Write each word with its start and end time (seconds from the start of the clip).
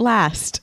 Last, 0.00 0.62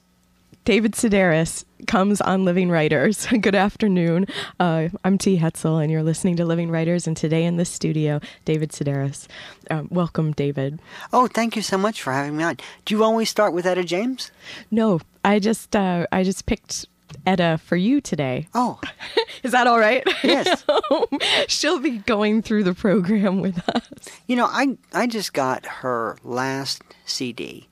David 0.66 0.94
Sedaris 0.94 1.64
comes 1.86 2.22
on 2.22 2.44
Living 2.44 2.72
Writers. 2.72 3.28
Good 3.42 3.54
afternoon. 3.54 4.26
Uh, 4.60 4.90
I'm 5.06 5.20
T. 5.20 5.38
Hetzel, 5.38 5.80
and 5.80 5.92
you're 5.92 6.02
listening 6.02 6.38
to 6.38 6.44
Living 6.44 6.72
Writers. 6.72 7.06
And 7.06 7.16
today 7.16 7.46
in 7.46 7.58
the 7.58 7.64
studio, 7.64 8.20
David 8.46 8.72
Sedaris. 8.72 9.28
Um, 9.70 9.90
welcome, 9.92 10.32
David. 10.32 10.80
Oh, 11.14 11.28
thank 11.28 11.56
you 11.56 11.62
so 11.62 11.78
much 11.78 12.02
for 12.02 12.14
having 12.14 12.36
me 12.36 12.46
on. 12.46 12.58
Do 12.86 12.96
you 12.96 13.04
always 13.04 13.30
start 13.30 13.54
with 13.54 13.68
Etta 13.68 13.84
James? 13.84 14.32
No, 14.72 15.02
I 15.24 15.38
just 15.38 15.76
uh, 15.76 16.08
I 16.12 16.24
just 16.24 16.48
picked 16.48 16.88
Etta 17.28 17.60
for 17.64 17.76
you 17.76 18.02
today. 18.02 18.48
Oh, 18.56 18.82
is 19.44 19.52
that 19.52 19.68
all 19.68 19.78
right? 19.78 20.04
Yes. 20.24 20.66
She'll 21.48 21.78
be 21.80 22.00
going 22.00 22.42
through 22.42 22.64
the 22.64 22.74
program 22.74 23.40
with 23.40 23.60
us. 23.70 24.10
You 24.26 24.36
know, 24.36 24.48
I 24.48 24.80
I 24.94 25.06
just 25.06 25.34
got 25.34 25.64
her 25.68 26.18
last 26.24 26.82
CD 27.06 27.68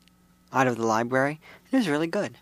out 0.55 0.67
of 0.67 0.77
the 0.77 0.86
library. 0.88 1.39
It 1.75 1.79
was 1.79 1.89
really 1.89 2.07
good. 2.07 2.38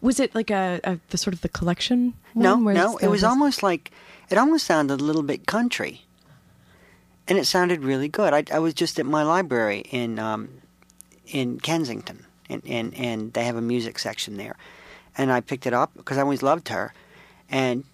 Was 0.00 0.18
it 0.18 0.34
like 0.34 0.50
a, 0.50 0.80
a 0.82 0.98
the 1.10 1.16
sort 1.16 1.32
of 1.32 1.42
the 1.42 1.48
collection? 1.48 2.14
no, 2.34 2.56
no, 2.74 2.96
it 2.96 3.06
was 3.06 3.22
almost 3.22 3.62
like 3.62 3.92
it 4.28 4.36
almost 4.36 4.66
sounded 4.66 5.00
a 5.00 5.04
little 5.04 5.22
bit 5.22 5.46
country, 5.46 6.02
and 7.28 7.38
it 7.38 7.46
sounded 7.46 7.84
really 7.84 8.08
good. 8.08 8.34
I, 8.34 8.42
I 8.52 8.58
was 8.58 8.74
just 8.74 8.98
at 8.98 9.06
my 9.06 9.22
library 9.22 9.84
in 9.92 10.18
um, 10.18 10.48
in 11.28 11.60
Kensington, 11.60 12.26
and, 12.50 12.62
and 12.66 12.92
and 12.94 13.32
they 13.32 13.44
have 13.44 13.54
a 13.54 13.60
music 13.60 13.96
section 14.00 14.38
there, 14.38 14.56
and 15.16 15.30
I 15.30 15.40
picked 15.40 15.68
it 15.68 15.72
up 15.72 15.92
because 15.94 16.18
I 16.18 16.22
always 16.22 16.42
loved 16.42 16.68
her, 16.70 16.92
and 17.48 17.84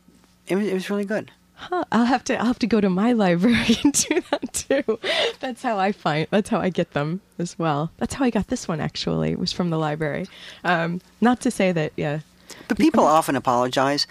it 0.46 0.56
was 0.56 0.66
it 0.66 0.72
was 0.72 0.88
really 0.88 1.04
good. 1.04 1.30
Huh, 1.60 1.84
I'll 1.92 2.06
have 2.06 2.24
to 2.24 2.38
I'll 2.38 2.46
have 2.46 2.58
to 2.60 2.66
go 2.66 2.80
to 2.80 2.88
my 2.88 3.12
library 3.24 3.76
and 3.84 3.92
do 3.92 4.22
that 4.30 4.52
too. 4.54 4.98
That's 5.40 5.62
how 5.62 5.78
I 5.78 5.92
find 5.92 6.26
that's 6.30 6.48
how 6.48 6.58
I 6.58 6.70
get 6.70 6.92
them 6.92 7.20
as 7.38 7.58
well. 7.58 7.90
That's 7.98 8.14
how 8.14 8.24
I 8.24 8.30
got 8.30 8.48
this 8.48 8.66
one 8.66 8.80
actually. 8.80 9.32
It 9.32 9.38
was 9.38 9.52
from 9.52 9.68
the 9.68 9.76
library. 9.78 10.26
Um, 10.64 11.02
not 11.20 11.40
to 11.42 11.50
say 11.50 11.70
that 11.72 11.92
yeah. 11.96 12.20
But 12.66 12.78
people 12.78 13.04
often 13.04 13.36
apologize. 13.36 14.06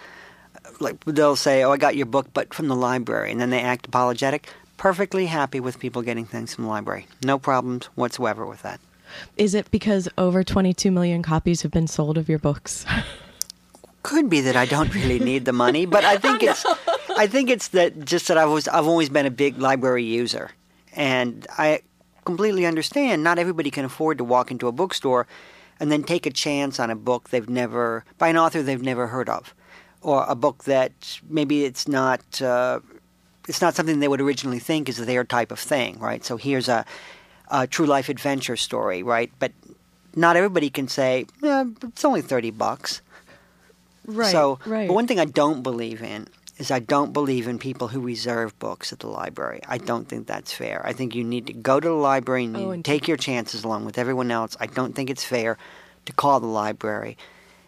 Like 0.80 1.04
they'll 1.06 1.36
say, 1.36 1.64
"Oh, 1.64 1.72
I 1.72 1.78
got 1.78 1.96
your 1.96 2.06
book, 2.06 2.28
but 2.34 2.54
from 2.54 2.68
the 2.68 2.76
library," 2.76 3.32
and 3.32 3.42
then 3.42 3.50
they 3.50 3.62
act 3.62 3.88
apologetic. 3.88 4.48
Perfectly 4.78 5.26
happy 5.26 5.60
with 5.60 5.80
people 5.80 6.04
getting 6.04 6.26
things 6.26 6.54
from 6.54 6.66
the 6.66 6.70
library. 6.70 7.08
No 7.26 7.40
problems 7.40 7.88
whatsoever 7.96 8.46
with 8.46 8.62
that. 8.62 8.80
Is 9.38 9.56
it 9.56 9.72
because 9.72 10.08
over 10.18 10.44
22 10.44 10.92
million 10.92 11.24
copies 11.24 11.64
have 11.64 11.72
been 11.72 11.88
sold 11.88 12.18
of 12.18 12.30
your 12.30 12.40
books? 12.40 12.86
Could 14.04 14.30
be 14.30 14.40
that 14.42 14.56
I 14.56 14.66
don't 14.66 14.94
really 14.94 15.20
need 15.20 15.46
the 15.46 15.52
money, 15.52 15.86
but 15.86 16.06
I 16.06 16.18
think 16.18 16.44
it's 16.44 16.64
I 17.20 17.28
think 17.28 17.50
it's 17.50 17.68
that 17.70 18.06
just 18.06 18.30
that 18.30 18.38
I 18.38 18.46
was 18.46 18.70
I've 18.70 18.88
always 18.88 19.10
been 19.10 19.26
a 19.26 19.32
big 19.32 19.58
library 19.58 20.06
user, 20.06 20.52
and 20.96 21.46
I 21.58 21.82
completely 22.24 22.66
understand. 22.66 23.26
Not 23.26 23.38
everybody 23.38 23.70
can 23.70 23.84
afford 23.84 24.18
to 24.20 24.24
walk 24.24 24.52
into 24.52 24.70
a 24.70 24.72
bookstore 24.72 25.28
and 25.82 25.92
then 25.92 26.04
take 26.04 26.26
a 26.26 26.30
chance 26.32 26.80
on 26.80 26.90
a 26.90 26.96
book 26.96 27.30
they've 27.30 27.50
never 27.50 28.06
by 28.18 28.30
an 28.30 28.38
author 28.38 28.64
they've 28.64 28.82
never 28.82 29.08
heard 29.08 29.28
of, 29.28 29.54
or 30.02 30.24
a 30.30 30.36
book 30.36 30.64
that 30.64 31.20
maybe 31.30 31.66
it's 31.66 31.90
not 31.90 32.42
uh, 32.42 32.80
it's 33.50 33.62
not 33.62 33.76
something 33.76 34.00
they 34.00 34.08
would 34.08 34.22
originally 34.22 34.60
think 34.60 34.88
is 34.88 35.06
their 35.06 35.26
type 35.26 35.52
of 35.52 35.60
thing, 35.60 36.00
right? 36.00 36.24
So 36.24 36.38
here's 36.38 36.70
a, 36.70 36.86
a 37.52 37.68
true 37.68 37.86
life 37.86 38.08
adventure 38.08 38.56
story, 38.56 39.04
right? 39.04 39.30
But 39.40 39.52
not 40.16 40.38
everybody 40.38 40.70
can 40.70 40.88
say 40.88 41.26
yeah, 41.44 41.66
it's 41.84 42.06
only 42.06 42.22
thirty 42.22 42.52
bucks. 42.52 43.02
Right. 44.06 44.32
So, 44.32 44.58
right. 44.66 44.88
but 44.88 44.94
one 44.94 45.06
thing 45.06 45.20
I 45.20 45.26
don't 45.26 45.62
believe 45.62 46.02
in 46.02 46.28
is 46.60 46.70
I 46.70 46.80
don't 46.80 47.14
believe 47.14 47.48
in 47.48 47.58
people 47.58 47.88
who 47.88 48.00
reserve 48.02 48.58
books 48.60 48.94
at 48.94 49.00
the 49.00 49.08
library. 49.08 49.62
I 49.68 49.78
don't 49.80 50.08
think 50.08 50.28
that's 50.28 50.52
fair. 50.54 50.86
I 50.86 50.94
think 50.94 51.16
you 51.16 51.24
need 51.24 51.48
to 51.48 51.54
go 51.54 51.80
to 51.80 51.88
the 51.88 51.94
library 51.94 52.46
and, 52.46 52.58
Oh, 52.58 52.72
and- 52.72 52.86
take 52.86 53.08
your 53.08 53.18
chances 53.18 53.64
along 53.64 53.86
with 53.86 53.98
everyone 53.98 54.30
else. 54.30 54.56
I 54.60 54.68
don't 54.68 54.94
think 54.94 55.10
it's 55.10 55.24
fair 55.24 55.58
to 56.06 56.14
call 56.14 56.40
the 56.40 56.48
library 56.48 57.18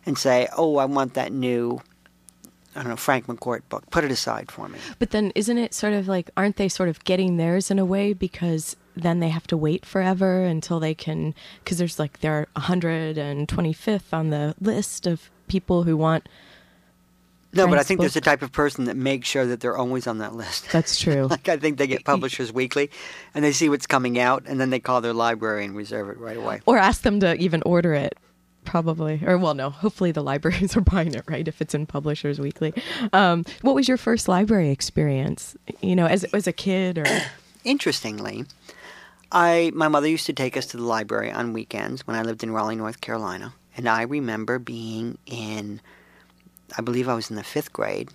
and 0.05 0.17
say, 0.17 0.47
"Oh, 0.57 0.77
I 0.77 0.85
want 0.85 1.13
that 1.15 1.31
new." 1.31 1.81
I 2.75 2.81
don't 2.81 2.89
know 2.89 2.95
Frank 2.95 3.27
McCourt 3.27 3.61
book. 3.69 3.89
Put 3.91 4.03
it 4.05 4.11
aside 4.11 4.49
for 4.51 4.67
me. 4.69 4.79
But 4.99 5.09
then 5.11 5.31
isn't 5.35 5.57
it 5.57 5.73
sort 5.73 5.93
of 5.93 6.07
like 6.07 6.29
aren't 6.37 6.55
they 6.55 6.69
sort 6.69 6.87
of 6.89 7.03
getting 7.03 7.35
theirs 7.37 7.69
in 7.71 7.79
a 7.79 7.85
way 7.85 8.13
because 8.13 8.77
then 8.95 9.19
they 9.19 9.27
have 9.29 9.45
to 9.47 9.57
wait 9.57 9.85
forever 9.85 10.43
until 10.45 10.79
they 10.79 10.93
can 10.93 11.33
cuz 11.65 11.77
there's 11.79 11.99
like 11.99 12.21
they're 12.21 12.47
125th 12.55 14.13
on 14.13 14.29
the 14.29 14.55
list 14.59 15.05
of 15.07 15.29
people 15.47 15.83
who 15.83 15.97
want 15.97 16.27
No, 17.53 17.67
but 17.67 17.77
I 17.79 17.83
think 17.83 17.99
there's 17.99 18.15
a 18.15 18.21
type 18.21 18.41
of 18.41 18.51
person 18.51 18.85
that 18.85 18.95
makes 18.95 19.27
sure 19.27 19.45
that 19.45 19.59
they're 19.59 19.77
always 19.77 20.07
on 20.07 20.19
that 20.19 20.35
list. 20.35 20.69
That's 20.71 20.99
true. 20.99 21.27
like 21.27 21.49
I 21.49 21.57
think 21.57 21.77
they 21.77 21.87
get 21.87 22.05
Publishers 22.05 22.51
Weekly, 22.53 22.89
and 23.33 23.43
they 23.43 23.51
see 23.51 23.69
what's 23.69 23.87
coming 23.87 24.19
out, 24.19 24.43
and 24.45 24.59
then 24.59 24.69
they 24.69 24.79
call 24.79 25.01
their 25.01 25.13
library 25.13 25.65
and 25.65 25.75
reserve 25.75 26.09
it 26.09 26.17
right 26.17 26.37
away. 26.37 26.61
or 26.65 26.77
ask 26.77 27.01
them 27.01 27.19
to 27.21 27.35
even 27.35 27.61
order 27.65 27.93
it 27.93 28.17
probably 28.63 29.19
or 29.25 29.39
well 29.39 29.55
no 29.55 29.71
hopefully 29.71 30.11
the 30.11 30.21
libraries 30.21 30.77
are 30.77 30.81
buying 30.81 31.15
it 31.15 31.23
right 31.27 31.47
if 31.47 31.63
it's 31.63 31.73
in 31.73 31.87
publishers 31.87 32.39
weekly 32.39 32.71
um, 33.11 33.43
what 33.63 33.73
was 33.73 33.87
your 33.87 33.97
first 33.97 34.27
library 34.27 34.69
experience 34.69 35.57
you 35.81 35.95
know 35.95 36.05
as, 36.05 36.23
as 36.25 36.45
a 36.45 36.53
kid 36.53 36.99
or 36.99 37.05
Interestingly, 37.63 38.45
I 39.31 39.71
my 39.75 39.87
mother 39.87 40.07
used 40.07 40.25
to 40.25 40.33
take 40.33 40.57
us 40.57 40.65
to 40.67 40.77
the 40.77 40.83
library 40.83 41.31
on 41.31 41.53
weekends 41.53 42.05
when 42.07 42.15
I 42.15 42.23
lived 42.23 42.43
in 42.43 42.51
Raleigh, 42.51 42.75
North 42.75 43.01
Carolina, 43.01 43.53
and 43.77 43.87
I 43.87 44.01
remember 44.03 44.57
being 44.59 45.17
in 45.25 45.79
I 46.77 46.81
believe 46.81 47.09
I 47.09 47.15
was 47.15 47.29
in 47.29 47.35
the 47.35 47.41
5th 47.41 47.71
grade, 47.71 48.09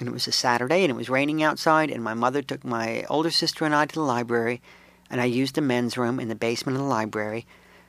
and 0.00 0.08
it 0.08 0.12
was 0.12 0.26
a 0.26 0.32
Saturday 0.32 0.82
and 0.82 0.90
it 0.90 0.96
was 0.96 1.10
raining 1.10 1.42
outside 1.42 1.90
and 1.90 2.02
my 2.02 2.14
mother 2.14 2.42
took 2.42 2.64
my 2.64 3.04
older 3.10 3.30
sister 3.30 3.64
and 3.64 3.74
I 3.74 3.86
to 3.86 3.94
the 3.94 4.00
library 4.00 4.62
and 5.10 5.20
I 5.20 5.26
used 5.26 5.54
the 5.54 5.60
men's 5.60 5.98
room 5.98 6.18
in 6.18 6.28
the 6.28 6.34
basement 6.34 6.76
of 6.76 6.82
the 6.82 6.88
library 6.88 7.46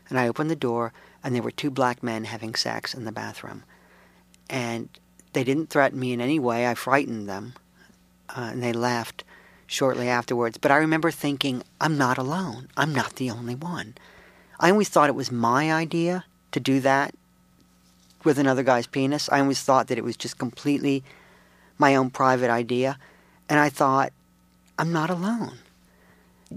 and 0.09 0.19
I 0.19 0.27
opened 0.27 0.49
the 0.49 0.55
door 0.55 0.91
and 1.23 1.33
there 1.33 1.41
were 1.41 1.51
two 1.51 1.71
black 1.71 2.03
men 2.03 2.25
having 2.25 2.53
sex 2.55 2.93
in 2.93 3.05
the 3.05 3.11
bathroom. 3.11 3.63
And 4.49 4.89
they 5.33 5.43
didn't 5.43 5.69
threaten 5.69 5.99
me 5.99 6.11
in 6.11 6.19
any 6.19 6.39
way. 6.39 6.67
I 6.67 6.73
frightened 6.73 7.29
them. 7.29 7.53
Uh, 8.29 8.49
and 8.51 8.63
they 8.63 8.73
left 8.73 9.23
shortly 9.67 10.09
afterwards. 10.09 10.57
But 10.57 10.71
I 10.71 10.77
remember 10.77 11.11
thinking, 11.11 11.63
I'm 11.79 11.97
not 11.97 12.17
alone. 12.17 12.67
I'm 12.75 12.93
not 12.93 13.15
the 13.15 13.29
only 13.29 13.55
one. 13.55 13.95
I 14.59 14.69
always 14.71 14.89
thought 14.89 15.09
it 15.09 15.15
was 15.15 15.31
my 15.31 15.71
idea 15.71 16.25
to 16.51 16.59
do 16.59 16.81
that 16.81 17.15
with 18.25 18.39
another 18.39 18.63
guy's 18.63 18.87
penis. 18.87 19.29
I 19.31 19.39
always 19.39 19.61
thought 19.61 19.87
that 19.87 19.97
it 19.97 20.03
was 20.03 20.17
just 20.17 20.37
completely 20.37 21.03
my 21.77 21.95
own 21.95 22.09
private 22.09 22.49
idea. 22.49 22.97
And 23.49 23.59
I 23.59 23.69
thought, 23.69 24.13
I'm 24.79 24.91
not 24.91 25.09
alone. 25.09 25.57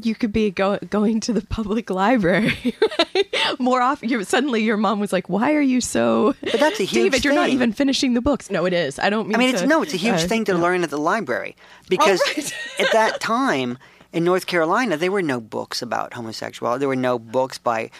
you 0.03 0.15
could 0.15 0.33
be 0.33 0.51
go, 0.51 0.79
going 0.91 1.21
to 1.21 1.33
the 1.33 1.43
public 1.43 1.91
library 1.91 2.75
right? 3.15 3.59
more 3.59 3.81
often. 3.81 4.09
You're, 4.09 4.25
suddenly, 4.25 4.63
your 4.63 4.77
mom 4.77 5.01
was 5.01 5.13
like, 5.13 5.29
"Why 5.29 5.55
are 5.55 5.61
you 5.61 5.81
so?" 5.81 6.35
But 6.41 6.61
that's 6.61 6.81
a 6.81 6.85
huge 6.85 7.13
David, 7.13 7.25
you're 7.25 7.35
not 7.35 7.51
even 7.51 7.73
finishing 7.73 8.15
the 8.15 8.21
books. 8.21 8.51
No, 8.51 8.65
it 8.65 8.73
is. 8.73 8.99
I 8.99 9.11
don't 9.11 9.29
mean. 9.29 9.37
I 9.37 9.39
mean, 9.39 9.51
to, 9.51 9.59
it's 9.61 9.69
no, 9.69 9.83
it's 9.83 9.95
a 9.95 9.99
huge 9.99 10.15
uh, 10.15 10.29
thing 10.29 10.45
to 10.47 10.55
no. 10.55 10.61
learn 10.61 10.83
at 10.83 10.91
the 10.91 10.99
library 10.99 11.57
because 11.89 12.21
right. 12.37 12.55
at 12.81 12.93
that 12.93 13.21
time 13.21 13.79
in 14.13 14.25
North 14.25 14.47
Carolina, 14.47 14.97
there 14.97 15.13
were 15.13 15.23
no 15.23 15.41
books 15.41 15.83
about 15.83 16.15
homosexuality. 16.15 16.81
There 16.81 16.89
were 16.89 16.97
no 16.97 17.19
books 17.19 17.59
by 17.59 17.91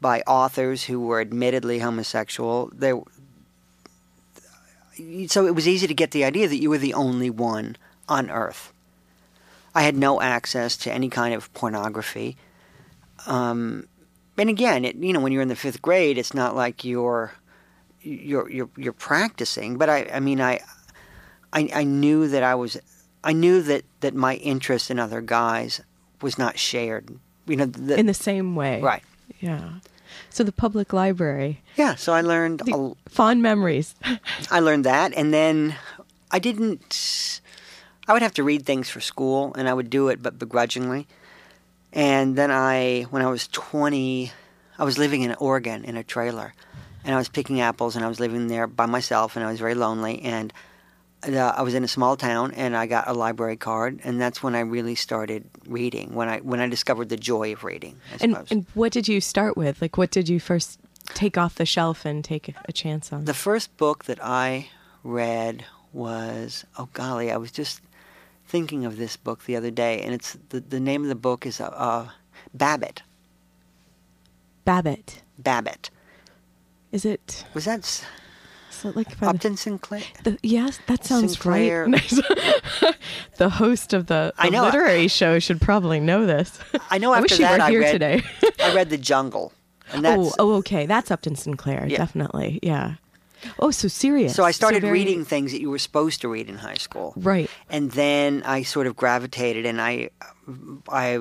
by 0.00 0.20
authors 0.26 0.84
who 0.84 1.00
were 1.00 1.20
admittedly 1.20 1.78
homosexual. 1.78 2.70
There, 2.72 3.00
so 5.26 5.46
it 5.46 5.54
was 5.54 5.66
easy 5.68 5.86
to 5.86 5.94
get 5.94 6.10
the 6.10 6.24
idea 6.24 6.48
that 6.48 6.56
you 6.56 6.70
were 6.70 6.78
the 6.78 6.94
only 6.94 7.30
one 7.30 7.76
on 8.08 8.30
Earth. 8.30 8.72
I 9.74 9.82
had 9.82 9.96
no 9.96 10.20
access 10.20 10.76
to 10.78 10.92
any 10.92 11.08
kind 11.08 11.34
of 11.34 11.52
pornography. 11.52 12.36
Um, 13.26 13.88
and 14.38 14.48
again, 14.48 14.84
it, 14.84 14.96
you 14.96 15.12
know, 15.12 15.20
when 15.20 15.32
you're 15.32 15.42
in 15.42 15.48
the 15.48 15.56
fifth 15.56 15.82
grade, 15.82 16.18
it's 16.18 16.34
not 16.34 16.56
like 16.56 16.84
you're 16.84 17.32
you're 18.00 18.48
you're, 18.48 18.70
you're 18.76 18.92
practicing. 18.92 19.76
But 19.76 19.90
I, 19.90 20.08
I 20.12 20.20
mean, 20.20 20.40
I, 20.40 20.60
I, 21.52 21.68
I 21.74 21.84
knew 21.84 22.28
that 22.28 22.42
I 22.42 22.54
was, 22.54 22.78
I 23.24 23.32
knew 23.32 23.62
that 23.62 23.84
that 24.00 24.14
my 24.14 24.36
interest 24.36 24.90
in 24.90 24.98
other 24.98 25.20
guys 25.20 25.80
was 26.22 26.38
not 26.38 26.58
shared. 26.58 27.18
You 27.46 27.56
know, 27.56 27.66
the, 27.66 27.98
in 27.98 28.06
the 28.06 28.14
same 28.14 28.56
way. 28.56 28.80
right? 28.80 29.02
Yeah. 29.40 29.74
So 30.30 30.44
the 30.44 30.52
public 30.52 30.92
library, 30.92 31.62
Yeah. 31.76 31.94
So 31.94 32.12
I 32.12 32.20
learned, 32.20 32.60
the 32.60 32.94
fond 33.08 33.42
memories. 33.42 33.94
I 34.50 34.60
learned 34.60 34.84
that, 34.84 35.12
and 35.16 35.32
then 35.32 35.74
I 36.30 36.38
didn't. 36.38 37.40
I 38.08 38.12
would 38.12 38.22
have 38.22 38.34
to 38.34 38.44
read 38.44 38.64
things 38.64 38.88
for 38.88 39.00
school, 39.00 39.52
and 39.58 39.68
I 39.68 39.74
would 39.74 39.90
do 39.90 40.08
it, 40.08 40.22
but 40.22 40.38
begrudgingly. 40.38 41.06
And 41.92 42.36
then 42.36 42.50
I, 42.50 43.02
when 43.10 43.22
I 43.22 43.26
was 43.26 43.48
20, 43.48 44.30
I 44.78 44.84
was 44.84 44.98
living 44.98 45.22
in 45.22 45.34
Oregon 45.34 45.84
in 45.84 45.96
a 45.96 46.04
trailer, 46.04 46.52
and 47.04 47.14
I 47.14 47.18
was 47.18 47.28
picking 47.28 47.60
apples, 47.60 47.96
and 47.96 48.04
I 48.04 48.08
was 48.08 48.20
living 48.20 48.46
there 48.48 48.66
by 48.66 48.86
myself, 48.86 49.34
and 49.34 49.44
I 49.44 49.50
was 49.50 49.58
very 49.58 49.74
lonely. 49.74 50.22
And 50.22 50.52
uh, 51.24 51.54
I 51.56 51.62
was 51.62 51.74
in 51.74 51.82
a 51.84 51.88
small 51.88 52.16
town, 52.16 52.52
and 52.52 52.76
I 52.76 52.86
got 52.86 53.08
a 53.08 53.12
library 53.12 53.56
card, 53.56 54.00
and 54.04 54.20
that's 54.20 54.42
when 54.42 54.54
I 54.54 54.60
really 54.60 54.94
started 54.94 55.44
reading. 55.66 56.14
When 56.14 56.28
I 56.28 56.38
when 56.40 56.60
I 56.60 56.68
discovered 56.68 57.08
the 57.08 57.16
joy 57.16 57.52
of 57.52 57.64
reading, 57.64 57.96
I 58.10 58.24
and 58.24 58.32
suppose. 58.32 58.50
and 58.50 58.66
what 58.74 58.92
did 58.92 59.08
you 59.08 59.20
start 59.20 59.56
with? 59.56 59.80
Like, 59.82 59.96
what 59.96 60.10
did 60.10 60.28
you 60.28 60.38
first 60.40 60.78
take 61.14 61.38
off 61.38 61.56
the 61.56 61.66
shelf 61.66 62.04
and 62.04 62.24
take 62.24 62.48
a, 62.48 62.54
a 62.66 62.72
chance 62.72 63.12
on? 63.12 63.24
The 63.24 63.34
first 63.34 63.76
book 63.76 64.04
that 64.04 64.18
I 64.22 64.68
read 65.02 65.64
was 65.92 66.64
oh 66.78 66.88
golly, 66.92 67.32
I 67.32 67.36
was 67.38 67.50
just 67.50 67.80
thinking 68.46 68.84
of 68.84 68.96
this 68.96 69.16
book 69.16 69.44
the 69.44 69.56
other 69.56 69.70
day, 69.70 70.02
and 70.02 70.14
it's 70.14 70.36
the 70.50 70.60
the 70.60 70.80
name 70.80 71.02
of 71.02 71.08
the 71.08 71.14
book 71.14 71.46
is 71.46 71.60
uh, 71.60 71.66
uh, 71.68 72.08
Babbitt. 72.54 73.02
Babbitt. 74.64 75.22
Babbitt. 75.38 75.90
Is 76.92 77.04
it? 77.04 77.44
Was 77.54 77.64
that 77.64 78.04
So 78.86 78.92
like 78.94 79.18
the- 79.18 79.26
Upton 79.28 79.56
Sinclair? 79.56 80.02
The, 80.22 80.38
yes, 80.42 80.78
that 80.86 81.04
sounds 81.04 81.32
Sinclair. 81.32 81.86
right. 81.86 82.08
the 83.38 83.48
host 83.50 83.92
of 83.92 84.06
the, 84.06 84.32
I 84.38 84.48
know. 84.48 84.62
literary 84.64 85.08
show 85.08 85.38
should 85.40 85.60
probably 85.60 85.98
know 86.00 86.24
this. 86.26 86.58
I 86.90 86.98
know 86.98 87.12
I 87.12 87.18
after 87.18 87.22
wish 87.24 87.32
he 87.38 87.42
that 87.42 87.58
were 87.58 87.64
I 87.64 87.70
here 87.70 87.80
read, 87.80 87.92
today. 87.92 88.22
I 88.62 88.74
read 88.74 88.90
The 88.90 88.98
Jungle. 88.98 89.52
Oh, 89.94 90.32
oh, 90.38 90.54
okay. 90.56 90.86
That's 90.86 91.10
Upton 91.10 91.34
Sinclair, 91.36 91.86
Yeah. 91.88 91.98
definitely. 91.98 92.60
Yeah. 92.62 92.94
Oh, 93.58 93.70
so 93.70 93.88
serious. 93.88 94.34
So 94.34 94.44
I 94.44 94.50
started 94.50 94.82
very- 94.82 94.92
reading 94.92 95.24
things 95.24 95.52
that 95.52 95.60
you 95.60 95.70
were 95.70 95.78
supposed 95.78 96.20
to 96.20 96.28
read 96.28 96.48
in 96.48 96.58
high 96.58 96.74
school. 96.74 97.12
Right. 97.16 97.50
and 97.68 97.90
then 97.92 98.42
I 98.44 98.62
sort 98.62 98.86
of 98.86 98.94
gravitated, 98.96 99.66
and 99.66 99.80
I, 99.80 100.10
I, 100.88 101.18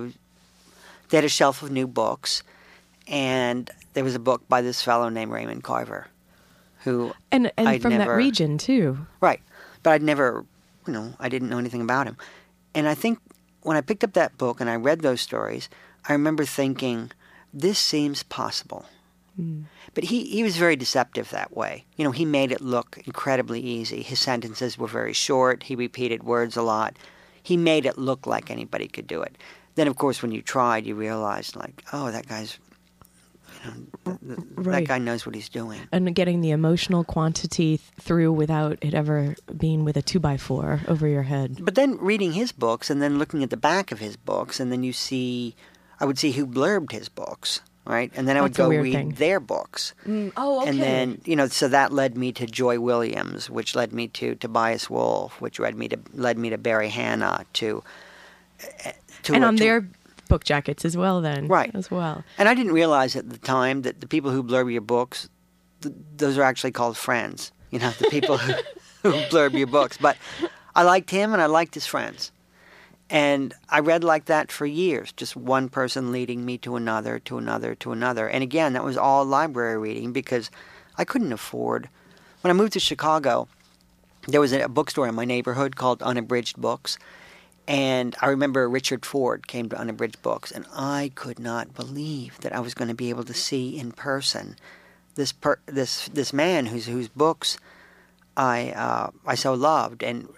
they 1.09 1.17
had 1.17 1.23
a 1.25 1.29
shelf 1.29 1.61
of 1.63 1.71
new 1.71 1.87
books, 1.87 2.43
and 3.07 3.69
there 3.93 4.03
was 4.03 4.13
a 4.15 4.19
book 4.19 4.47
by 4.49 4.61
this 4.61 4.81
fellow 4.81 5.09
named 5.09 5.31
Raymond 5.31 5.63
Carver, 5.63 6.07
who 6.85 7.11
And 7.31 7.51
and 7.57 7.67
I'd 7.67 7.81
from 7.81 7.97
that 7.97 8.07
region 8.07 8.57
too. 8.57 9.05
right, 9.19 9.41
but 9.83 9.91
I'd 9.91 10.01
never, 10.03 10.45
you 10.87 10.93
know, 10.93 11.13
I 11.19 11.27
didn't 11.27 11.49
know 11.49 11.57
anything 11.57 11.81
about 11.81 12.07
him, 12.07 12.15
and 12.73 12.87
I 12.87 12.95
think 12.95 13.19
when 13.61 13.75
I 13.75 13.81
picked 13.81 14.03
up 14.03 14.13
that 14.13 14.37
book 14.37 14.61
and 14.61 14.69
I 14.69 14.75
read 14.75 15.01
those 15.01 15.19
stories, 15.19 15.67
I 16.07 16.13
remember 16.13 16.45
thinking, 16.45 17.11
this 17.51 17.79
seems 17.79 18.23
possible. 18.23 18.85
Hmm. 19.35 19.63
But 19.93 20.05
he, 20.05 20.25
he 20.25 20.43
was 20.43 20.55
very 20.55 20.75
deceptive 20.75 21.29
that 21.29 21.55
way. 21.55 21.85
You 21.97 22.03
know, 22.05 22.11
he 22.11 22.25
made 22.25 22.51
it 22.51 22.61
look 22.61 22.99
incredibly 23.05 23.59
easy. 23.59 24.01
His 24.01 24.19
sentences 24.19 24.77
were 24.77 24.87
very 24.87 25.13
short. 25.13 25.63
He 25.63 25.75
repeated 25.75 26.23
words 26.23 26.55
a 26.55 26.61
lot. 26.61 26.95
He 27.41 27.57
made 27.57 27.85
it 27.85 27.97
look 27.97 28.27
like 28.27 28.49
anybody 28.51 28.87
could 28.87 29.07
do 29.07 29.21
it. 29.21 29.37
Then, 29.75 29.87
of 29.87 29.97
course, 29.97 30.21
when 30.21 30.31
you 30.31 30.41
tried, 30.41 30.85
you 30.85 30.95
realized, 30.95 31.55
like, 31.55 31.83
oh, 31.91 32.11
that 32.11 32.27
guy's, 32.27 32.59
th- 34.05 34.17
th- 34.25 34.37
that 34.37 34.65
Right. 34.65 34.87
guy 34.87 34.97
knows 34.97 35.25
what 35.25 35.35
he's 35.35 35.49
doing. 35.49 35.79
And 35.91 36.13
getting 36.15 36.41
the 36.41 36.51
emotional 36.51 37.03
quantity 37.03 37.77
th- 37.77 37.81
through 37.99 38.31
without 38.33 38.77
it 38.81 38.93
ever 38.93 39.35
being 39.57 39.83
with 39.83 39.97
a 39.97 40.01
two 40.01 40.19
by 40.19 40.37
four 40.37 40.81
over 40.87 41.07
your 41.07 41.23
head. 41.23 41.57
But 41.61 41.75
then 41.75 41.97
reading 41.97 42.33
his 42.33 42.51
books 42.51 42.89
and 42.89 43.01
then 43.01 43.17
looking 43.17 43.43
at 43.43 43.49
the 43.49 43.57
back 43.57 43.91
of 43.91 43.99
his 43.99 44.15
books, 44.17 44.59
and 44.59 44.71
then 44.71 44.83
you 44.83 44.93
see, 44.93 45.55
I 45.99 46.05
would 46.05 46.17
see 46.19 46.31
who 46.33 46.45
blurbed 46.45 46.91
his 46.91 47.09
books, 47.09 47.61
right? 47.85 48.11
And 48.15 48.27
then 48.27 48.35
I 48.37 48.41
would 48.41 48.51
That's 48.51 48.59
a 48.59 48.63
go 48.63 48.69
read 48.69 48.93
thing. 48.93 49.09
their 49.11 49.39
books. 49.39 49.93
oh, 50.07 50.61
okay. 50.61 50.69
And 50.69 50.81
then, 50.81 51.21
you 51.25 51.35
know, 51.35 51.47
so 51.47 51.67
that 51.67 51.93
led 51.93 52.17
me 52.17 52.31
to 52.33 52.45
Joy 52.45 52.79
Williams, 52.79 53.49
which 53.49 53.75
led 53.75 53.93
me 53.93 54.07
to 54.09 54.35
Tobias 54.35 54.89
Wolff, 54.89 55.39
which 55.41 55.59
led 55.59 55.75
me 55.75 55.87
to 55.89 55.97
led 56.13 56.37
me 56.37 56.49
to 56.49 56.57
Barry 56.57 56.89
Hannah, 56.89 57.45
to 57.53 57.83
eh, 58.83 58.91
to 59.23 59.33
and 59.33 59.43
on 59.45 59.55
to- 59.57 59.63
their 59.63 59.87
book 60.27 60.43
jackets 60.43 60.85
as 60.85 60.97
well, 60.97 61.21
then. 61.21 61.47
Right. 61.47 61.71
As 61.73 61.89
well. 61.91 62.23
And 62.37 62.49
I 62.49 62.53
didn't 62.53 62.73
realize 62.73 63.15
at 63.15 63.29
the 63.29 63.37
time 63.37 63.83
that 63.83 64.01
the 64.01 64.07
people 64.07 64.31
who 64.31 64.43
blurb 64.43 64.71
your 64.71 64.81
books, 64.81 65.29
th- 65.81 65.95
those 66.17 66.37
are 66.37 66.43
actually 66.43 66.71
called 66.71 66.97
friends. 66.97 67.51
You 67.71 67.79
know, 67.79 67.91
the 67.91 68.09
people 68.09 68.37
who, 68.37 68.53
who 69.03 69.11
blurb 69.29 69.57
your 69.57 69.67
books. 69.67 69.97
But 69.97 70.17
I 70.75 70.83
liked 70.83 71.09
him 71.09 71.33
and 71.33 71.41
I 71.41 71.45
liked 71.45 71.73
his 71.73 71.85
friends. 71.85 72.31
And 73.09 73.53
I 73.69 73.79
read 73.79 74.03
like 74.03 74.25
that 74.25 74.51
for 74.51 74.65
years, 74.65 75.11
just 75.11 75.35
one 75.35 75.69
person 75.69 76.11
leading 76.11 76.43
me 76.43 76.57
to 76.59 76.75
another, 76.75 77.19
to 77.19 77.37
another, 77.37 77.75
to 77.75 77.91
another. 77.91 78.27
And 78.27 78.41
again, 78.41 78.73
that 78.73 78.83
was 78.83 78.97
all 78.97 79.23
library 79.25 79.77
reading 79.77 80.11
because 80.11 80.49
I 80.97 81.05
couldn't 81.05 81.31
afford. 81.31 81.89
When 82.41 82.49
I 82.49 82.53
moved 82.53 82.73
to 82.73 82.79
Chicago, 82.79 83.47
there 84.27 84.41
was 84.41 84.53
a 84.53 84.67
bookstore 84.67 85.07
in 85.07 85.13
my 85.13 85.25
neighborhood 85.25 85.75
called 85.75 86.01
Unabridged 86.01 86.57
Books. 86.59 86.97
And 87.67 88.15
I 88.21 88.27
remember 88.27 88.69
Richard 88.69 89.05
Ford 89.05 89.47
came 89.47 89.69
to 89.69 89.77
Unabridged 89.77 90.21
Books, 90.21 90.51
and 90.51 90.65
I 90.73 91.11
could 91.15 91.39
not 91.39 91.73
believe 91.73 92.39
that 92.41 92.53
I 92.53 92.59
was 92.59 92.75
going 92.75 92.89
to 92.89 92.93
be 92.93 93.09
able 93.09 93.23
to 93.23 93.33
see 93.33 93.77
in 93.77 93.91
person 93.91 94.55
this 95.15 95.31
per- 95.31 95.59
this 95.65 96.07
this 96.09 96.31
man 96.31 96.67
whose 96.67 96.85
whose 96.85 97.07
books 97.07 97.57
I 98.37 98.69
uh, 98.71 99.09
I 99.25 99.35
so 99.35 99.53
loved. 99.53 100.03
And 100.03 100.29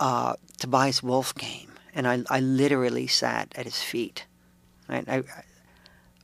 uh, 0.00 0.34
Tobias 0.58 1.02
Wolff 1.02 1.34
came, 1.34 1.72
and 1.94 2.08
I 2.08 2.24
I 2.28 2.40
literally 2.40 3.06
sat 3.06 3.52
at 3.54 3.64
his 3.64 3.80
feet, 3.80 4.26
right? 4.88 5.08
I- 5.08 5.24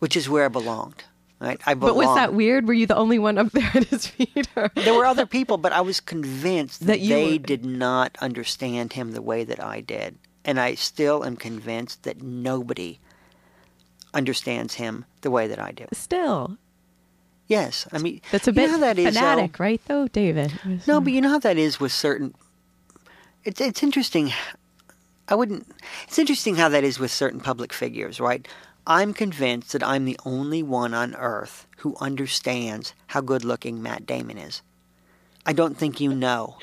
which 0.01 0.17
is 0.17 0.29
where 0.29 0.45
I 0.45 0.49
belonged, 0.49 1.05
right? 1.41 1.61
I 1.67 1.75
But 1.75 1.97
was 1.97 2.15
that 2.17 2.35
weird? 2.35 2.67
Were 2.67 2.75
you 2.75 2.87
the 2.87 2.97
only 2.97 3.19
one 3.19 3.39
up 3.39 3.51
there 3.53 3.71
at 3.75 3.85
his 3.85 4.07
feet? 4.07 4.49
Or? 4.57 4.71
There 4.75 4.95
were 4.95 5.07
other 5.07 5.27
people, 5.27 5.57
but 5.59 5.73
I 5.73 5.81
was 5.81 6.01
convinced 6.01 6.81
that, 6.81 7.01
That 7.01 7.09
they 7.09 7.33
were- 7.33 7.39
did 7.39 7.65
not 7.65 8.17
understand 8.21 8.93
him 8.95 9.13
the 9.13 9.23
way 9.23 9.45
that 9.45 9.63
I 9.63 9.81
did. 9.81 10.17
And 10.45 10.61
I 10.61 10.75
still 10.75 11.25
am 11.25 11.37
convinced 11.37 12.03
that 12.03 12.23
nobody 12.23 12.99
understands 14.13 14.75
him 14.75 15.05
the 15.23 15.31
way 15.31 15.47
that 15.49 15.59
I 15.59 15.73
do. 15.73 15.87
Still, 15.93 16.59
Yes, 17.47 17.87
I 17.93 17.99
mean 17.99 18.23
that's 18.33 18.49
a 18.49 18.53
you 18.53 18.57
know 18.67 18.67
bit 18.73 18.81
that 18.81 18.99
is, 18.99 19.05
though? 19.15 19.21
fanatic, 19.21 19.59
right? 19.59 19.81
Though, 19.87 20.09
David. 20.09 20.59
No, 20.87 20.99
but 20.99 21.13
you 21.13 21.21
know 21.21 21.29
how 21.29 21.39
that 21.41 21.59
is 21.59 21.79
with 21.79 21.93
certain. 21.93 22.35
It's 23.45 23.61
it's 23.61 23.83
interesting. 23.83 24.33
I 25.29 25.35
wouldn't. 25.35 25.67
It's 26.09 26.19
interesting 26.19 26.55
how 26.57 26.71
that 26.71 26.85
is 26.85 26.99
with 26.99 27.11
certain 27.11 27.41
public 27.41 27.75
figures, 27.75 28.19
right? 28.19 28.49
I'm 28.87 29.15
convinced 29.15 29.73
that 29.73 29.83
I'm 29.83 30.05
the 30.05 30.19
only 30.27 30.63
one 30.63 30.93
on 30.93 31.15
earth 31.15 31.67
who 31.79 31.97
understands 32.01 32.95
how 33.09 33.21
good 33.21 33.45
looking 33.45 33.83
Matt 33.83 34.07
Damon 34.07 34.39
is. 34.39 34.63
I 35.47 35.53
don't 35.53 35.77
think 35.77 36.01
you 36.01 36.15
know 36.15 36.57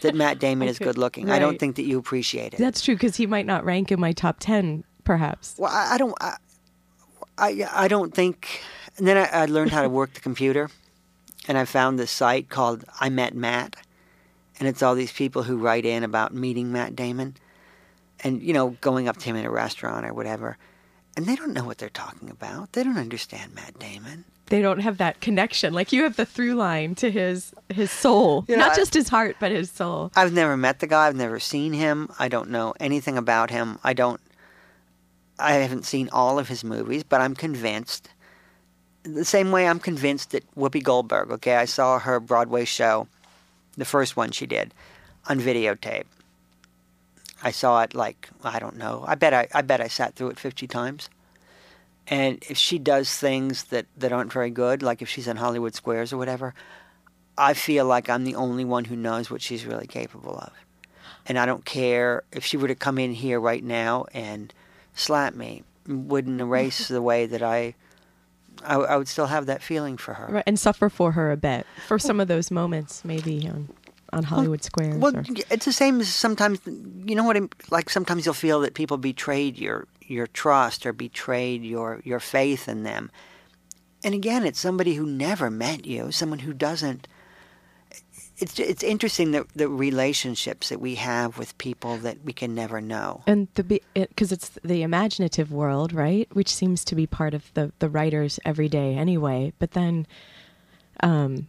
that 0.00 0.14
Matt 0.14 0.38
Damon 0.38 0.68
is 0.68 0.78
good 0.78 0.96
looking. 0.96 1.30
I 1.30 1.38
don't 1.38 1.58
think 1.58 1.76
that 1.76 1.84
you 1.84 1.98
appreciate 1.98 2.54
it. 2.54 2.58
That's 2.58 2.82
true 2.82 2.94
because 2.94 3.16
he 3.16 3.26
might 3.26 3.46
not 3.46 3.64
rank 3.64 3.92
in 3.92 4.00
my 4.00 4.12
top 4.12 4.36
ten, 4.40 4.84
perhaps. 5.04 5.56
Well, 5.58 5.70
I, 5.70 5.94
I 5.94 5.98
don't. 5.98 6.14
I, 6.20 6.36
I 7.36 7.68
I 7.72 7.88
don't 7.88 8.14
think. 8.14 8.62
And 8.96 9.06
then 9.06 9.16
I, 9.16 9.42
I 9.42 9.46
learned 9.46 9.72
how 9.72 9.82
to 9.82 9.88
work 9.88 10.14
the 10.14 10.20
computer, 10.20 10.70
and 11.48 11.58
I 11.58 11.64
found 11.64 11.98
this 11.98 12.10
site 12.10 12.48
called 12.48 12.84
I 12.98 13.10
Met 13.10 13.34
Matt, 13.34 13.76
and 14.58 14.68
it's 14.68 14.82
all 14.82 14.94
these 14.94 15.12
people 15.12 15.42
who 15.42 15.58
write 15.58 15.84
in 15.84 16.02
about 16.02 16.32
meeting 16.32 16.72
Matt 16.72 16.96
Damon, 16.96 17.36
and 18.20 18.42
you 18.42 18.54
know 18.54 18.70
going 18.80 19.06
up 19.06 19.18
to 19.18 19.24
him 19.24 19.36
in 19.36 19.44
a 19.44 19.50
restaurant 19.50 20.06
or 20.06 20.14
whatever, 20.14 20.56
and 21.16 21.26
they 21.26 21.36
don't 21.36 21.52
know 21.52 21.64
what 21.64 21.78
they're 21.78 21.88
talking 21.88 22.30
about. 22.30 22.72
They 22.72 22.82
don't 22.84 22.98
understand 22.98 23.54
Matt 23.54 23.78
Damon. 23.78 24.24
They 24.46 24.60
don't 24.60 24.80
have 24.80 24.98
that 24.98 25.20
connection. 25.20 25.72
Like 25.72 25.92
you 25.92 26.02
have 26.02 26.16
the 26.16 26.26
through 26.26 26.54
line 26.54 26.94
to 26.96 27.10
his 27.10 27.54
his 27.72 27.90
soul, 27.90 28.44
You 28.48 28.56
know, 28.56 28.64
not 28.66 28.72
I- 28.72 28.76
just 28.76 28.92
his 28.94 29.08
heart, 29.08 29.36
but 29.40 29.50
his 29.52 29.70
soul. 29.70 30.12
I've 30.14 30.32
never 30.32 30.56
met 30.56 30.80
the 30.80 30.86
guy. 30.86 31.06
I've 31.06 31.16
never 31.16 31.40
seen 31.40 31.72
him. 31.72 32.10
I 32.18 32.28
don't 32.28 32.50
know 32.50 32.74
anything 32.78 33.16
about 33.16 33.50
him. 33.50 33.78
I 33.82 33.92
don't. 33.94 34.20
I 35.38 35.52
haven't 35.54 35.84
seen 35.84 36.08
all 36.12 36.38
of 36.38 36.48
his 36.48 36.62
movies, 36.62 37.02
but 37.04 37.20
I'm 37.20 37.34
convinced. 37.34 38.10
The 39.02 39.24
same 39.24 39.50
way 39.50 39.66
I'm 39.66 39.80
convinced 39.80 40.30
that 40.30 40.44
Whoopi 40.54 40.82
Goldberg. 40.82 41.30
Okay, 41.30 41.56
I 41.56 41.64
saw 41.64 41.98
her 41.98 42.20
Broadway 42.20 42.64
show, 42.64 43.08
the 43.76 43.84
first 43.84 44.16
one 44.16 44.30
she 44.30 44.46
did, 44.46 44.72
on 45.28 45.40
videotape. 45.40 46.04
I 47.44 47.52
saw 47.52 47.82
it 47.82 47.94
like 47.94 48.28
I 48.42 48.58
don't 48.58 48.76
know. 48.76 49.04
I 49.06 49.14
bet 49.14 49.32
I, 49.32 49.46
I 49.54 49.62
bet 49.62 49.80
I 49.80 49.88
sat 49.88 50.16
through 50.16 50.30
it 50.30 50.38
fifty 50.40 50.66
times. 50.66 51.08
And 52.06 52.44
if 52.48 52.58
she 52.58 52.78
does 52.78 53.14
things 53.14 53.64
that, 53.64 53.86
that 53.96 54.12
aren't 54.12 54.32
very 54.32 54.50
good, 54.50 54.82
like 54.82 55.00
if 55.00 55.08
she's 55.08 55.26
in 55.26 55.38
Hollywood 55.38 55.74
Squares 55.74 56.12
or 56.12 56.18
whatever, 56.18 56.54
I 57.38 57.54
feel 57.54 57.86
like 57.86 58.10
I'm 58.10 58.24
the 58.24 58.34
only 58.34 58.64
one 58.64 58.84
who 58.84 58.96
knows 58.96 59.30
what 59.30 59.40
she's 59.40 59.64
really 59.64 59.86
capable 59.86 60.36
of. 60.36 60.52
And 61.26 61.38
I 61.38 61.46
don't 61.46 61.64
care 61.64 62.22
if 62.30 62.44
she 62.44 62.56
were 62.56 62.68
to 62.68 62.74
come 62.74 62.98
in 62.98 63.14
here 63.14 63.40
right 63.40 63.64
now 63.64 64.04
and 64.12 64.52
slap 64.94 65.34
me, 65.34 65.64
wouldn't 65.86 66.40
erase 66.40 66.88
the 66.88 67.00
way 67.00 67.24
that 67.26 67.42
I, 67.42 67.74
I, 68.62 68.74
I 68.74 68.96
would 68.96 69.08
still 69.08 69.26
have 69.26 69.46
that 69.46 69.62
feeling 69.62 69.96
for 69.96 70.14
her. 70.14 70.26
Right, 70.30 70.44
and 70.46 70.58
suffer 70.58 70.90
for 70.90 71.12
her 71.12 71.32
a 71.32 71.36
bit 71.38 71.66
for 71.86 71.98
some 71.98 72.20
of 72.20 72.28
those 72.28 72.50
moments, 72.50 73.02
maybe 73.02 73.32
on 74.16 74.22
Hollywood 74.24 74.62
Squares. 74.62 74.96
Well, 74.96 75.16
or- 75.16 75.24
it's 75.50 75.64
the 75.64 75.72
same 75.72 76.00
as 76.00 76.08
sometimes, 76.08 76.60
you 76.66 77.14
know 77.14 77.24
what? 77.24 77.36
I'm, 77.36 77.50
like 77.70 77.90
sometimes 77.90 78.24
you'll 78.24 78.34
feel 78.34 78.60
that 78.60 78.74
people 78.74 78.96
betrayed 78.96 79.58
your 79.58 79.86
your 80.06 80.26
trust 80.26 80.84
or 80.86 80.92
betrayed 80.92 81.64
your 81.64 82.00
your 82.04 82.20
faith 82.20 82.68
in 82.68 82.82
them. 82.82 83.10
And 84.04 84.14
again, 84.14 84.44
it's 84.44 84.60
somebody 84.60 84.94
who 84.94 85.06
never 85.06 85.50
met 85.50 85.86
you, 85.86 86.12
someone 86.12 86.40
who 86.40 86.52
doesn't. 86.52 87.08
It's 88.38 88.58
it's 88.58 88.82
interesting 88.82 89.30
that 89.30 89.46
the 89.54 89.68
relationships 89.68 90.68
that 90.68 90.80
we 90.80 90.96
have 90.96 91.38
with 91.38 91.56
people 91.56 91.96
that 91.98 92.22
we 92.24 92.32
can 92.32 92.54
never 92.54 92.80
know. 92.80 93.22
and 93.26 93.48
the 93.54 93.80
because 93.94 94.32
it's 94.32 94.50
the 94.62 94.82
imaginative 94.82 95.52
world, 95.52 95.92
right? 95.92 96.28
Which 96.34 96.52
seems 96.52 96.84
to 96.86 96.94
be 96.94 97.06
part 97.06 97.32
of 97.32 97.52
the 97.54 97.72
the 97.78 97.88
writer's 97.88 98.40
everyday 98.44 98.94
anyway. 98.96 99.52
But 99.58 99.70
then, 99.70 100.06
um, 101.00 101.46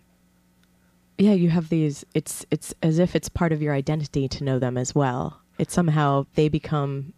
yeah, 1.17 1.33
you 1.33 1.49
have 1.49 1.69
these. 1.69 2.05
It's 2.13 2.45
it's 2.51 2.73
as 2.83 2.99
if 2.99 3.15
it's 3.15 3.29
part 3.29 3.51
of 3.51 3.61
your 3.61 3.73
identity 3.73 4.27
to 4.27 4.43
know 4.43 4.59
them 4.59 4.77
as 4.77 4.93
well. 4.93 5.41
It's 5.57 5.73
somehow 5.73 6.25
they 6.35 6.49
become. 6.49 7.13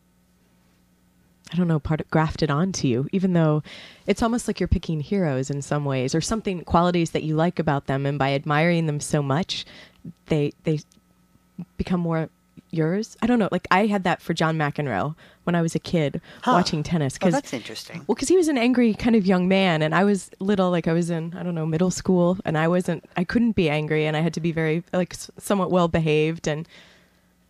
I 1.51 1.55
don't 1.55 1.69
know, 1.69 1.79
part 1.79 2.01
of, 2.01 2.11
grafted 2.11 2.51
onto 2.51 2.89
you, 2.89 3.07
even 3.13 3.31
though 3.31 3.63
it's 4.05 4.21
almost 4.21 4.49
like 4.49 4.59
you're 4.59 4.67
picking 4.67 4.99
heroes 4.99 5.49
in 5.49 5.61
some 5.61 5.85
ways, 5.85 6.13
or 6.13 6.19
something 6.19 6.61
qualities 6.65 7.11
that 7.11 7.23
you 7.23 7.35
like 7.35 7.57
about 7.57 7.85
them, 7.87 8.05
and 8.05 8.19
by 8.19 8.33
admiring 8.33 8.85
them 8.85 8.99
so 8.99 9.23
much, 9.23 9.65
they 10.25 10.51
they 10.63 10.79
become 11.77 12.01
more 12.01 12.29
yours? 12.71 13.15
I 13.21 13.27
don't 13.27 13.39
know. 13.39 13.49
Like 13.51 13.67
I 13.71 13.85
had 13.87 14.03
that 14.03 14.21
for 14.21 14.33
John 14.33 14.57
McEnroe 14.57 15.15
when 15.45 15.55
I 15.55 15.61
was 15.61 15.75
a 15.75 15.79
kid 15.79 16.21
Huh. 16.43 16.51
watching 16.53 16.83
tennis. 16.83 17.13
Oh, 17.15 17.17
Because 17.19 17.33
that's 17.33 17.53
interesting. 17.53 17.97
well, 18.07 18.15
because 18.15 18.27
he 18.27 18.35
was 18.37 18.47
an 18.47 18.57
angry 18.57 18.93
kind 18.93 19.15
of 19.15 19.25
young 19.25 19.47
man, 19.47 19.81
and 19.81 19.95
I 19.95 20.03
was 20.03 20.29
little, 20.39 20.69
like 20.71 20.87
I 20.87 20.93
was 20.93 21.09
in, 21.09 21.33
I 21.37 21.43
don't 21.43 21.55
know, 21.55 21.65
middle 21.65 21.91
school, 21.91 22.37
and 22.45 22.57
I 22.57 22.67
wasn't, 22.67 23.05
I 23.15 23.23
couldn't 23.23 23.53
be 23.53 23.69
angry, 23.69 24.05
and 24.05 24.17
I 24.17 24.21
had 24.21 24.33
to 24.33 24.41
be 24.41 24.51
very, 24.51 24.83
like, 24.93 25.15
somewhat 25.37 25.71
well 25.71 25.87
behaved, 25.87 26.47
and 26.47 26.67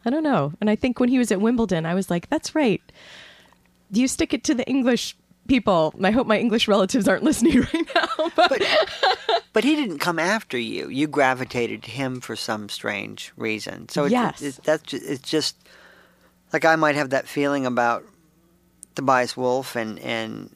I 0.05 0.09
don't 0.11 0.23
know. 0.23 0.53
And 0.61 0.69
I 0.69 0.75
think 0.75 0.99
when 0.99 1.09
he 1.09 1.17
was 1.17 1.31
at 1.31 1.41
Wimbledon, 1.41 1.85
I 1.85 1.93
was 1.95 2.09
like, 2.09 2.29
that's 2.29 2.53
right. 2.55 2.81
Do 3.91 3.99
you 3.99 4.07
stick 4.07 4.33
it 4.33 4.43
to 4.45 4.53
the 4.53 4.67
English 4.69 5.15
people. 5.47 5.93
I 6.03 6.11
hope 6.11 6.27
my 6.27 6.37
English 6.37 6.67
relatives 6.67 7.07
aren't 7.07 7.23
listening 7.23 7.61
right 7.73 7.87
now. 7.95 8.07
But, 8.35 8.49
But 8.49 9.43
but 9.53 9.63
he 9.63 9.75
didn't 9.75 9.99
come 9.99 10.19
after 10.19 10.57
you. 10.57 10.89
You 10.89 11.07
gravitated 11.07 11.83
to 11.83 11.91
him 11.91 12.21
for 12.21 12.35
some 12.35 12.69
strange 12.69 13.31
reason. 13.37 13.89
So 13.89 14.03
it's, 14.05 14.11
Yes. 14.11 14.41
it's, 14.41 14.57
that's 14.63 14.83
ju- 14.83 14.99
it's 15.01 15.27
just 15.29 15.55
like 16.53 16.63
I 16.65 16.75
might 16.75 16.95
have 16.95 17.09
that 17.11 17.27
feeling 17.27 17.65
about 17.65 18.03
Tobias 18.95 19.35
Wolff 19.35 19.75
and 19.75 19.97
and 19.99 20.49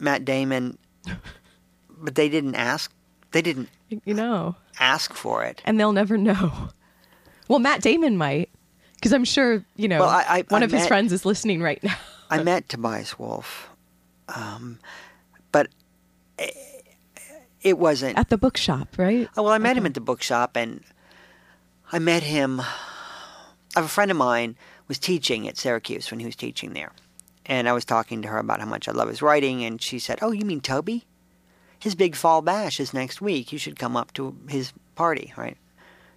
Matt 0.00 0.24
Damon, 0.24 0.78
but 1.98 2.14
they 2.14 2.28
didn't 2.28 2.54
ask. 2.56 2.92
They 3.32 3.42
didn't 3.42 3.68
you 4.04 4.14
know, 4.14 4.56
ask 4.80 5.14
for 5.14 5.44
it. 5.44 5.62
and 5.64 5.78
they'll 5.80 5.92
never 5.92 6.18
know. 6.18 6.68
Well, 7.48 7.58
Matt 7.58 7.82
Damon 7.82 8.16
might, 8.16 8.48
because 8.94 9.12
I'm 9.12 9.24
sure, 9.24 9.64
you 9.76 9.88
know, 9.88 10.00
Well, 10.00 10.08
I- 10.08 10.24
I- 10.28 10.44
one 10.48 10.62
I 10.62 10.64
of 10.64 10.70
his 10.72 10.86
friends 10.86 11.12
is 11.12 11.24
listening 11.24 11.62
right 11.62 11.82
now. 11.82 11.96
I 12.30 12.42
met 12.42 12.68
Tobias 12.68 13.18
Wolff, 13.18 13.68
um, 14.34 14.78
but 15.50 15.68
it, 16.38 16.56
it 17.60 17.78
wasn't. 17.78 18.18
At 18.18 18.28
the 18.28 18.38
bookshop, 18.38 18.98
right? 18.98 19.28
Oh, 19.36 19.44
well, 19.44 19.52
I 19.52 19.58
met 19.58 19.76
him 19.76 19.86
at 19.86 19.94
the 19.94 20.00
bookshop, 20.00 20.56
and 20.56 20.82
I 21.92 21.98
met 21.98 22.22
him. 22.22 22.60
I 22.60 22.64
have 23.76 23.84
a 23.84 23.88
friend 23.88 24.10
of 24.10 24.16
mine 24.16 24.56
was 24.88 24.98
teaching 24.98 25.48
at 25.48 25.56
Syracuse 25.56 26.10
when 26.10 26.20
he 26.20 26.26
was 26.26 26.36
teaching 26.36 26.72
there, 26.72 26.92
and 27.46 27.68
I 27.68 27.72
was 27.72 27.84
talking 27.84 28.22
to 28.22 28.28
her 28.28 28.38
about 28.38 28.60
how 28.60 28.66
much 28.66 28.88
I 28.88 28.92
love 28.92 29.08
his 29.08 29.22
writing, 29.22 29.64
and 29.64 29.80
she 29.80 29.98
said, 29.98 30.18
"Oh, 30.22 30.32
you 30.32 30.44
mean 30.44 30.60
Toby? 30.60 31.04
His 31.78 31.94
big 31.94 32.14
fall 32.14 32.42
bash 32.42 32.78
is 32.78 32.94
next 32.94 33.20
week. 33.20 33.52
You 33.52 33.58
should 33.58 33.78
come 33.78 33.96
up 33.96 34.12
to 34.14 34.36
his 34.48 34.72
party, 34.94 35.32
right?" 35.36 35.56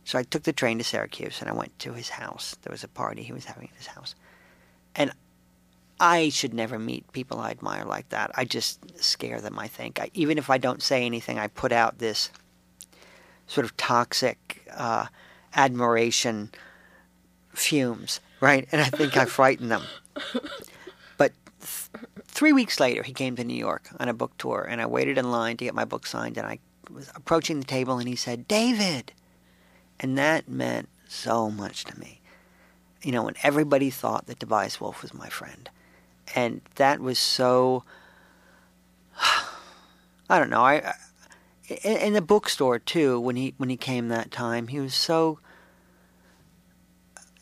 So 0.03 0.19
I 0.19 0.23
took 0.23 0.43
the 0.43 0.53
train 0.53 0.77
to 0.77 0.83
Syracuse, 0.83 1.41
and 1.41 1.49
I 1.49 1.53
went 1.53 1.77
to 1.79 1.93
his 1.93 2.09
house. 2.09 2.55
There 2.61 2.71
was 2.71 2.83
a 2.83 2.87
party 2.87 3.23
he 3.23 3.33
was 3.33 3.45
having 3.45 3.69
at 3.69 3.77
his 3.77 3.87
house, 3.87 4.13
I 5.99 6.29
should 6.29 6.53
never 6.53 6.77
meet 6.77 7.11
people 7.13 7.39
I 7.39 7.51
admire 7.51 7.85
like 7.85 8.09
that. 8.09 8.31
I 8.35 8.43
just 8.43 9.01
scare 9.01 9.39
them. 9.39 9.57
I 9.57 9.67
think, 9.67 9.99
I, 9.99 10.09
even 10.13 10.37
if 10.37 10.49
I 10.49 10.57
don't 10.57 10.81
say 10.81 11.05
anything, 11.05 11.39
I 11.39 11.47
put 11.47 11.71
out 11.71 11.99
this 11.99 12.29
sort 13.47 13.65
of 13.65 13.77
toxic 13.77 14.67
uh, 14.75 15.05
admiration 15.55 16.51
fumes, 17.53 18.19
right? 18.41 18.67
And 18.71 18.81
I 18.81 18.85
think 18.85 19.15
I 19.15 19.25
frighten 19.25 19.69
them. 19.69 19.83
But 21.17 21.31
th- 21.61 22.05
three 22.25 22.51
weeks 22.51 22.79
later, 22.79 23.03
he 23.03 23.13
came 23.13 23.35
to 23.37 23.43
New 23.43 23.53
York 23.53 23.87
on 23.99 24.09
a 24.09 24.13
book 24.13 24.33
tour, 24.37 24.67
and 24.69 24.81
I 24.81 24.85
waited 24.85 25.17
in 25.17 25.31
line 25.31 25.57
to 25.57 25.65
get 25.65 25.75
my 25.75 25.85
book 25.85 26.05
signed. 26.05 26.37
And 26.37 26.45
I 26.45 26.59
was 26.91 27.09
approaching 27.15 27.59
the 27.59 27.65
table, 27.65 27.97
and 27.99 28.07
he 28.07 28.15
said, 28.15 28.47
"David," 28.47 29.13
and 29.99 30.17
that 30.17 30.49
meant 30.49 30.89
so 31.07 31.49
much 31.49 31.85
to 31.85 31.99
me. 31.99 32.19
You 33.01 33.11
know, 33.11 33.23
when 33.23 33.35
everybody 33.43 33.89
thought 33.89 34.25
that 34.25 34.39
Tobias 34.39 34.81
Wolff 34.81 35.01
was 35.01 35.13
my 35.13 35.29
friend, 35.29 35.69
and 36.33 36.61
that 36.75 36.99
was 36.99 37.19
so. 37.19 37.83
I 40.29 40.39
don't 40.39 40.49
know. 40.49 40.61
I, 40.61 40.75
I 40.75 40.93
in, 41.83 42.13
the 42.13 42.21
bookstore 42.21 42.79
too. 42.79 43.19
When 43.19 43.35
he 43.35 43.53
when 43.57 43.69
he 43.69 43.77
came 43.77 44.07
that 44.09 44.31
time, 44.31 44.67
he 44.67 44.79
was 44.79 44.93
so. 44.93 45.39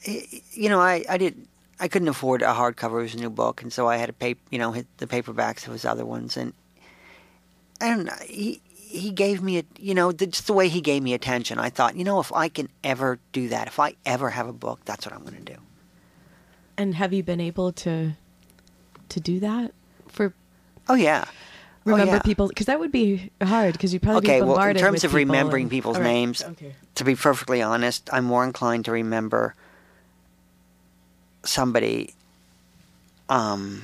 You 0.06 0.70
know, 0.70 0.80
I 0.80 1.06
I 1.10 1.18
did 1.18 1.48
I 1.80 1.88
couldn't 1.88 2.08
afford 2.08 2.42
a 2.42 2.48
hardcover 2.48 2.98
of 2.98 3.12
his 3.12 3.20
new 3.20 3.30
book, 3.30 3.62
and 3.62 3.72
so 3.72 3.88
I 3.88 3.98
had 3.98 4.08
to 4.08 4.14
pay 4.14 4.36
you 4.50 4.60
know 4.60 4.72
hit 4.72 4.88
the 4.98 5.08
paperbacks 5.08 5.66
of 5.68 5.74
his 5.74 5.86
other 5.86 6.06
ones, 6.06 6.38
and 6.38 6.54
and. 7.80 8.10
He 8.28 8.62
he 8.94 9.12
gave 9.12 9.42
me 9.42 9.58
a 9.58 9.64
you 9.80 9.96
know 9.96 10.12
the, 10.12 10.28
just 10.28 10.46
the 10.46 10.54
way 10.54 10.70
he 10.70 10.80
gave 10.80 11.02
me 11.02 11.14
attention. 11.14 11.58
I 11.58 11.70
thought 11.70 11.96
you 11.96 12.04
know 12.04 12.20
if 12.20 12.32
I 12.32 12.48
can 12.48 12.70
ever 12.84 13.20
do 13.32 13.50
that, 13.50 13.68
if 13.68 13.80
I 13.80 13.96
ever 14.06 14.30
have 14.30 14.48
a 14.48 14.54
book, 14.54 14.82
that's 14.86 15.06
what 15.06 15.16
I'm 15.16 15.24
going 15.24 15.44
to 15.44 15.54
do. 15.54 15.60
And 16.78 16.96
have 16.96 17.12
you 17.12 17.24
been 17.24 17.42
able 17.42 17.72
to 17.74 18.14
to 19.14 19.20
do 19.20 19.40
that 19.40 19.72
for 20.10 20.34
Oh 20.90 20.96
yeah. 20.96 21.26
Oh, 21.86 21.92
remember 21.92 22.14
yeah. 22.16 22.22
people? 22.22 22.48
Because 22.48 22.68
that 22.68 22.80
would 22.80 22.92
be 22.92 23.30
hard. 23.42 23.74
Because 23.74 23.92
you'd 23.94 24.02
probably 24.02 24.30
Okay, 24.30 24.42
well, 24.42 24.62
in 24.62 24.76
terms 24.78 25.04
of 25.04 25.12
people 25.12 25.18
remembering 25.20 25.64
and- 25.64 25.72
people's 25.72 25.98
right, 25.98 26.04
names, 26.06 26.44
Okay. 26.44 26.76
to 26.96 27.04
be 27.04 27.16
perfectly 27.16 27.62
honest, 27.62 28.10
I'm 28.14 28.24
more 28.26 28.44
inclined 28.46 28.86
to 28.86 28.92
remember 28.92 29.54
somebody, 31.44 32.14
um, 33.30 33.84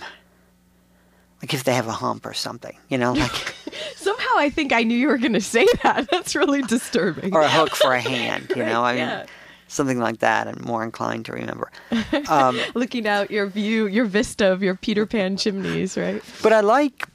like 1.42 1.54
if 1.54 1.64
they 1.64 1.74
have 1.74 1.88
a 1.88 1.92
hump 1.94 2.26
or 2.26 2.34
something, 2.34 2.76
you 2.90 2.98
know, 2.98 3.14
like 3.14 3.32
Somehow 3.96 4.32
I 4.38 4.50
think 4.50 4.72
I 4.74 4.84
knew 4.84 4.98
you 4.98 5.08
were 5.10 5.18
going 5.18 5.34
to 5.34 5.42
say 5.42 5.68
that. 5.84 6.08
That's 6.12 6.36
really 6.36 6.62
disturbing. 6.62 7.34
or 7.36 7.42
a 7.42 7.50
hook 7.50 7.76
for 7.76 7.94
a 7.94 8.00
hand, 8.00 8.52
you 8.56 8.64
know, 8.64 8.84
I 8.86 8.92
mean, 8.94 9.00
yeah. 9.02 9.26
Something 9.70 10.00
like 10.00 10.20
that. 10.20 10.48
I'm 10.48 10.62
more 10.66 10.84
inclined 10.84 11.26
to 11.26 11.32
remember. 11.34 11.72
Um, 12.28 12.60
Looking 12.76 13.08
out 13.08 13.32
your 13.32 13.48
view, 13.48 13.88
your 13.88 14.06
vista 14.06 14.52
of 14.52 14.62
your 14.62 14.76
Peter 14.76 15.06
Pan 15.06 15.38
chimneys, 15.38 15.98
right? 15.98 16.22
but 16.44 16.54
I 16.54 16.60
like, 16.60 17.08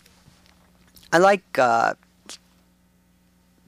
I 1.13 1.19
like, 1.19 1.59
uh, 1.59 1.95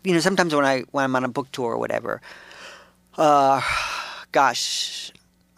you 0.03 0.13
know, 0.15 0.21
sometimes 0.21 0.55
when 0.55 0.65
I 0.65 0.85
when 0.93 1.05
I'm 1.05 1.15
on 1.15 1.25
a 1.25 1.29
book 1.29 1.51
tour 1.53 1.73
or 1.73 1.79
whatever, 1.79 2.21
uh, 3.19 3.61
gosh, 4.33 5.13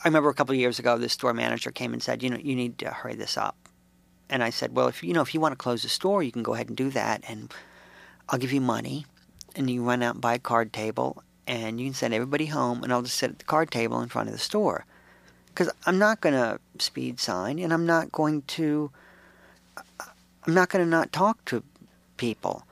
I 0.04 0.08
remember 0.08 0.28
a 0.28 0.35
couple 0.35 0.54
of 0.54 0.58
years 0.58 0.78
ago, 0.78 0.99
the 0.99 1.08
store 1.08 1.32
manager 1.32 1.70
came 1.70 1.92
and 1.92 2.02
said, 2.02 2.23
you 2.23 2.30
know, 2.30 2.38
you 2.38 2.54
need 2.54 2.78
to 2.78 2.90
hurry 2.90 3.14
this 3.14 3.37
up. 3.37 3.56
And 4.30 4.42
I 4.42 4.50
said, 4.50 4.75
well, 4.75 4.88
if 4.88 5.02
you 5.02 5.12
know, 5.12 5.23
if 5.23 5.32
you 5.32 5.40
want 5.40 5.52
to 5.52 5.56
close 5.56 5.82
the 5.82 5.88
store, 5.88 6.23
you 6.23 6.32
can 6.32 6.42
go 6.42 6.54
ahead 6.54 6.68
and 6.68 6.76
do 6.76 6.90
that, 6.90 7.25
and 7.28 7.52
I'll 8.28 8.38
give 8.38 8.52
you 8.52 8.61
money, 8.61 9.06
and 9.56 9.70
you 9.70 9.82
run 9.82 10.02
out 10.02 10.14
and 10.16 10.20
buy 10.20 10.35
a 10.35 10.38
card 10.38 10.73
table, 10.73 11.23
and 11.49 11.81
you 11.81 11.87
can 11.87 11.95
send 11.95 12.14
everybody 12.14 12.47
home, 12.47 12.85
and 12.85 12.93
I'll 12.93 13.02
just 13.02 13.17
sit 13.17 13.31
at 13.31 13.38
the 13.38 13.45
card 13.45 13.71
table 13.73 14.00
in 14.00 14.09
front 14.09 14.28
of 14.28 14.33
the 14.33 14.38
store, 14.38 14.85
because 15.49 15.69
I'm 15.87 15.99
not 15.99 16.21
going 16.21 16.35
to 16.35 16.61
speed 16.78 17.19
sign, 17.19 17.59
and 17.59 17.73
I'm 17.73 17.87
not 17.87 18.12
going 18.12 18.43
to, 18.43 18.90
I'm 20.47 20.55
not 20.55 20.69
going 20.69 20.85
to 20.85 20.88
not 20.88 21.12
talk 21.12 21.45
to 21.47 21.64
people. 22.19 22.64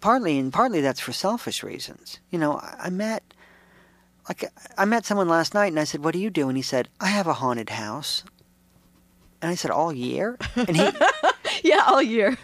Partly, 0.00 0.38
and 0.38 0.52
partly 0.52 0.80
that's 0.80 1.00
for 1.00 1.12
selfish 1.12 1.62
reasons. 1.62 2.20
You 2.30 2.38
know, 2.38 2.54
I, 2.56 2.76
I 2.84 2.90
met 2.90 3.22
like 4.28 4.44
I 4.78 4.84
met 4.84 5.04
someone 5.04 5.28
last 5.28 5.54
night 5.54 5.66
and 5.66 5.80
I 5.80 5.84
said, 5.84 6.04
"What 6.04 6.12
do 6.12 6.18
you 6.18 6.30
do?" 6.30 6.48
And 6.48 6.56
he 6.56 6.62
said, 6.62 6.88
"I 7.00 7.08
have 7.08 7.26
a 7.26 7.34
haunted 7.34 7.70
house." 7.70 8.22
And 9.42 9.50
I 9.50 9.54
said, 9.56 9.70
"All 9.70 9.92
year?" 9.92 10.38
And 10.56 10.76
he, 10.76 10.88
Yeah, 11.64 11.82
all 11.86 12.00
year. 12.02 12.38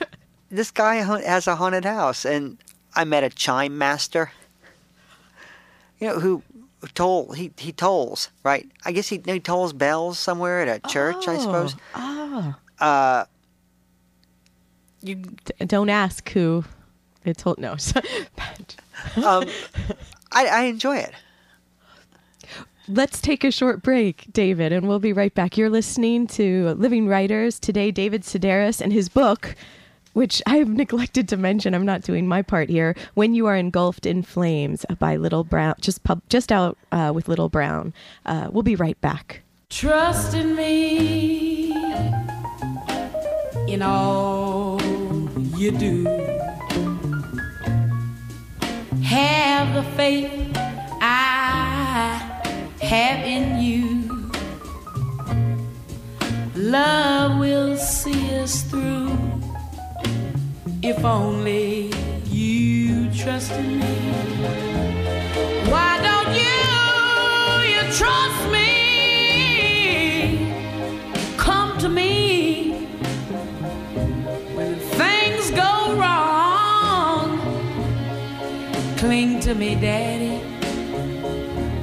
this 0.51 0.71
guy 0.71 0.97
has 0.97 1.47
a 1.47 1.57
haunted 1.57 1.85
house, 1.85 2.25
and 2.25 2.59
I 2.95 3.05
met 3.05 3.25
a 3.25 3.31
chime 3.31 3.79
master. 3.79 4.33
You 6.01 6.09
know 6.09 6.21
who 6.21 6.43
who 6.81 6.89
toll 6.89 7.33
he 7.33 7.53
he 7.59 7.73
tolls 7.73 8.31
right? 8.43 8.71
I 8.85 8.93
guess 8.93 9.09
he 9.09 9.23
he 9.25 9.41
tolls 9.41 9.73
bells 9.73 10.19
somewhere 10.19 10.61
at 10.61 10.69
a 10.69 10.89
church, 10.89 11.29
I 11.29 11.39
suppose. 11.39 11.75
Oh. 11.95 12.55
Uh, 12.79 13.25
you 15.03 15.17
D- 15.17 15.65
don't 15.67 15.89
ask 15.89 16.29
who 16.31 16.65
it 17.25 17.39
told. 17.39 17.59
No. 17.59 17.73
um, 19.17 19.45
I 20.33 20.47
I 20.47 20.63
enjoy 20.65 20.97
it. 20.99 21.13
Let's 22.89 23.21
take 23.21 23.43
a 23.43 23.51
short 23.51 23.83
break, 23.83 24.27
David, 24.33 24.73
and 24.73 24.87
we'll 24.87 25.01
be 25.01 25.13
right 25.13 25.35
back. 25.35 25.57
You're 25.57 25.71
listening 25.71 26.29
to 26.29 26.69
Living 26.75 27.09
Writers. 27.09 27.59
Today, 27.59 27.91
David 27.91 28.23
Sedaris 28.23 28.81
and 28.81 28.93
his 28.93 29.09
book, 29.09 29.57
which 30.17 30.41
I 30.47 30.57
have 30.57 30.71
neglected 30.71 31.29
to 31.29 31.37
mention. 31.37 31.75
I'm 31.75 31.85
not 31.85 32.01
doing 32.01 32.27
my 32.27 32.41
part 32.41 32.71
here. 32.71 32.97
When 33.13 33.35
You 33.35 33.49
Are 33.49 33.55
Engulfed 33.55 34.07
in 34.07 34.23
Flames 34.23 34.87
by 34.99 35.17
Little 35.17 35.45
Brown, 35.45 35.75
just 35.83 36.05
pub, 36.05 36.23
just 36.31 36.51
out 36.51 36.79
uh, 36.91 37.13
with 37.15 37.29
Little 37.29 37.51
Brown. 37.51 37.93
Uh, 38.25 38.49
we'll 38.51 38.63
be 38.63 38.77
right 38.77 38.99
back. 39.03 39.43
Trust 39.69 40.33
in 40.33 40.57
me 40.57 41.71
in 43.69 43.83
all 43.83 44.81
you 45.55 45.71
do. 45.71 46.05
Have 49.03 49.75
the 49.75 49.85
faith 49.97 50.33
I 51.03 52.41
have 52.81 53.27
in 53.27 53.61
you. 53.61 54.31
Love 56.55 57.39
will 57.39 57.77
see 57.77 58.35
us 58.37 58.63
through 58.63 59.36
if 60.89 61.05
only 61.05 61.91
you 62.31 63.11
trust 63.13 63.51
in 63.51 63.81
me. 63.81 63.97
Why 65.69 65.99
don't 66.07 66.33
you, 66.33 66.63
you 67.75 67.83
trust 67.93 68.41
me? 68.53 68.71
Come 71.37 71.77
to 71.79 71.89
me 71.89 72.87
when 74.55 74.77
things 74.77 75.51
go 75.51 75.97
wrong. 75.97 77.41
Cling 78.97 79.41
to 79.41 79.55
me, 79.57 79.75
Daddy. 79.75 80.41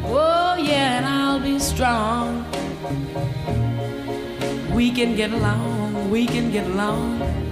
Oh, 0.06 0.56
yeah, 0.58 1.00
and 1.00 1.06
I'll 1.06 1.42
be 1.42 1.60
strong. 1.60 2.46
We 4.74 4.92
can 4.92 5.16
get 5.18 5.32
along, 5.34 6.10
we 6.10 6.26
can 6.26 6.52
get 6.52 6.68
along. 6.68 7.43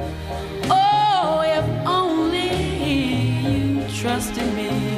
Trust 4.02 4.36
in 4.36 4.56
me. 4.56 4.91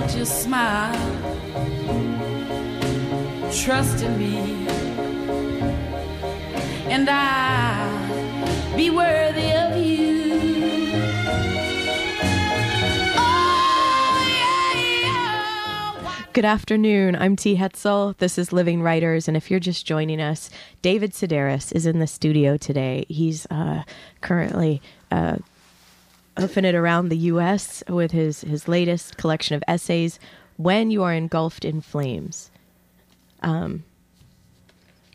Why 0.00 0.06
don't 0.06 0.18
you 0.18 0.24
smile? 0.24 0.94
Trust 3.52 4.02
in 4.02 4.18
me, 4.18 4.66
and 6.90 7.06
I'll 7.06 8.76
be 8.78 8.88
worthy 8.88 9.52
of 9.52 9.76
you. 9.76 10.90
Oh, 13.14 14.24
Good 16.32 16.46
afternoon. 16.46 17.14
I'm 17.16 17.36
T. 17.36 17.56
Hetzel. 17.56 18.16
This 18.16 18.38
is 18.38 18.54
Living 18.54 18.80
Writers. 18.80 19.28
And 19.28 19.36
if 19.36 19.50
you're 19.50 19.60
just 19.60 19.84
joining 19.84 20.22
us, 20.22 20.48
David 20.80 21.12
Sedaris 21.12 21.72
is 21.72 21.84
in 21.84 21.98
the 21.98 22.06
studio 22.06 22.56
today. 22.56 23.04
He's 23.10 23.44
uh, 23.50 23.82
currently 24.22 24.80
uh, 25.10 25.36
hoofing 26.40 26.64
it 26.64 26.74
around 26.74 27.08
the 27.08 27.16
U.S. 27.18 27.82
with 27.88 28.10
his, 28.12 28.40
his 28.42 28.66
latest 28.66 29.16
collection 29.16 29.54
of 29.54 29.62
essays, 29.68 30.18
When 30.56 30.90
You 30.90 31.02
Are 31.02 31.12
Engulfed 31.12 31.64
in 31.64 31.80
Flames. 31.80 32.50
Um, 33.42 33.84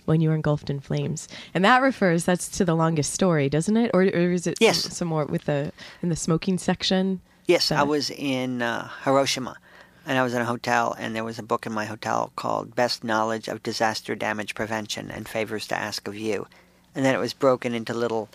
when 0.06 0.22
you 0.22 0.30
are 0.30 0.36
engulfed 0.36 0.70
in 0.70 0.80
flames, 0.80 1.28
and 1.56 1.66
that 1.66 1.82
refers 1.82 2.26
that's 2.26 2.48
to 2.58 2.64
the 2.66 2.76
longest 2.76 3.12
story, 3.12 3.50
doesn't 3.50 3.76
it? 3.76 3.90
Or, 3.94 4.02
or 4.04 4.32
is 4.34 4.46
it 4.46 4.56
Yes. 4.60 4.82
some, 4.84 4.92
some 4.92 5.08
more 5.08 5.26
with 5.26 5.46
the 5.46 5.72
in 6.04 6.10
the 6.10 6.16
smoking 6.16 6.60
section? 6.60 7.22
Yes, 7.48 7.72
I 7.72 7.82
was 7.82 8.12
in 8.12 8.62
uh, 8.62 8.88
Hiroshima, 9.04 9.58
and 10.06 10.18
I 10.20 10.24
was 10.24 10.36
in 10.36 10.42
a 10.42 10.46
hotel, 10.46 10.96
and 11.00 11.16
there 11.16 11.24
was 11.24 11.40
a 11.40 11.44
book 11.44 11.66
in 11.66 11.74
my 11.74 11.86
hotel 11.86 12.32
called 12.36 12.76
"Best 12.76 13.04
Knowledge 13.04 13.48
of 13.48 13.64
Disaster 13.64 14.14
Damage 14.16 14.54
Prevention 14.54 15.10
and 15.10 15.28
Favors 15.28 15.66
to 15.68 15.76
Ask 15.78 16.08
of 16.08 16.16
You," 16.16 16.46
and 16.94 17.04
then 17.04 17.16
it 17.16 17.20
was 17.20 17.34
broken 17.34 17.74
into 17.74 17.94
little 17.96 18.30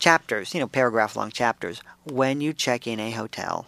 chapters, 0.00 0.52
you 0.54 0.60
know, 0.60 0.66
paragraph-long 0.66 1.30
chapters. 1.30 1.80
When 2.04 2.40
you 2.40 2.52
check 2.52 2.86
in 2.86 2.98
a 2.98 3.12
hotel, 3.12 3.66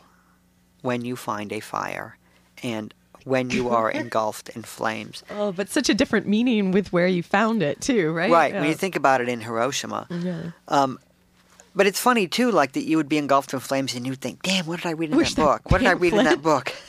when 0.81 1.05
you 1.05 1.14
find 1.14 1.53
a 1.53 1.61
fire, 1.61 2.16
and 2.62 2.92
when 3.25 3.51
you 3.51 3.68
are 3.68 3.90
engulfed 4.03 4.49
in 4.49 4.62
flames. 4.62 5.23
Oh, 5.31 5.53
but 5.53 5.68
such 5.68 5.88
a 5.88 5.95
different 5.95 6.27
meaning 6.27 6.73
with 6.73 6.92
where 6.92 7.07
you 7.07 7.23
found 7.23 7.62
it 7.62 7.81
too, 7.81 8.11
right? 8.12 8.31
Right. 8.31 8.53
When 8.55 8.64
you 8.64 8.75
think 8.75 8.97
about 8.97 9.21
it 9.21 9.29
in 9.29 9.40
Hiroshima. 9.40 10.09
Yeah. 10.11 10.51
Um, 10.66 10.99
but 11.75 11.87
it's 11.87 12.01
funny 12.01 12.27
too, 12.27 12.51
like 12.51 12.73
that 12.73 12.85
you 12.85 12.97
would 12.97 13.09
be 13.09 13.18
engulfed 13.18 13.55
in 13.55 13.61
flames 13.61 13.95
and 13.95 14.07
you'd 14.07 14.21
think, 14.21 14.42
"Damn, 14.42 14.66
what 14.66 14.83
did 14.83 14.88
I 14.88 14.92
read 14.92 15.11
in 15.11 15.16
Wish 15.16 15.35
that 15.35 15.42
book? 15.42 15.71
What 15.71 15.79
did 15.79 15.88
I 15.88 15.92
read 15.92 16.12
in 16.12 16.25
that 16.25 16.42
book?" 16.42 16.75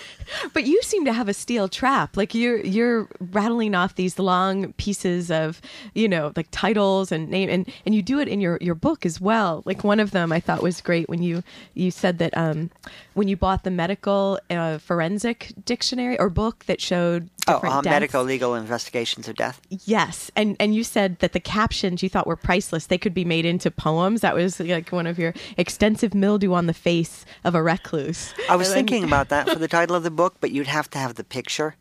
But 0.53 0.65
you 0.65 0.81
seem 0.81 1.05
to 1.05 1.13
have 1.13 1.27
a 1.27 1.33
steel 1.33 1.67
trap. 1.67 2.17
Like 2.17 2.33
you're 2.33 2.59
you're 2.59 3.07
rattling 3.19 3.75
off 3.75 3.95
these 3.95 4.19
long 4.19 4.73
pieces 4.73 5.31
of, 5.31 5.61
you 5.93 6.07
know, 6.07 6.31
like 6.35 6.47
titles 6.51 7.11
and 7.11 7.29
name 7.29 7.49
and 7.49 7.71
and 7.85 7.95
you 7.95 8.01
do 8.01 8.19
it 8.19 8.27
in 8.27 8.41
your 8.41 8.57
your 8.61 8.75
book 8.75 9.05
as 9.05 9.19
well. 9.19 9.63
Like 9.65 9.83
one 9.83 9.99
of 9.99 10.11
them 10.11 10.31
I 10.31 10.39
thought 10.39 10.63
was 10.63 10.81
great 10.81 11.09
when 11.09 11.23
you 11.23 11.43
you 11.73 11.91
said 11.91 12.17
that 12.19 12.35
um 12.37 12.69
when 13.13 13.27
you 13.27 13.37
bought 13.37 13.63
the 13.63 13.71
medical 13.71 14.39
uh, 14.49 14.77
forensic 14.77 15.53
dictionary 15.65 16.19
or 16.19 16.29
book 16.29 16.65
that 16.65 16.81
showed 16.81 17.29
Oh, 17.47 17.53
different 17.55 17.75
uh, 17.75 17.81
deaths. 17.81 17.93
medical 17.93 18.23
legal 18.23 18.55
investigations 18.55 19.27
of 19.27 19.35
death. 19.35 19.59
Yes, 19.69 20.31
and 20.35 20.55
and 20.59 20.73
you 20.73 20.83
said 20.83 21.19
that 21.19 21.33
the 21.33 21.39
captions 21.41 22.01
you 22.01 22.07
thought 22.09 22.25
were 22.25 22.37
priceless. 22.37 22.85
They 22.87 22.97
could 22.97 23.13
be 23.13 23.25
made 23.25 23.45
into 23.45 23.69
poems. 23.69 24.21
That 24.21 24.33
was 24.33 24.59
like 24.61 24.89
one 24.91 25.07
of 25.07 25.19
your 25.19 25.33
extensive 25.57 26.13
mildew 26.13 26.53
on 26.53 26.67
the 26.67 26.73
face 26.73 27.25
of 27.43 27.53
a 27.55 27.61
recluse. 27.61 28.33
I 28.49 28.55
was 28.55 28.67
then- 28.73 28.75
thinking 28.77 29.03
about 29.03 29.27
that 29.29 29.49
for 29.49 29.59
the 29.59 29.67
title 29.67 29.95
of 29.95 30.03
the 30.03 30.11
book, 30.11 30.35
but 30.39 30.51
you'd 30.51 30.67
have 30.67 30.89
to 30.91 30.97
have 30.99 31.15
the 31.15 31.23
picture, 31.25 31.75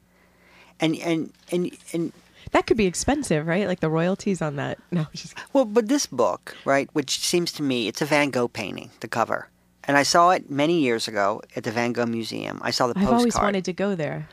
and 0.80 0.96
and 0.98 1.32
and 1.52 1.70
and 1.92 2.12
that 2.50 2.66
could 2.66 2.76
be 2.76 2.86
expensive, 2.86 3.46
right? 3.46 3.68
Like 3.68 3.80
the 3.80 3.88
royalties 3.88 4.42
on 4.42 4.56
that. 4.56 4.78
No, 4.90 5.06
just 5.14 5.34
well, 5.52 5.64
but 5.64 5.86
this 5.88 6.06
book, 6.06 6.56
right, 6.64 6.88
which 6.92 7.20
seems 7.20 7.52
to 7.52 7.62
me 7.62 7.86
it's 7.86 8.02
a 8.02 8.06
Van 8.06 8.30
Gogh 8.30 8.48
painting, 8.48 8.90
the 8.98 9.06
cover, 9.08 9.48
and 9.84 9.96
I 9.96 10.02
saw 10.02 10.30
it 10.30 10.50
many 10.50 10.80
years 10.80 11.06
ago 11.06 11.40
at 11.54 11.62
the 11.62 11.70
Van 11.70 11.92
Gogh 11.92 12.06
Museum. 12.06 12.58
I 12.62 12.72
saw 12.72 12.88
the 12.88 12.94
I've 12.98 13.02
postcard. 13.04 13.18
always 13.20 13.36
wanted 13.36 13.64
to 13.66 13.72
go 13.72 13.94
there. 13.94 14.28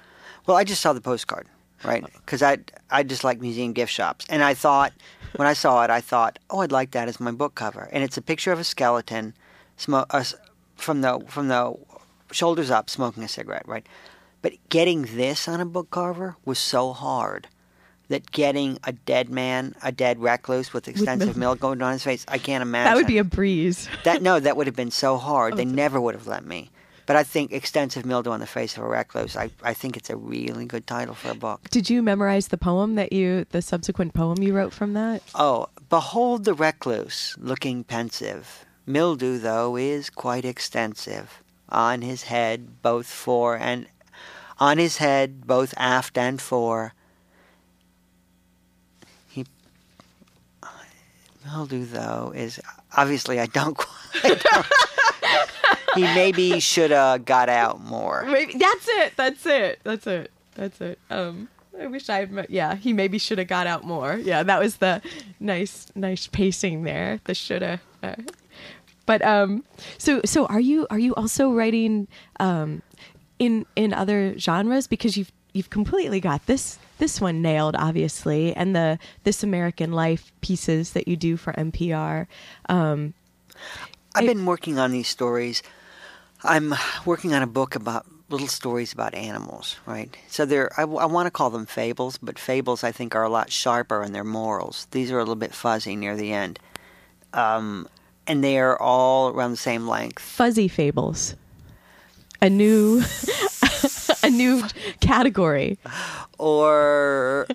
Well, 0.50 0.58
I 0.58 0.64
just 0.64 0.82
saw 0.82 0.94
the 0.94 1.00
postcard, 1.02 1.46
right? 1.84 2.04
Because 2.26 2.42
I 2.42 2.58
I 2.90 3.04
just 3.04 3.24
like 3.24 3.40
museum 3.40 3.72
gift 3.72 3.94
shops, 3.94 4.26
and 4.30 4.44
I 4.44 4.56
thought 4.56 4.94
when 5.36 5.48
I 5.48 5.54
saw 5.54 5.84
it, 5.84 5.92
I 5.92 6.02
thought, 6.02 6.40
oh, 6.50 6.62
I'd 6.62 6.72
like 6.72 6.90
that 6.92 7.08
as 7.08 7.20
my 7.20 7.30
book 7.30 7.54
cover, 7.54 7.88
and 7.92 8.04
it's 8.04 8.18
a 8.18 8.22
picture 8.24 8.52
of 8.52 8.58
a 8.58 8.64
skeleton, 8.64 9.36
uh, 9.88 10.24
from 10.76 11.02
the 11.02 11.20
from 11.28 11.50
the 11.50 11.76
shoulders 12.32 12.72
up, 12.72 12.90
smoking 12.90 13.22
a 13.22 13.28
cigarette, 13.28 13.68
right? 13.68 13.86
But 14.42 14.54
getting 14.70 15.04
this 15.04 15.48
on 15.48 15.62
a 15.62 15.66
book 15.66 15.92
cover 15.92 16.36
was 16.46 16.58
so 16.58 16.94
hard 16.94 17.48
that 18.08 18.32
getting 18.32 18.80
a 18.86 18.92
dead 18.92 19.30
man, 19.30 19.76
a 19.84 19.92
dead 19.92 20.20
recluse 20.20 20.74
with 20.74 20.88
extensive 20.88 21.38
milk 21.38 21.60
going 21.60 21.78
down 21.78 21.92
his 21.92 22.04
face, 22.04 22.26
I 22.28 22.40
can't 22.40 22.64
imagine. 22.64 22.92
That 22.92 22.96
would 22.96 23.06
be 23.06 23.20
a 23.20 23.24
breeze. 23.24 23.88
That 24.04 24.24
no, 24.24 24.40
that 24.40 24.58
would 24.58 24.66
have 24.66 24.76
been 24.76 24.90
so 24.90 25.18
hard. 25.18 25.54
Oh, 25.54 25.58
They 25.58 25.66
never 25.66 26.02
would 26.02 26.16
have 26.16 26.26
let 26.26 26.44
me. 26.44 26.72
But 27.10 27.16
I 27.16 27.24
think 27.24 27.52
extensive 27.52 28.06
mildew 28.06 28.30
on 28.30 28.40
the 28.40 28.46
face 28.46 28.78
of 28.78 28.84
a 28.84 28.88
recluse. 28.88 29.36
I, 29.36 29.50
I 29.64 29.74
think 29.74 29.98
it's 29.98 30.12
a 30.12 30.16
really 30.16 30.68
good 30.68 30.86
title 30.86 31.16
for 31.16 31.32
a 31.32 31.34
book. 31.34 31.68
Did 31.72 31.90
you 31.90 32.04
memorize 32.04 32.50
the 32.50 32.58
poem 32.58 32.94
that 32.98 33.12
you, 33.12 33.48
the 33.50 33.64
subsequent 33.64 34.14
poem 34.14 34.44
you 34.44 34.54
wrote 34.54 34.74
from 34.74 34.94
that? 34.94 35.24
Oh, 35.34 35.70
behold 35.90 36.46
the 36.46 36.54
recluse, 36.54 37.36
looking 37.40 37.84
pensive. 37.84 38.64
Mildew, 38.86 39.40
though, 39.40 39.76
is 39.76 40.12
quite 40.12 40.46
extensive. 40.46 41.42
On 41.70 42.04
his 42.04 42.26
head, 42.26 42.84
both 42.84 43.08
fore 43.08 43.58
and 43.58 43.88
on 44.60 44.78
his 44.78 44.98
head, 44.98 45.48
both 45.48 45.74
aft 45.78 46.16
and 46.16 46.40
fore. 46.40 46.94
He 49.28 49.48
mildew, 51.44 51.86
though, 51.86 52.34
is 52.36 52.60
obviously 52.96 53.40
I 53.40 53.48
don't 53.48 53.76
quite. 54.24 54.44
He 55.96 56.02
maybe 56.02 56.60
should 56.60 56.92
have 56.92 57.26
got 57.26 57.50
out 57.50 57.82
more. 57.82 58.26
Maybe 58.26 58.58
that's 58.58 58.88
it. 58.88 59.14
That's 59.16 59.46
it. 59.46 59.80
That's 59.84 60.08
it. 60.08 60.32
That's 60.56 60.82
it. 60.82 61.00
Um, 61.10 61.48
I 61.80 61.88
wish 61.88 62.10
I. 62.10 62.28
Yeah, 62.50 62.76
he 62.76 62.94
maybe 62.94 63.18
should 63.18 63.38
have 63.38 63.48
got 63.48 63.68
out 63.68 63.84
more. 63.84 64.18
Yeah, 64.18 64.44
that 64.44 64.60
was 64.60 64.78
the 64.78 65.02
nice, 65.40 65.88
nice 65.96 66.28
pacing 66.28 66.84
there. 66.84 67.20
The 67.24 67.34
shoulda. 67.34 67.80
Uh, 68.04 68.16
but 69.06 69.24
um, 69.24 69.64
so 69.98 70.22
so 70.26 70.46
are 70.48 70.60
you 70.60 70.86
are 70.90 71.00
you 71.00 71.16
also 71.16 71.52
writing 71.52 72.08
um, 72.40 72.82
in 73.40 73.66
in 73.76 73.94
other 73.94 74.38
genres 74.38 74.86
because 74.86 75.18
you've 75.18 75.32
you've 75.54 75.70
completely 75.70 76.20
got 76.20 76.46
this 76.46 76.78
this 77.00 77.20
one 77.20 77.42
nailed 77.42 77.76
obviously 77.76 78.54
and 78.56 78.76
the 78.76 79.00
this 79.24 79.44
American 79.44 79.92
Life 79.92 80.32
pieces 80.42 80.92
that 80.92 81.08
you 81.08 81.16
do 81.16 81.38
for 81.38 81.54
NPR. 81.54 82.28
Um, 82.68 83.14
I've 84.16 84.26
been 84.26 84.46
working 84.46 84.80
on 84.80 84.92
these 84.92 85.08
stories. 85.08 85.62
I'm 86.44 86.74
working 87.06 87.34
on 87.34 87.42
a 87.42 87.48
book 87.48 87.76
about 87.76 88.06
little 88.30 88.48
stories 88.48 88.94
about 88.94 89.14
animals, 89.16 89.78
right? 89.86 90.16
So 90.28 90.46
they're 90.46 90.72
I, 90.80 90.86
want 90.86 91.26
to 91.28 91.32
call 91.32 91.50
them 91.50 91.66
fables, 91.66 92.18
but 92.22 92.38
fables 92.40 92.84
I 92.84 92.92
think 92.92 93.16
are 93.16 93.24
a 93.24 93.30
lot 93.30 93.52
sharper 93.52 94.04
in 94.04 94.14
their 94.14 94.24
morals. 94.24 94.88
These 94.92 95.12
are 95.12 95.18
a 95.18 95.22
little 95.22 95.36
bit 95.36 95.54
fuzzy 95.54 95.96
near 95.96 96.16
the 96.16 96.32
end, 96.32 96.60
um, 97.34 97.88
and 98.28 98.44
they 98.44 98.60
are 98.60 98.80
all 98.80 99.30
around 99.30 99.52
the 99.52 99.58
same 99.58 99.88
length. 99.88 100.22
fuzzy 100.22 100.68
fables 100.68 101.36
a 102.42 102.50
new 102.50 103.02
a 104.24 104.30
new 104.30 104.64
category 105.02 105.78
Or 106.38 107.48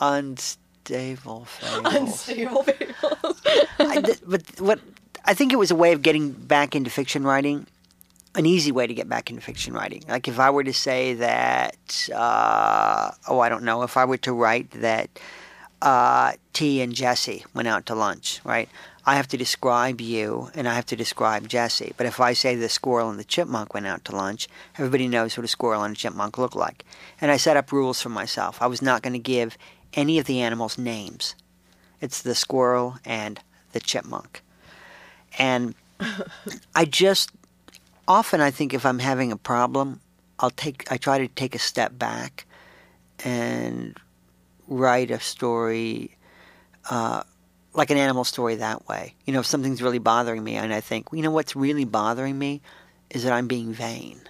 unstable 0.00 1.44
fables. 1.46 1.94
unstable 1.94 2.62
fables 2.62 3.42
I, 3.78 4.00
th- 4.00 4.20
but 4.26 4.42
what 4.60 4.80
I 5.28 5.34
think 5.34 5.52
it 5.52 5.56
was 5.56 5.70
a 5.70 5.74
way 5.74 5.92
of 5.92 6.00
getting 6.00 6.32
back 6.32 6.74
into 6.74 6.88
fiction 6.88 7.22
writing. 7.22 7.66
an 8.34 8.46
easy 8.46 8.72
way 8.72 8.86
to 8.86 8.94
get 8.94 9.10
back 9.10 9.28
into 9.28 9.42
fiction 9.42 9.74
writing. 9.74 10.02
Like 10.08 10.26
if 10.26 10.38
I 10.38 10.48
were 10.48 10.64
to 10.64 10.72
say 10.72 11.12
that, 11.14 12.08
uh, 12.14 13.10
oh, 13.28 13.38
I 13.38 13.50
don't 13.50 13.62
know, 13.62 13.82
if 13.82 13.98
I 13.98 14.06
were 14.06 14.16
to 14.18 14.32
write 14.32 14.70
that 14.70 15.10
uh, 15.82 16.32
T 16.54 16.80
and 16.80 16.94
Jesse 16.94 17.44
went 17.52 17.68
out 17.68 17.84
to 17.86 17.94
lunch, 17.94 18.40
right? 18.44 18.70
I 19.04 19.16
have 19.16 19.28
to 19.28 19.36
describe 19.36 20.00
you 20.00 20.50
and 20.54 20.66
I 20.66 20.74
have 20.74 20.86
to 20.86 20.96
describe 20.96 21.46
Jesse. 21.46 21.92
But 21.98 22.06
if 22.06 22.20
I 22.20 22.32
say 22.32 22.54
the 22.54 22.70
squirrel 22.70 23.10
and 23.10 23.18
the 23.18 23.24
chipmunk 23.24 23.74
went 23.74 23.86
out 23.86 24.06
to 24.06 24.16
lunch, 24.16 24.48
everybody 24.76 25.08
knows 25.08 25.36
what 25.36 25.44
a 25.44 25.48
squirrel 25.48 25.82
and 25.82 25.94
a 25.94 25.98
chipmunk 25.98 26.38
look 26.38 26.54
like. 26.54 26.86
And 27.20 27.30
I 27.30 27.36
set 27.36 27.58
up 27.58 27.70
rules 27.70 28.00
for 28.00 28.08
myself. 28.08 28.62
I 28.62 28.66
was 28.66 28.80
not 28.80 29.02
going 29.02 29.12
to 29.12 29.18
give 29.18 29.58
any 29.92 30.18
of 30.18 30.24
the 30.24 30.40
animals 30.40 30.78
names. 30.78 31.34
It's 32.00 32.22
the 32.22 32.34
squirrel 32.34 32.96
and 33.04 33.40
the 33.72 33.80
chipmunk. 33.80 34.42
And 35.36 35.74
I 36.74 36.84
just 36.84 37.30
often 38.06 38.40
I 38.40 38.50
think 38.50 38.72
if 38.72 38.86
I'm 38.86 38.98
having 38.98 39.32
a 39.32 39.36
problem, 39.36 40.00
I'll 40.38 40.50
take 40.50 40.90
I 40.90 40.96
try 40.96 41.18
to 41.18 41.28
take 41.28 41.54
a 41.54 41.58
step 41.58 41.98
back 41.98 42.46
and 43.24 43.96
write 44.66 45.10
a 45.10 45.20
story 45.20 46.16
uh, 46.90 47.22
like 47.74 47.90
an 47.90 47.96
animal 47.96 48.24
story 48.24 48.56
that 48.56 48.88
way. 48.88 49.14
You 49.24 49.32
know, 49.32 49.40
if 49.40 49.46
something's 49.46 49.82
really 49.82 49.98
bothering 49.98 50.42
me, 50.42 50.56
and 50.56 50.72
I 50.72 50.80
think, 50.80 51.08
you 51.12 51.22
know, 51.22 51.30
what's 51.30 51.54
really 51.54 51.84
bothering 51.84 52.38
me 52.38 52.60
is 53.10 53.24
that 53.24 53.32
I'm 53.32 53.46
being 53.46 53.72
vain. 53.72 54.20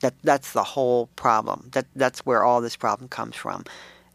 That 0.00 0.14
that's 0.22 0.52
the 0.52 0.64
whole 0.64 1.06
problem. 1.16 1.68
That 1.72 1.86
that's 1.94 2.26
where 2.26 2.42
all 2.42 2.60
this 2.60 2.76
problem 2.76 3.08
comes 3.08 3.36
from, 3.36 3.64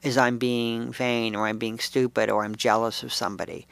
is 0.04 0.18
I'm 0.18 0.38
being 0.38 0.92
vain, 0.92 1.36
or 1.36 1.48
I'm 1.48 1.58
being 1.58 1.80
stupid, 1.80 2.30
or 2.30 2.44
I'm 2.44 2.56
jealous 2.56 3.04
of 3.04 3.14
somebody. 3.14 3.68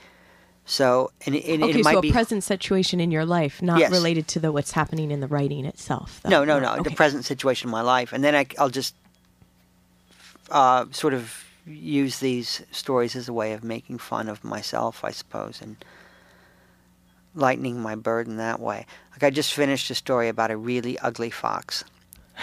So, 0.68 1.12
and, 1.28 1.36
and 1.36 1.64
okay, 1.64 1.80
it 1.80 1.84
might 1.84 1.94
so 1.94 2.00
a 2.00 2.02
be 2.02 2.12
present 2.12 2.44
situation 2.44 3.00
in 3.00 3.12
your 3.12 3.24
life, 3.26 3.62
not 3.62 3.78
Yes. 3.80 3.92
related 3.92 4.28
to 4.30 4.40
the 4.40 4.52
what's 4.52 4.72
happening 4.72 5.12
in 5.12 5.20
the 5.20 5.28
writing 5.28 5.64
itself. 5.66 6.22
though. 6.24 6.30
No, 6.30 6.44
no, 6.44 6.60
no. 6.60 6.74
Okay. 6.74 6.90
The 6.90 6.96
present 6.96 7.24
situation 7.24 7.68
in 7.68 7.72
my 7.72 7.82
life, 7.82 8.12
and 8.14 8.24
then 8.24 8.34
I, 8.36 8.48
will 8.60 8.70
just 8.70 8.96
uh, 10.50 10.86
sort 10.92 11.14
of 11.14 11.44
use 11.68 12.18
these 12.20 12.64
stories 12.72 13.16
as 13.16 13.28
a 13.30 13.34
way 13.34 13.54
of 13.54 13.64
making 13.64 14.00
fun 14.00 14.28
of 14.28 14.44
myself, 14.44 15.04
I 15.04 15.12
suppose, 15.12 15.62
and 15.62 15.76
lightening 17.36 17.80
my 17.82 17.96
burden 17.96 18.38
that 18.38 18.60
way. 18.60 18.86
Like 19.12 19.24
I 19.24 19.30
just 19.30 19.54
finished 19.54 19.90
a 19.92 19.96
story 19.96 20.30
about 20.30 20.52
a 20.52 20.58
really 20.58 20.98
ugly 21.00 21.30
fox, 21.30 21.84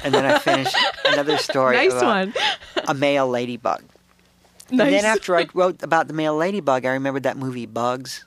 and 0.05 0.15
then 0.15 0.25
I 0.25 0.39
finished 0.39 0.77
another 1.07 1.39
story 1.39 1.77
nice 1.77 1.93
about 1.93 2.29
one. 2.29 2.35
a 2.87 2.95
male 2.95 3.27
ladybug. 3.29 3.83
Nice. 4.73 4.87
And 4.87 4.95
then 4.97 5.05
after 5.05 5.37
I 5.37 5.47
wrote 5.55 5.83
about 5.83 6.09
the 6.09 6.15
male 6.15 6.35
ladybug, 6.37 6.85
I 6.87 6.91
remembered 6.93 7.23
that 7.25 7.37
movie 7.37 7.67
Bugs. 7.67 8.25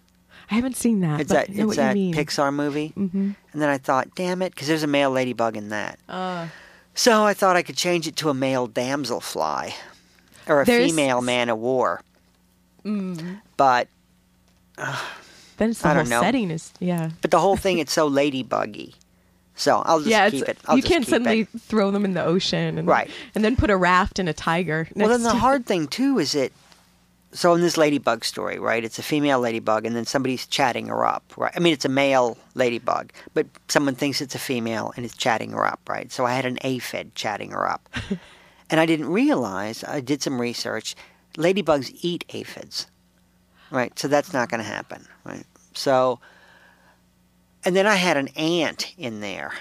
I 0.51 0.55
haven't 0.55 0.75
seen 0.75 1.01
that. 1.01 1.21
It's 1.21 1.31
that 1.31 1.49
it's 1.49 1.75
that. 1.75 1.95
Pixar 1.95 2.53
movie. 2.53 2.89
hmm 2.89 3.31
And 3.51 3.62
then 3.62 3.69
I 3.69 3.77
thought, 3.79 4.13
damn 4.15 4.41
it, 4.41 4.53
because 4.53 4.67
there's 4.67 4.84
a 4.84 4.88
male 4.88 5.10
ladybug 5.10 5.58
in 5.58 5.69
that. 5.69 5.97
Uh, 6.08 6.47
So 6.93 7.23
I 7.25 7.34
thought 7.34 7.55
I 7.55 7.63
could 7.63 7.75
change 7.77 8.08
it 8.08 8.15
to 8.17 8.29
a 8.29 8.34
male 8.34 8.67
damselfly 8.69 9.73
or 10.47 10.62
a 10.62 10.65
There's- 10.65 10.89
female 10.89 11.21
man 11.21 11.49
of 11.49 11.58
war. 11.58 12.01
mm, 12.86 13.41
But 13.58 13.88
then 15.58 15.69
it's 15.71 15.81
the 15.81 15.88
I 15.89 15.93
whole 15.95 16.05
setting 16.05 16.51
is 16.51 16.71
yeah. 16.79 17.12
but 17.21 17.31
the 17.31 17.39
whole 17.39 17.58
thing 17.58 17.79
it's 17.79 17.93
so 17.93 18.05
ladybuggy. 18.19 18.95
So 19.55 19.81
I'll 19.85 19.99
just 19.99 20.09
yeah, 20.09 20.29
keep 20.29 20.43
it. 20.43 20.57
I'll 20.65 20.75
you 20.75 20.83
can't 20.83 21.07
suddenly 21.07 21.41
it. 21.41 21.49
throw 21.61 21.89
them 21.89 22.03
in 22.03 22.13
the 22.13 22.23
ocean, 22.23 22.77
and, 22.77 22.87
Right. 22.87 23.09
And 23.33 23.43
then 23.43 23.55
put 23.55 23.69
a 23.69 23.77
raft 23.77 24.19
and 24.19 24.27
a 24.27 24.33
tiger. 24.33 24.87
Well, 24.95 25.09
then 25.09 25.23
the 25.23 25.33
hard 25.33 25.65
thing 25.65 25.87
too 25.87 26.19
is 26.19 26.35
it. 26.35 26.53
So 27.31 27.53
in 27.53 27.59
this 27.59 27.75
ladybug 27.75 28.23
story, 28.23 28.59
right? 28.59 28.83
It's 28.83 28.97
a 28.97 29.03
female 29.03 29.39
ladybug, 29.39 29.85
and 29.85 29.95
then 29.95 30.05
somebody's 30.05 30.45
chatting 30.47 30.87
her 30.87 31.05
up, 31.05 31.23
right? 31.35 31.51
I 31.53 31.59
mean, 31.59 31.73
it's 31.73 31.83
a 31.83 31.89
male 31.89 32.37
ladybug, 32.53 33.11
but 33.33 33.45
someone 33.67 33.95
thinks 33.95 34.21
it's 34.21 34.35
a 34.35 34.39
female 34.39 34.93
and 34.95 35.05
is 35.05 35.13
chatting 35.15 35.51
her 35.51 35.65
up, 35.65 35.81
right? 35.89 36.09
So 36.13 36.25
I 36.25 36.33
had 36.33 36.45
an 36.45 36.57
aphid 36.61 37.13
chatting 37.13 37.51
her 37.51 37.69
up, 37.69 37.89
and 38.69 38.79
I 38.79 38.85
didn't 38.85 39.09
realize. 39.09 39.83
I 39.83 39.99
did 39.99 40.21
some 40.21 40.39
research. 40.39 40.95
Ladybugs 41.35 41.93
eat 42.01 42.23
aphids, 42.29 42.87
right? 43.69 43.97
So 43.99 44.07
that's 44.07 44.31
not 44.31 44.49
going 44.49 44.61
to 44.61 44.67
happen, 44.67 45.05
right? 45.25 45.45
So, 45.73 46.19
and 47.65 47.75
then 47.75 47.88
I 47.88 47.95
had 47.95 48.15
an 48.15 48.28
ant 48.30 48.93
in 48.97 49.19
there, 49.21 49.51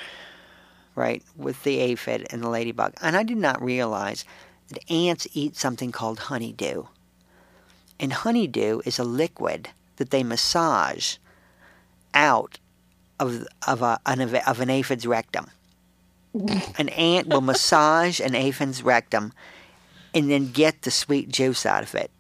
right, 0.95 1.23
with 1.37 1.63
the 1.65 1.81
aphid 1.81 2.27
and 2.31 2.43
the 2.43 2.51
ladybug, 2.51 2.93
and 3.01 3.17
I 3.17 3.23
did 3.23 3.39
not 3.39 3.63
realize 3.63 4.25
that 4.69 4.91
ants 4.91 5.27
eat 5.33 5.57
something 5.57 5.91
called 5.91 6.19
honeydew. 6.21 6.85
And 7.99 8.13
honeydew 8.13 8.83
is 8.85 8.99
a 8.99 9.05
liquid 9.05 9.71
that 9.97 10.11
they 10.11 10.23
massage 10.23 11.17
out 12.13 12.59
of 13.19 13.47
of 13.67 13.83
a, 13.83 13.99
an, 14.07 14.21
of 14.21 14.61
an 14.61 14.71
aphid's 14.71 15.07
rectum. 15.07 15.51
an 16.79 16.89
ant 16.91 17.29
will 17.29 17.41
massage 17.41 18.21
an 18.21 18.35
aphid's 18.35 18.83
rectum 18.83 19.33
and 20.13 20.31
then 20.31 20.51
get 20.51 20.83
the 20.83 20.91
sweet 20.91 21.29
juice 21.29 21.65
out 21.65 21.85
of 21.85 21.95
it 21.95 22.11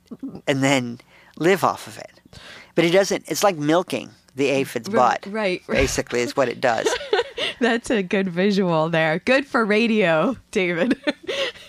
and 0.47 0.63
then 0.63 1.01
live 1.37 1.65
off 1.65 1.87
of 1.87 1.99
it. 1.99 2.13
But 2.75 2.85
it 2.85 2.91
doesn't 2.91 3.25
it's 3.29 3.43
like 3.43 3.57
milking 3.57 4.11
the 4.35 4.49
aphid's 4.51 4.89
Right, 4.89 5.21
butt. 5.23 5.33
right. 5.33 5.63
Basically 5.69 6.21
is 6.21 6.37
what 6.37 6.49
it 6.49 6.61
does. 6.61 6.89
That's 7.61 7.91
a 7.91 8.03
good 8.03 8.29
visual 8.29 8.89
there. 8.89 9.21
Good 9.21 9.47
for 9.47 9.65
radio, 9.65 10.37
David. 10.51 11.01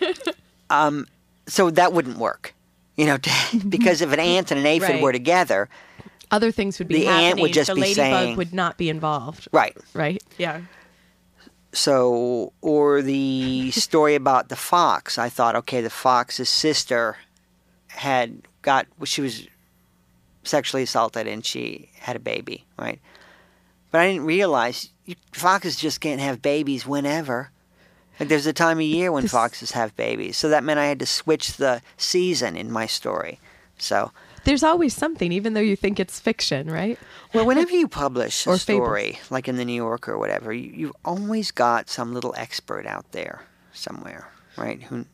um, 0.70 1.08
so 1.48 1.70
that 1.70 1.94
wouldn't 1.94 2.18
work. 2.18 2.54
You 2.96 3.06
know, 3.06 3.18
because 3.70 4.02
if 4.02 4.12
an 4.12 4.20
ant 4.20 4.52
and 4.52 4.60
an 4.62 4.66
aphid 4.66 4.90
Right. 4.90 5.02
were 5.02 5.12
together, 5.12 5.70
Other 6.32 6.52
things 6.52 6.80
would 6.80 6.88
be 6.88 7.02
The 7.02 7.08
ant 7.08 7.24
happening. 7.24 7.42
would 7.44 7.54
just 7.54 7.68
the 7.70 7.76
be 7.76 7.82
ladybug 7.82 7.96
saying- 8.06 8.38
would 8.38 8.54
not 8.54 8.78
be 8.78 8.90
involved. 8.90 9.48
right. 9.52 9.76
Right? 9.94 10.24
Yeah. 10.38 10.62
So, 11.72 12.54
or 12.62 13.02
the 13.02 13.70
story 13.72 14.16
about 14.16 14.48
the 14.50 14.56
fox. 14.56 15.18
I 15.18 15.28
thought, 15.30 15.56
okay, 15.58 15.82
the 15.82 15.90
fox's 15.90 16.50
sister 16.50 17.18
had 17.88 18.42
got, 18.62 18.88
she 19.04 19.20
was 19.22 19.46
sexually 20.46 20.84
assaulted 20.84 21.28
and 21.28 21.44
she 21.46 21.90
had 22.00 22.16
a 22.16 22.20
baby, 22.20 22.66
right? 22.80 23.00
But 23.92 24.02
I 24.02 24.08
didn't 24.08 24.26
realize 24.26 24.90
you, 25.06 25.16
foxes 25.34 25.76
just 25.76 26.02
can't 26.02 26.22
have 26.22 26.42
babies 26.42 26.86
whenever. 26.86 27.52
Like 28.20 28.30
there's 28.30 28.46
a 28.48 28.54
time 28.54 28.78
of 28.78 28.84
year 28.86 29.12
when 29.12 29.24
This- 29.24 29.32
foxes 29.32 29.72
have 29.72 29.96
babies. 29.96 30.38
So 30.38 30.50
that 30.50 30.64
meant 30.64 30.80
I 30.80 30.86
had 30.86 31.00
to 31.00 31.06
switch 31.06 31.58
the 31.58 31.82
season 31.98 32.56
in 32.56 32.72
my 32.72 32.86
story. 32.86 33.40
So, 33.78 34.12
There's 34.46 34.64
always 34.64 34.96
something, 34.96 35.32
even 35.34 35.54
though 35.54 35.60
you 35.60 35.76
think 35.76 36.00
it's 36.00 36.18
fiction, 36.20 36.70
right? 36.72 36.98
Well, 37.34 37.46
whenever 37.46 37.72
you 37.76 37.88
publish 37.90 38.46
a 38.46 38.52
Or 38.52 38.58
fables. 38.58 38.86
story, 38.86 39.20
like 39.30 39.48
in 39.50 39.58
the 39.58 39.66
New 39.66 39.74
Yorker 39.76 40.14
or 40.14 40.18
whatever, 40.18 40.54
you, 40.54 40.72
you've 40.72 40.96
always 41.04 41.52
got 41.52 41.90
some 41.90 42.14
little 42.14 42.34
expert 42.38 42.86
out 42.86 43.12
there 43.12 43.42
somewhere, 43.74 44.30
right? 44.56 44.82
Who, 44.84 45.06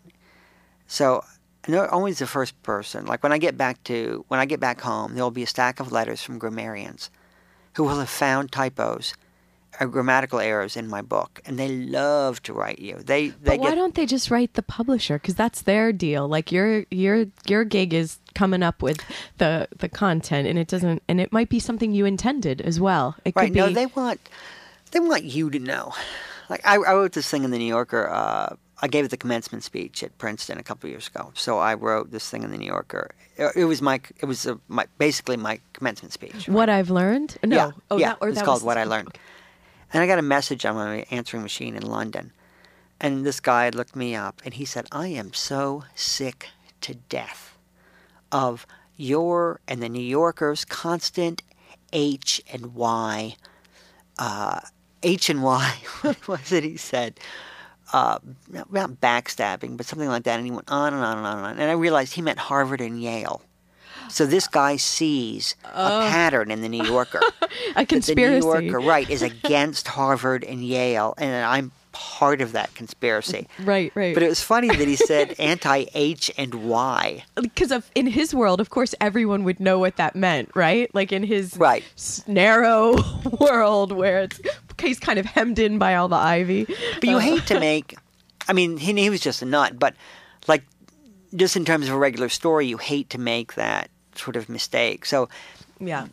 so 0.85 1.23
they're 1.63 1.91
always 1.93 2.19
the 2.19 2.27
first 2.27 2.61
person. 2.63 3.05
Like 3.05 3.23
when 3.23 3.31
I 3.31 3.37
get 3.37 3.57
back 3.57 3.83
to 3.85 4.25
when 4.27 4.39
I 4.39 4.45
get 4.45 4.59
back 4.59 4.81
home, 4.81 5.13
there 5.15 5.23
will 5.23 5.31
be 5.31 5.43
a 5.43 5.47
stack 5.47 5.79
of 5.79 5.91
letters 5.91 6.21
from 6.23 6.39
grammarians 6.39 7.09
who 7.75 7.83
will 7.83 7.99
have 7.99 8.09
found 8.09 8.51
typos 8.51 9.13
or 9.79 9.87
grammatical 9.87 10.39
errors 10.39 10.75
in 10.75 10.87
my 10.89 11.01
book, 11.01 11.39
and 11.45 11.57
they 11.57 11.69
love 11.69 12.43
to 12.43 12.51
write 12.53 12.79
you. 12.79 12.95
They 12.97 13.29
they 13.29 13.57
But 13.57 13.59
why 13.59 13.69
get 13.69 13.75
don't 13.75 13.95
they 13.95 14.05
just 14.05 14.29
write 14.29 14.55
the 14.55 14.63
publisher? 14.63 15.17
Because 15.17 15.35
that's 15.35 15.61
their 15.61 15.93
deal. 15.93 16.27
Like 16.27 16.51
your 16.51 16.85
your 16.91 17.25
your 17.45 17.63
gig 17.63 17.93
is 17.93 18.17
coming 18.35 18.63
up 18.63 18.81
with 18.81 18.99
the 19.37 19.67
the 19.77 19.87
content, 19.87 20.47
and 20.47 20.59
it 20.59 20.67
doesn't, 20.67 21.01
and 21.07 21.21
it 21.21 21.31
might 21.31 21.49
be 21.49 21.59
something 21.59 21.93
you 21.93 22.05
intended 22.05 22.59
as 22.61 22.79
well. 22.79 23.15
It 23.23 23.33
Right. 23.35 23.45
could 23.45 23.53
be. 23.53 23.59
No, 23.59 23.69
they 23.69 23.85
want 23.85 24.19
they 24.91 24.99
want 24.99 25.23
you 25.23 25.49
to 25.51 25.59
know. 25.59 25.93
Like 26.49 26.65
I, 26.65 26.75
I 26.75 26.93
wrote 26.93 27.13
this 27.13 27.29
thing 27.29 27.45
in 27.45 27.51
the 27.51 27.57
New 27.57 27.65
Yorker. 27.65 28.09
Uh, 28.09 28.55
I 28.81 28.87
gave 28.87 29.09
the 29.09 29.17
commencement 29.17 29.63
speech 29.63 30.01
at 30.01 30.17
Princeton 30.17 30.57
a 30.57 30.63
couple 30.63 30.87
of 30.87 30.91
years 30.91 31.07
ago. 31.07 31.31
So 31.35 31.59
I 31.59 31.75
wrote 31.75 32.11
this 32.11 32.27
thing 32.29 32.43
in 32.43 32.51
the 32.51 32.57
New 32.57 32.65
Yorker. 32.65 33.11
It, 33.37 33.51
it 33.55 33.65
was 33.65 33.81
my 33.81 34.01
it 34.19 34.25
was 34.25 34.45
a, 34.45 34.59
my 34.67 34.87
basically 34.97 35.37
my 35.37 35.59
commencement 35.73 36.13
speech. 36.13 36.47
what 36.49 36.69
I've 36.69 36.89
learned. 36.89 37.37
No. 37.43 37.55
Yeah. 37.55 37.71
Oh, 37.91 37.97
yeah. 37.97 38.09
that, 38.09 38.17
or 38.21 38.29
it's 38.29 38.41
called 38.41 38.63
What 38.63 38.77
I 38.77 38.83
Learned. 38.83 39.17
And 39.93 40.01
I 40.01 40.07
got 40.07 40.19
a 40.19 40.23
message 40.23 40.65
on 40.65 40.75
my 40.75 41.05
answering 41.11 41.43
machine 41.43 41.75
in 41.75 41.83
London, 41.83 42.31
and 42.99 43.25
this 43.25 43.39
guy 43.39 43.69
looked 43.69 43.95
me 43.95 44.15
up 44.15 44.41
and 44.45 44.53
he 44.53 44.65
said, 44.65 44.87
"I 44.91 45.07
am 45.07 45.33
so 45.33 45.83
sick 45.95 46.47
to 46.81 46.95
death 46.95 47.57
of 48.31 48.65
your 48.97 49.59
and 49.67 49.81
the 49.81 49.89
New 49.89 50.01
Yorker's 50.01 50.65
constant 50.65 51.43
H 51.93 52.41
and 52.51 52.73
Y, 52.73 53.35
uh, 54.17 54.61
H 55.03 55.29
and 55.29 55.43
Y. 55.43 55.75
What 56.01 56.27
was 56.27 56.51
it 56.51 56.63
he 56.63 56.77
said? 56.77 57.19
Uh, 57.93 58.19
not 58.71 58.91
backstabbing, 59.01 59.75
but 59.77 59.85
something 59.85 60.07
like 60.07 60.23
that. 60.23 60.37
And 60.37 60.45
he 60.45 60.51
went 60.51 60.71
on 60.71 60.93
and 60.93 61.03
on 61.03 61.17
and 61.17 61.27
on 61.27 61.37
and 61.37 61.45
on. 61.47 61.59
And 61.59 61.69
I 61.69 61.73
realized 61.73 62.13
he 62.13 62.21
meant 62.21 62.39
Harvard 62.39 62.79
and 62.81 63.01
Yale. 63.01 63.41
So 64.09 64.25
this 64.25 64.47
guy 64.47 64.75
sees 64.75 65.55
a 65.65 65.89
pattern 66.09 66.51
in 66.51 66.61
the 66.61 66.69
New 66.69 66.83
Yorker. 66.85 67.21
a 67.75 67.85
that 67.85 67.85
the. 67.85 68.41
New 68.41 68.69
Yorker, 68.69 68.79
right, 68.81 69.09
is 69.09 69.21
against 69.21 69.87
Harvard 69.89 70.43
and 70.43 70.63
Yale, 70.63 71.13
and 71.17 71.45
I'm 71.45 71.71
part 71.93 72.41
of 72.41 72.53
that 72.53 72.73
conspiracy. 72.73 73.47
Right, 73.59 73.91
right. 73.95 74.13
But 74.13 74.23
it 74.23 74.29
was 74.29 74.41
funny 74.41 74.69
that 74.69 74.87
he 74.87 74.95
said 74.95 75.35
anti 75.39 75.85
H 75.93 76.31
and 76.37 76.55
Y. 76.55 77.23
because 77.41 77.71
of 77.71 77.89
in 77.95 78.07
his 78.07 78.33
world, 78.33 78.59
of 78.59 78.69
course, 78.69 78.95
everyone 78.99 79.43
would 79.43 79.59
know 79.59 79.77
what 79.79 79.97
that 79.97 80.15
meant, 80.15 80.49
right? 80.55 80.93
Like 80.95 81.11
in 81.11 81.23
his 81.23 81.55
Right. 81.57 81.83
narrow 82.27 82.95
world 83.39 83.91
where 83.91 84.21
it's 84.23 84.39
he's 84.81 84.99
kind 84.99 85.19
of 85.19 85.25
hemmed 85.25 85.59
in 85.59 85.77
by 85.77 85.95
all 85.95 86.07
the 86.07 86.15
ivy. 86.15 86.65
But 86.65 87.03
you 87.03 87.17
hate 87.19 87.45
to 87.47 87.59
make. 87.59 87.95
I 88.47 88.53
mean, 88.53 88.77
he, 88.77 88.93
he 88.93 89.09
was 89.09 89.19
just 89.21 89.41
a 89.41 89.45
nut, 89.45 89.77
but 89.79 89.95
like, 90.47 90.63
just 91.35 91.55
in 91.55 91.63
terms 91.65 91.87
of 91.87 91.93
a 91.93 91.97
regular 91.97 92.27
story, 92.29 92.67
you 92.67 92.77
hate 92.77 93.09
to 93.11 93.17
make 93.19 93.53
that 93.55 93.89
sort 94.15 94.35
of 94.35 94.49
mistake. 94.49 95.05
So 95.05 95.29
Yeah. 95.79 96.07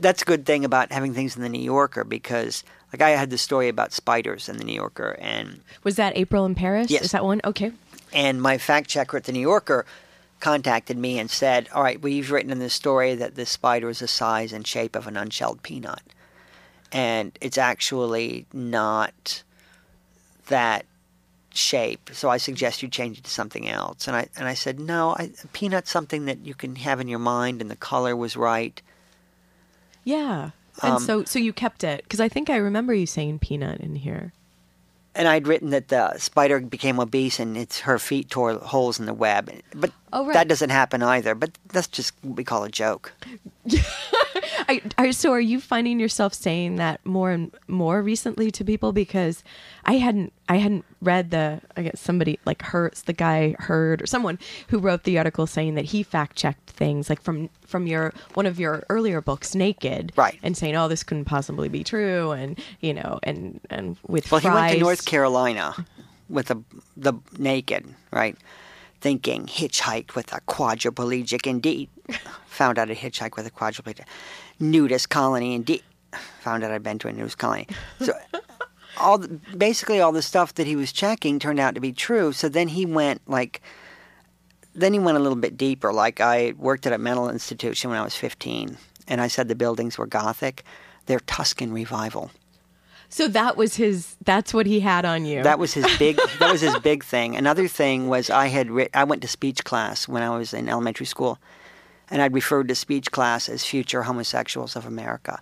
that's 0.00 0.22
a 0.22 0.24
good 0.24 0.44
thing 0.46 0.64
about 0.64 0.90
having 0.92 1.14
things 1.14 1.36
in 1.36 1.42
the 1.42 1.48
New 1.48 1.62
Yorker 1.62 2.02
because, 2.04 2.64
like, 2.92 3.00
I 3.02 3.10
had 3.10 3.30
the 3.30 3.38
story 3.38 3.68
about 3.68 3.92
spiders 3.92 4.48
in 4.48 4.56
the 4.56 4.64
New 4.64 4.74
Yorker, 4.74 5.16
and 5.20 5.60
Was 5.84 5.96
that 5.96 6.16
April 6.16 6.44
in 6.46 6.54
Paris? 6.54 6.90
Yes. 6.90 7.02
Is 7.04 7.10
that 7.12 7.24
one? 7.24 7.40
Okay. 7.44 7.70
and 8.12 8.40
my 8.42 8.58
fact 8.58 8.88
checker 8.88 9.16
at 9.16 9.24
the 9.24 9.32
New 9.32 9.40
Yorker 9.40 9.84
contacted 10.40 10.96
me 10.98 11.18
and 11.18 11.30
said, 11.30 11.68
"All 11.74 11.82
right, 11.82 12.00
well, 12.00 12.12
you've 12.12 12.30
written 12.30 12.50
in 12.50 12.58
this 12.58 12.74
story 12.74 13.14
that 13.14 13.34
this 13.34 13.50
spider 13.50 13.88
is 13.88 14.00
the 14.00 14.08
size 14.08 14.52
and 14.52 14.66
shape 14.66 14.94
of 14.96 15.06
an 15.06 15.16
unshelled 15.16 15.62
peanut, 15.62 16.02
and 16.92 17.36
it's 17.40 17.58
actually 17.58 18.46
not 18.52 19.42
that 20.48 20.84
shape. 21.52 22.10
So 22.12 22.28
I 22.28 22.36
suggest 22.36 22.82
you 22.82 22.88
change 22.88 23.18
it 23.18 23.24
to 23.24 23.30
something 23.30 23.68
else." 23.68 24.06
And 24.08 24.16
I 24.16 24.28
and 24.36 24.46
I 24.48 24.54
said, 24.54 24.78
"No, 24.80 25.10
I, 25.18 25.30
peanut's 25.52 25.90
something 25.90 26.24
that 26.26 26.44
you 26.44 26.54
can 26.54 26.76
have 26.76 27.00
in 27.00 27.08
your 27.08 27.18
mind, 27.18 27.60
and 27.60 27.70
the 27.70 27.76
color 27.76 28.14
was 28.16 28.36
right." 28.36 28.80
Yeah. 30.04 30.50
And 30.82 30.94
Um, 30.94 31.02
so 31.02 31.24
so 31.24 31.38
you 31.38 31.52
kept 31.52 31.84
it 31.84 32.02
because 32.02 32.20
I 32.20 32.28
think 32.28 32.50
I 32.50 32.56
remember 32.56 32.92
you 32.94 33.06
saying 33.06 33.38
peanut 33.38 33.80
in 33.80 33.94
here. 33.96 34.32
And 35.16 35.28
I'd 35.28 35.46
written 35.46 35.70
that 35.70 35.88
the 35.88 36.18
spider 36.18 36.58
became 36.58 36.98
obese 36.98 37.38
and 37.38 37.56
it's 37.56 37.78
her 37.80 38.00
feet 38.00 38.28
tore 38.30 38.54
holes 38.54 38.98
in 38.98 39.06
the 39.06 39.14
web. 39.14 39.48
But 39.72 39.92
Oh, 40.12 40.26
right. 40.26 40.34
that 40.34 40.48
doesn't 40.48 40.70
happen 40.70 41.04
either. 41.04 41.36
But 41.36 41.56
that's 41.68 41.86
just 41.86 42.12
what 42.22 42.36
we 42.36 42.42
call 42.42 42.64
a 42.64 42.68
joke. 42.68 43.12
I, 44.68 44.82
I, 44.98 45.10
so 45.10 45.32
are 45.32 45.40
you 45.40 45.60
finding 45.60 46.00
yourself 46.00 46.34
saying 46.34 46.76
that 46.76 47.04
more 47.04 47.30
and 47.30 47.52
more 47.68 48.02
recently 48.02 48.50
to 48.52 48.64
people 48.64 48.92
because 48.92 49.42
I 49.84 49.94
hadn't 49.94 50.32
I 50.48 50.56
hadn't 50.56 50.84
read 51.00 51.30
the 51.30 51.60
I 51.76 51.82
guess 51.82 52.00
somebody 52.00 52.38
like 52.44 52.62
Hertz 52.62 53.02
the 53.02 53.12
guy 53.12 53.54
heard 53.58 54.02
or 54.02 54.06
someone 54.06 54.38
who 54.68 54.78
wrote 54.78 55.04
the 55.04 55.18
article 55.18 55.46
saying 55.46 55.74
that 55.74 55.86
he 55.86 56.02
fact 56.02 56.36
checked 56.36 56.70
things 56.70 57.08
like 57.08 57.22
from 57.22 57.50
from 57.66 57.86
your 57.86 58.12
one 58.34 58.46
of 58.46 58.58
your 58.60 58.82
earlier 58.88 59.20
books 59.20 59.54
Naked 59.54 60.12
Right. 60.16 60.38
and 60.42 60.56
saying 60.56 60.76
oh 60.76 60.88
this 60.88 61.02
couldn't 61.02 61.24
possibly 61.26 61.68
be 61.68 61.84
true 61.84 62.32
and 62.32 62.58
you 62.80 62.94
know 62.94 63.18
and 63.22 63.60
and 63.70 63.96
with 64.06 64.30
Well, 64.30 64.40
he 64.40 64.48
went 64.48 64.72
to 64.72 64.78
North 64.78 65.04
Carolina 65.06 65.74
with 66.28 66.46
the 66.46 66.62
the 66.96 67.14
naked, 67.38 67.86
right? 68.10 68.36
Thinking 69.04 69.44
hitchhiked 69.44 70.14
with 70.14 70.32
a 70.32 70.40
quadriplegic 70.48 71.46
indeed. 71.46 71.90
Found 72.46 72.78
out 72.78 72.88
a 72.88 72.94
hitchhike 72.94 73.36
with 73.36 73.46
a 73.46 73.50
quadriplegic. 73.50 74.06
Nudist 74.58 75.10
colony 75.10 75.54
indeed. 75.54 75.82
Found 76.40 76.64
out 76.64 76.70
I'd 76.70 76.82
been 76.82 76.98
to 77.00 77.08
a 77.08 77.12
nudist 77.12 77.36
colony. 77.36 77.66
So 78.00 78.14
all 78.98 79.18
the, 79.18 79.28
basically 79.54 80.00
all 80.00 80.10
the 80.10 80.22
stuff 80.22 80.54
that 80.54 80.66
he 80.66 80.74
was 80.74 80.90
checking 80.90 81.38
turned 81.38 81.60
out 81.60 81.74
to 81.74 81.82
be 81.82 81.92
true. 81.92 82.32
So 82.32 82.48
then 82.48 82.68
he 82.68 82.86
went 82.86 83.20
like 83.28 83.60
then 84.74 84.94
he 84.94 84.98
went 84.98 85.18
a 85.18 85.20
little 85.20 85.36
bit 85.36 85.58
deeper. 85.58 85.92
Like 85.92 86.22
I 86.22 86.54
worked 86.56 86.86
at 86.86 86.94
a 86.94 86.98
mental 86.98 87.28
institution 87.28 87.90
when 87.90 88.00
I 88.00 88.04
was 88.04 88.16
15 88.16 88.78
and 89.06 89.20
I 89.20 89.28
said 89.28 89.48
the 89.48 89.54
buildings 89.54 89.98
were 89.98 90.06
gothic. 90.06 90.64
They're 91.04 91.20
Tuscan 91.20 91.74
revival. 91.74 92.30
So 93.14 93.28
that 93.28 93.56
was 93.56 93.76
his 93.76 94.16
that's 94.24 94.52
what 94.52 94.66
he 94.66 94.80
had 94.80 95.04
on 95.04 95.24
you 95.24 95.44
That 95.44 95.60
was 95.60 95.72
his 95.72 95.86
big. 95.98 96.16
that 96.40 96.50
was 96.50 96.62
his 96.62 96.76
big 96.80 97.04
thing. 97.04 97.36
Another 97.36 97.68
thing 97.68 98.08
was 98.08 98.28
I 98.28 98.48
had. 98.48 98.68
I 98.92 99.04
went 99.04 99.22
to 99.22 99.28
speech 99.28 99.62
class 99.62 100.08
when 100.08 100.24
I 100.24 100.36
was 100.36 100.52
in 100.52 100.68
elementary 100.68 101.06
school, 101.06 101.38
and 102.10 102.20
I'd 102.20 102.34
referred 102.34 102.66
to 102.66 102.74
speech 102.74 103.12
class 103.12 103.48
as 103.48 103.64
"future 103.64 104.02
homosexuals 104.02 104.74
of 104.74 104.84
America." 104.84 105.40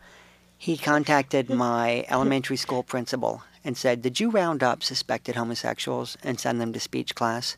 He 0.58 0.76
contacted 0.76 1.48
my 1.66 2.04
elementary 2.11 2.58
school 2.58 2.82
principal 2.82 3.42
and 3.64 3.74
said, 3.74 4.02
"Did 4.02 4.20
you 4.20 4.28
round 4.28 4.62
up 4.62 4.82
suspected 4.82 5.35
homosexuals 5.35 6.18
and 6.22 6.38
send 6.38 6.61
them 6.61 6.74
to 6.74 6.80
speech 6.80 7.14
class?" 7.14 7.56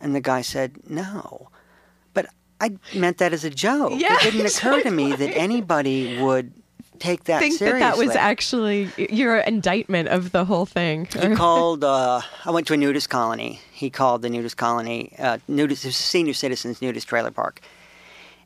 And 0.00 0.16
the 0.16 0.20
guy 0.20 0.42
said, 0.42 0.90
"No," 0.90 1.50
but 2.12 2.26
I 2.60 2.72
meant 2.92 3.18
that 3.18 3.32
as 3.32 3.44
a 3.44 3.50
joke. 3.50 3.92
Yeah, 3.94 4.16
it 4.22 4.32
didn't 4.32 4.46
occur 4.58 4.82
to 4.82 4.90
me 4.90 5.12
that 5.14 5.30
anybody 5.36 6.20
would 6.20 6.52
take 6.96 7.24
that 7.24 7.40
think 7.40 7.58
seriously. 7.58 7.80
that 7.80 7.96
that 7.96 8.06
was 8.06 8.16
actually 8.16 8.90
your 8.96 9.36
indictment 9.38 10.08
of 10.08 10.32
the 10.32 10.44
whole 10.44 10.66
thing 10.66 11.06
He 11.06 11.34
called. 11.36 11.84
Uh, 11.84 12.20
I 12.44 12.50
went 12.50 12.66
to 12.68 12.74
a 12.74 12.76
nudist 12.76 13.08
colony. 13.10 13.60
He 13.72 13.90
called 13.90 14.22
the 14.22 14.30
nudist 14.30 14.56
colony, 14.56 15.12
uh, 15.18 15.38
nudist 15.48 15.82
senior 15.92 16.34
citizens 16.34 16.80
nudist 16.80 17.06
trailer 17.08 17.30
park, 17.30 17.60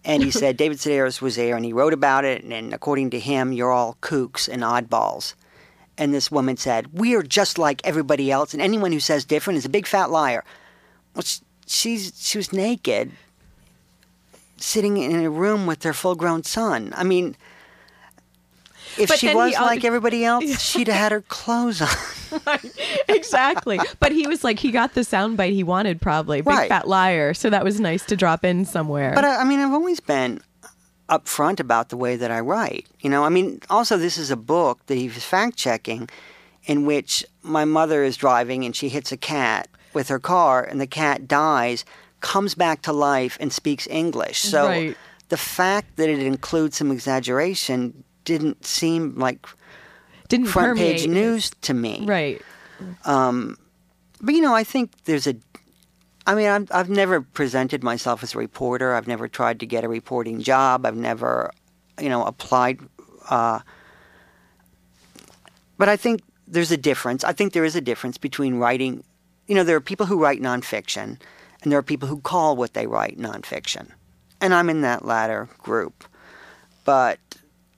and 0.05 0.23
he 0.23 0.31
said 0.41 0.57
David 0.57 0.79
Sedaris 0.79 1.21
was 1.23 1.37
there, 1.37 1.57
and 1.57 1.65
he 1.65 1.73
wrote 1.73 1.93
about 1.93 2.25
it. 2.25 2.43
And, 2.43 2.53
and 2.53 2.75
according 2.75 3.11
to 3.11 3.19
him, 3.21 3.53
you're 3.53 3.73
all 3.73 3.97
kooks 4.03 4.49
and 4.49 4.63
oddballs. 4.63 5.35
And 5.99 6.15
this 6.15 6.31
woman 6.31 6.57
said, 6.57 6.99
"We 6.99 7.15
are 7.15 7.23
just 7.23 7.59
like 7.59 7.81
everybody 7.85 8.31
else, 8.31 8.53
and 8.55 8.63
anyone 8.63 8.93
who 8.93 9.01
says 9.01 9.25
different 9.25 9.59
is 9.59 9.65
a 9.65 9.69
big 9.71 9.87
fat 9.87 10.11
liar." 10.11 10.45
Well, 11.15 11.23
sh- 11.23 11.41
she's 11.67 12.13
she 12.17 12.39
was 12.39 12.53
naked, 12.53 13.13
sitting 14.57 14.97
in 14.97 15.23
a 15.25 15.29
room 15.31 15.67
with 15.67 15.81
their 15.81 15.93
full-grown 15.93 16.43
son. 16.45 16.93
I 16.97 17.05
mean. 17.05 17.37
If 18.99 19.09
But 19.09 19.19
she 19.19 19.27
then 19.29 19.37
he 19.37 19.43
was 19.43 19.55
like 19.55 19.85
everybody 19.85 20.25
else, 20.33 20.61
she'd 20.61 20.89
have 20.89 20.97
had 20.97 21.13
her 21.13 21.21
clothes 21.23 21.81
on. 21.83 21.89
exactly. 23.09 23.81
But 23.99 24.13
he 24.13 24.27
was 24.27 24.45
like, 24.45 24.59
he 24.59 24.71
got 24.71 24.95
the 24.95 25.03
soundbite 25.03 25.53
he 25.53 25.63
wanted, 25.63 26.01
probably. 26.01 26.39
Big 26.41 26.47
Right. 26.49 26.69
fat 26.69 26.89
liar. 26.89 27.35
So 27.35 27.51
that 27.51 27.65
was 27.65 27.81
nice 27.81 28.05
to 28.07 28.17
drop 28.17 28.45
in 28.45 28.65
somewhere. 28.65 29.13
But 29.15 29.25
I, 29.25 29.43
I 29.43 29.45
mean, 29.45 29.61
I've 29.61 29.73
always 29.73 30.01
been 30.01 30.41
upfront 31.09 31.59
about 31.61 31.89
the 31.89 31.97
way 31.97 32.17
that 32.17 32.31
I 32.31 32.41
write. 32.41 32.87
You 33.01 33.11
know, 33.11 33.25
I 33.25 33.29
mean, 33.29 33.61
also 33.69 33.97
this 33.97 34.17
is 34.19 34.31
a 34.31 34.37
book 34.37 34.85
that 34.87 34.97
he 34.97 35.09
was 35.09 35.25
fact 35.25 35.57
checking, 35.57 36.09
in 36.65 36.87
which 36.87 37.25
my 37.43 37.65
mother 37.65 38.03
is 38.05 38.17
driving 38.17 38.65
and 38.65 38.75
she 38.77 38.89
hits 38.89 39.11
a 39.13 39.17
cat 39.17 39.69
with 39.93 40.09
her 40.09 40.21
car, 40.21 40.63
and 40.63 40.81
the 40.81 40.87
cat 40.87 41.27
dies, 41.27 41.85
comes 42.21 42.55
back 42.55 42.83
to 42.83 42.93
life, 42.93 43.37
and 43.41 43.53
speaks 43.53 43.89
English. 43.89 44.39
So 44.39 44.67
Right. 44.69 44.97
the 45.31 45.37
fact 45.37 45.97
that 45.97 46.09
it 46.09 46.21
includes 46.21 46.77
some 46.77 46.93
exaggeration 46.93 48.05
didn't 48.25 48.65
seem 48.65 49.15
like 49.19 49.47
Didn't 50.29 50.47
front 50.47 50.79
page 50.79 51.03
permeate. 51.05 51.11
news 51.11 51.51
to 51.63 51.75
me. 51.75 52.05
Right. 52.07 52.41
But 54.23 54.35
you 54.35 54.41
know, 54.41 54.55
I 54.55 54.65
think 54.65 54.93
there's 55.05 55.27
a. 55.27 55.35
I 56.27 56.35
mean, 56.35 56.49
I've, 56.49 56.69
I've 56.71 56.91
never 56.91 57.23
presented 57.23 57.83
myself 57.83 58.23
as 58.23 58.35
a 58.35 58.39
reporter. 58.39 58.95
I've 58.95 59.09
never 59.09 59.27
tried 59.27 59.59
to 59.61 59.67
get 59.67 59.85
a 59.85 59.89
reporting 59.89 60.43
job. 60.43 60.85
I've 60.85 60.97
never, 60.97 61.51
you 61.99 62.09
know, 62.09 62.25
applied. 62.25 62.79
Uh, 63.31 63.61
but 65.79 65.89
I 65.89 65.97
think 65.97 66.21
there's 66.47 66.71
a 66.71 66.77
difference. 66.77 67.25
I 67.25 67.33
think 67.33 67.53
there 67.55 67.65
is 67.65 67.75
a 67.75 67.81
difference 67.81 68.19
between 68.19 68.57
writing. 68.57 69.03
You 69.47 69.55
know, 69.55 69.65
there 69.65 69.77
are 69.77 69.81
people 69.81 70.07
who 70.07 70.23
write 70.23 70.41
nonfiction, 70.41 71.19
and 71.63 71.73
there 71.73 71.79
are 71.79 71.83
people 71.83 72.07
who 72.09 72.21
call 72.21 72.55
what 72.55 72.75
they 72.75 72.87
write 72.87 73.19
nonfiction, 73.19 73.91
and 74.41 74.53
I'm 74.53 74.69
in 74.69 74.83
that 74.83 75.05
latter 75.05 75.49
group. 75.59 76.05
But 76.85 77.19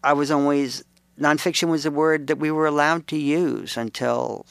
I 0.03 0.13
was 0.13 0.31
always 0.31 0.85
nonfiction 1.19 1.69
was 1.69 1.87
a 1.87 1.91
word 1.91 2.27
that 2.27 2.39
we 2.39 2.51
were 2.51 2.67
allowed 2.67 3.07
to 3.09 3.17
use 3.17 3.77
until 3.77 4.47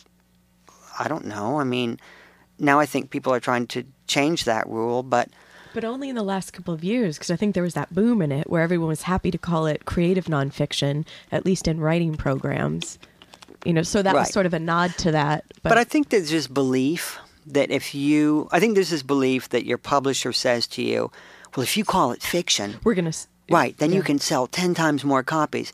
I 1.00 1.08
don't 1.08 1.26
know. 1.26 1.60
I 1.60 1.64
mean, 1.64 2.00
now 2.60 2.80
I 2.80 2.86
think 2.86 3.10
people 3.10 3.34
are 3.34 3.40
trying 3.40 3.68
to 3.68 3.84
change 4.08 4.44
that 4.46 4.68
rule, 4.68 5.04
but 5.04 5.30
But 5.74 5.84
only 5.86 6.10
in 6.10 6.16
the 6.16 6.24
last 6.24 6.52
couple 6.54 6.74
of 6.74 6.84
years, 6.84 7.18
because 7.18 7.32
I 7.32 7.36
think 7.36 7.56
there 7.56 7.64
was 7.64 7.74
that 7.74 7.94
boom 7.94 8.22
in 8.22 8.32
it 8.32 8.50
where 8.50 8.62
everyone 8.62 8.90
was 8.90 9.04
happy 9.04 9.32
to 9.32 9.38
call 9.38 9.66
it 9.66 9.86
creative 9.86 10.26
nonfiction, 10.26 11.06
at 11.32 11.46
least 11.46 11.68
in 11.68 11.80
writing 11.80 12.16
programs. 12.16 13.00
You 13.66 13.74
know, 13.74 13.84
so 13.84 14.02
that 14.02 14.16
was 14.16 14.32
sort 14.34 14.46
of 14.46 14.54
a 14.54 14.60
nod 14.60 14.92
to 15.00 15.12
that. 15.12 15.46
But, 15.62 15.70
but 15.70 15.78
I 15.78 15.84
think 15.84 16.10
there's 16.10 16.32
this 16.32 16.48
belief 16.48 17.20
that 17.46 17.70
if 17.70 17.94
you, 17.94 18.50
I 18.52 18.60
think 18.60 18.74
there's 18.76 18.90
this 18.90 19.04
belief 19.04 19.50
that 19.50 19.66
your 19.66 19.78
publisher 19.78 20.34
says 20.34 20.68
to 20.68 20.82
you, 20.82 21.12
well, 21.56 21.64
if 21.64 21.78
you 21.78 21.86
call 21.86 22.12
it 22.12 22.22
fiction, 22.22 22.80
we're 22.84 22.96
going 22.96 23.12
to. 23.12 23.18
Right, 23.52 23.78
then 23.78 23.92
you 23.92 24.02
can 24.02 24.20
sell 24.20 24.48
10 24.48 24.74
times 24.74 25.04
more 25.04 25.24
copies. 25.24 25.72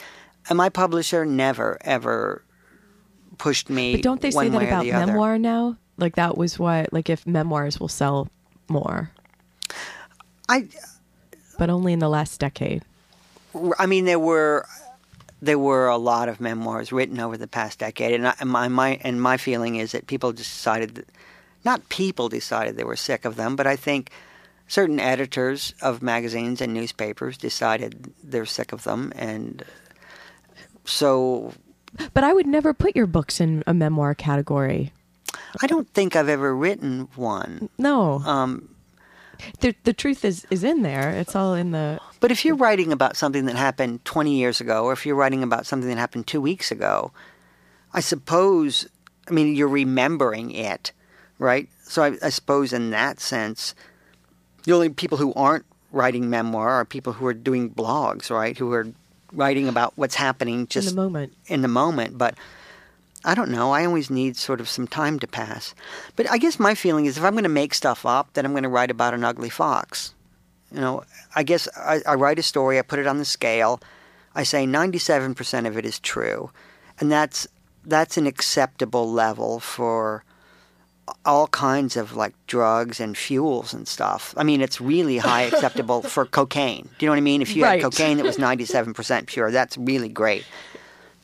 And 0.50 0.58
my 0.58 0.70
publisher 0.70 1.26
never, 1.26 1.78
ever 1.82 2.44
pushed 3.38 3.70
me 3.70 3.96
But 3.96 4.04
don't 4.04 4.22
they 4.22 4.32
say 4.32 4.50
that 4.50 4.62
about 4.62 4.84
the 4.84 4.94
other. 4.94 5.08
memoir 5.08 5.38
now? 5.38 5.78
Like 5.98 6.16
that 6.16 6.38
was 6.38 6.60
what, 6.60 6.94
like 6.94 7.10
if 7.10 7.26
memoirs 7.26 7.80
will 7.80 7.88
sell 7.88 8.30
more, 8.70 9.12
I, 10.48 10.68
but 11.58 11.70
only 11.70 11.94
in 11.94 12.00
the 12.00 12.10
last 12.10 12.40
decade. 12.40 12.84
I 13.80 13.86
mean, 13.88 14.06
there 14.06 14.20
were 14.20 14.66
there 15.42 15.60
were 15.60 15.88
a 15.88 15.98
lot 15.98 16.30
of 16.30 16.40
memoirs 16.40 16.92
written 16.92 17.20
over 17.20 17.38
the 17.38 17.48
past 17.48 17.80
decade, 17.80 18.14
and, 18.14 18.28
I, 18.28 18.34
and 18.40 18.50
my, 18.50 18.68
my 18.68 19.00
and 19.04 19.22
my 19.22 19.38
feeling 19.38 19.76
is 19.76 19.92
that 19.92 20.08
people 20.08 20.34
just 20.34 20.52
decided 20.52 20.96
that 20.96 21.06
not 21.66 21.90
people 21.90 22.30
decided 22.30 22.78
they 22.78 22.84
were 22.84 22.96
sick 22.96 23.26
of 23.26 23.36
them, 23.36 23.56
but 23.56 23.68
I 23.68 23.76
think 23.76 24.12
certain 24.68 25.00
editors 25.00 25.74
of 25.82 26.02
magazines 26.02 26.62
and 26.62 26.74
newspapers 26.74 27.38
decided 27.38 28.14
they're 28.24 28.46
sick 28.46 28.74
of 28.74 28.84
them, 28.84 29.12
and 29.16 29.64
so 30.86 31.54
But 32.14 32.24
I 32.24 32.34
would 32.34 32.48
never 32.48 32.74
put 32.74 32.96
your 32.96 33.08
books 33.08 33.40
in 33.40 33.64
a 33.68 33.74
memoir 33.74 34.14
category. 34.16 34.92
I 35.62 35.68
don't 35.68 35.90
think 35.94 36.16
I've 36.16 36.30
ever 36.30 36.56
written 36.56 37.08
one. 37.16 37.70
No. 37.78 38.22
Um, 38.26 38.70
the, 39.60 39.76
the 39.84 39.94
truth 39.94 40.26
is, 40.26 40.46
is 40.50 40.64
in 40.64 40.82
there. 40.82 41.12
It's 41.12 41.36
all 41.36 41.54
in 41.54 41.72
the. 41.72 42.00
But 42.20 42.32
if 42.32 42.44
you're 42.44 42.56
writing 42.56 42.92
about 42.92 43.16
something 43.16 43.46
that 43.46 43.56
happened 43.56 44.04
20 44.06 44.36
years 44.36 44.60
ago, 44.62 44.86
or 44.86 44.94
if 44.94 45.06
you're 45.06 45.16
writing 45.16 45.44
about 45.44 45.66
something 45.66 45.90
that 45.90 45.98
happened 45.98 46.28
two 46.28 46.42
weeks 46.42 46.72
ago, 46.72 47.12
I 47.94 48.00
suppose, 48.00 48.88
I 49.28 49.32
mean, 49.32 49.56
you're 49.56 49.68
remembering 49.68 50.52
it, 50.52 50.92
right? 51.40 51.70
So 51.84 52.04
I, 52.04 52.18
I 52.22 52.30
suppose 52.30 52.74
in 52.74 52.90
that 52.92 53.20
sense, 53.20 53.76
the 54.68 54.74
only 54.74 54.90
people 54.90 55.18
who 55.18 55.34
aren't 55.34 55.66
writing 55.94 56.30
memoir 56.30 56.72
are 56.72 56.84
people 56.84 57.14
who 57.14 57.26
are 57.26 57.34
doing 57.34 57.70
blogs, 57.70 58.30
right? 58.30 58.58
Who 58.58 58.70
are 58.74 58.86
writing 59.32 59.70
about 59.70 59.94
what's 59.96 60.16
happening 60.16 60.68
just 60.68 60.90
in 60.90 60.96
the 60.98 61.02
moment. 61.02 61.34
in 61.46 61.62
the 61.62 61.70
moment. 61.70 62.18
But 62.18 62.36
I 63.24 63.34
don't 63.34 63.50
know. 63.50 63.72
I 63.72 63.86
always 63.86 64.10
need 64.10 64.36
sort 64.36 64.60
of 64.60 64.68
some 64.68 64.86
time 64.86 65.20
to 65.20 65.28
pass. 65.28 65.74
But 66.18 66.30
I 66.30 66.38
guess 66.38 66.60
my 66.60 66.76
feeling 66.76 67.06
is 67.06 67.18
if 67.18 67.24
I'm 67.24 67.32
going 67.32 67.44
to 67.44 67.50
make 67.50 67.74
stuff 67.74 68.06
up, 68.06 68.34
then 68.34 68.46
I'm 68.46 68.52
going 68.52 68.64
to 68.64 68.70
write 68.70 68.92
about 68.92 69.14
an 69.14 69.24
ugly 69.24 69.50
fox. 69.50 70.14
You 70.74 70.82
know, 70.82 71.04
I 71.34 71.44
guess 71.44 71.70
I, 71.78 72.02
I 72.06 72.16
write 72.16 72.38
a 72.38 72.44
story, 72.44 72.78
I 72.78 72.82
put 72.82 73.00
it 73.00 73.08
on 73.08 73.20
the 73.20 73.26
scale, 73.26 73.80
I 74.36 74.44
say 74.44 74.66
97% 74.68 75.66
of 75.66 75.78
it 75.78 75.86
is 75.86 75.98
true, 75.98 76.52
and 77.00 77.10
that's 77.10 77.48
that's 77.86 78.18
an 78.18 78.28
acceptable 78.28 79.10
level 79.10 79.62
for 79.62 80.26
all 81.26 81.48
kinds 81.48 81.96
of 81.98 82.16
like 82.16 82.34
drugs 82.48 83.00
and 83.00 83.18
fuels 83.18 83.74
and 83.74 83.88
stuff. 83.88 84.34
I 84.38 84.44
mean, 84.44 84.62
it's 84.62 84.82
really 84.82 85.18
high 85.18 85.44
acceptable 85.44 86.02
for 86.02 86.26
cocaine. 86.40 86.90
Do 86.98 87.06
you 87.06 87.08
know 87.08 87.12
what 87.14 87.18
I 87.18 87.22
mean? 87.22 87.42
If 87.42 87.56
you 87.56 87.64
Right. 87.64 87.82
had 87.82 87.92
cocaine 87.92 88.18
that 88.18 88.26
was 88.26 88.38
97% 88.52 89.28
pure, 89.28 89.52
that's 89.52 89.78
really 89.78 90.10
great. 90.10 90.46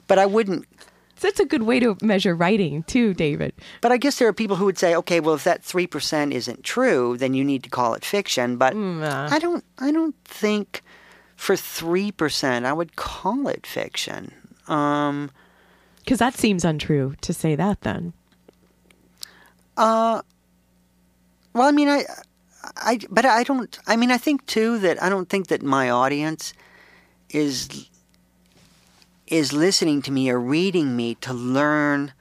But 0.07 0.19
I 0.19 0.25
wouldn't 0.25 0.65
that's 1.21 1.39
a 1.39 1.45
good 1.45 1.63
way 1.63 1.79
to 1.79 1.95
measure 2.01 2.35
writing 2.35 2.83
too, 2.83 3.13
David. 3.13 3.53
But 3.79 3.93
I 3.93 3.97
guess 3.97 4.19
there 4.19 4.27
are 4.27 4.33
people 4.33 4.57
who 4.57 4.65
would 4.65 4.77
say, 4.77 4.93
okay, 4.93 5.21
well, 5.21 5.35
if 5.35 5.45
that 5.45 5.63
three 5.63 5.87
percent 5.87 6.33
isn't 6.33 6.63
true, 6.63 7.15
then 7.17 7.33
you 7.33 7.43
need 7.45 7.63
to 7.63 7.69
call 7.69 7.93
it 7.93 8.03
fiction. 8.03 8.57
But 8.57 8.75
uh. 8.75 9.29
I 9.31 9.39
don't, 9.39 9.63
I 9.79 9.91
don't 9.91 10.15
think 10.25 10.81
for 11.37 11.55
three 11.55 12.11
percent 12.11 12.65
I 12.65 12.73
would 12.73 12.95
call 12.97 13.47
it 13.47 13.65
fiction. 13.65 14.33
Um, 14.67 15.31
Because 15.99 16.19
that 16.19 16.35
seems 16.35 16.65
untrue 16.65 17.15
to 17.21 17.33
say 17.33 17.55
that 17.55 17.81
then. 17.81 18.11
Uh, 19.77 20.21
well, 21.53 21.67
I 21.67 21.71
mean, 21.71 21.89
I, 21.89 22.03
I, 22.77 22.99
but 23.09 23.25
I 23.25 23.43
don't. 23.43 23.77
I 23.87 23.95
mean, 23.95 24.11
I 24.11 24.17
think 24.17 24.45
too 24.45 24.79
that 24.79 25.01
I 25.01 25.09
don't 25.09 25.29
think 25.29 25.47
that 25.47 25.61
my 25.61 25.89
audience 25.89 26.53
is 27.29 27.89
is 29.27 29.53
listening 29.53 30.01
to 30.03 30.11
me 30.11 30.29
or 30.29 30.39
reading 30.39 30.95
me 30.95 31.15
to 31.15 31.33
learn. 31.33 32.13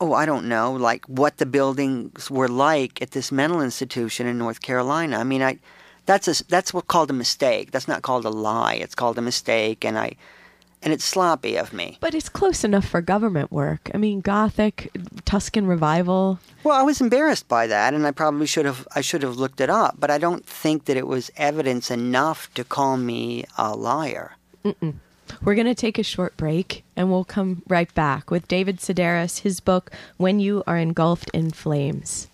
Oh, 0.00 0.14
I 0.14 0.26
don't 0.26 0.48
know, 0.48 0.72
like 0.72 1.04
what 1.06 1.36
the 1.36 1.46
buildings 1.46 2.28
were 2.28 2.48
like 2.48 3.00
at 3.00 3.12
this 3.12 3.30
mental 3.30 3.60
institution 3.60 4.26
in 4.26 4.36
North 4.36 4.60
Carolina. 4.60 5.18
I 5.18 5.24
mean, 5.24 5.42
I 5.42 5.60
that's 6.06 6.26
a 6.26 6.44
that's 6.46 6.74
what 6.74 6.88
called 6.88 7.10
a 7.10 7.14
mistake. 7.14 7.70
That's 7.70 7.86
not 7.86 8.02
called 8.02 8.24
a 8.24 8.30
lie. 8.30 8.74
It's 8.74 8.96
called 8.96 9.18
a 9.18 9.22
mistake, 9.22 9.84
and 9.84 9.98
I 9.98 10.16
and 10.82 10.92
it's 10.92 11.04
sloppy 11.04 11.56
of 11.56 11.72
me. 11.72 11.98
But 12.00 12.14
it's 12.14 12.28
close 12.28 12.64
enough 12.64 12.86
for 12.86 13.00
government 13.00 13.52
work. 13.52 13.90
I 13.94 13.98
mean, 13.98 14.20
Gothic, 14.20 14.90
Tuscan 15.24 15.66
revival. 15.66 16.40
Well, 16.64 16.78
I 16.78 16.82
was 16.82 17.00
embarrassed 17.00 17.48
by 17.48 17.66
that, 17.68 17.94
and 17.94 18.06
I 18.06 18.10
probably 18.10 18.46
should 18.46 18.66
have 18.66 18.86
I 18.94 19.00
should 19.00 19.22
have 19.22 19.36
looked 19.36 19.60
it 19.60 19.70
up. 19.70 19.96
But 19.98 20.10
I 20.10 20.18
don't 20.18 20.44
think 20.44 20.84
that 20.86 20.96
it 20.96 21.06
was 21.06 21.30
evidence 21.36 21.90
enough 21.90 22.52
to 22.54 22.64
call 22.64 22.96
me 22.96 23.44
a 23.56 23.74
liar. 23.74 24.36
We're 25.42 25.54
going 25.54 25.66
to 25.66 25.74
take 25.74 25.98
a 25.98 26.04
short 26.04 26.36
break 26.36 26.84
and 26.94 27.10
we'll 27.10 27.24
come 27.24 27.62
right 27.66 27.92
back 27.94 28.30
with 28.30 28.46
David 28.48 28.78
Sedaris, 28.78 29.40
his 29.40 29.60
book, 29.60 29.90
When 30.16 30.40
You 30.40 30.62
Are 30.66 30.76
Engulfed 30.76 31.30
in 31.32 31.50
Flames. 31.50 32.28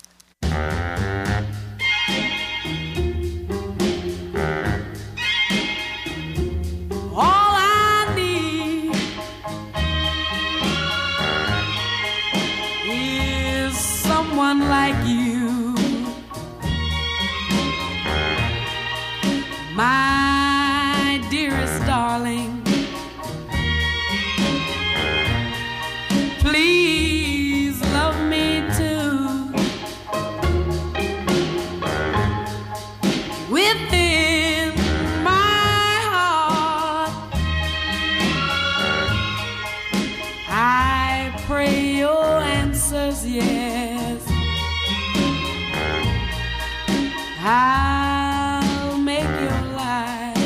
I'll 47.51 48.99
make 48.99 49.23
your 49.23 49.61
life 49.75 50.37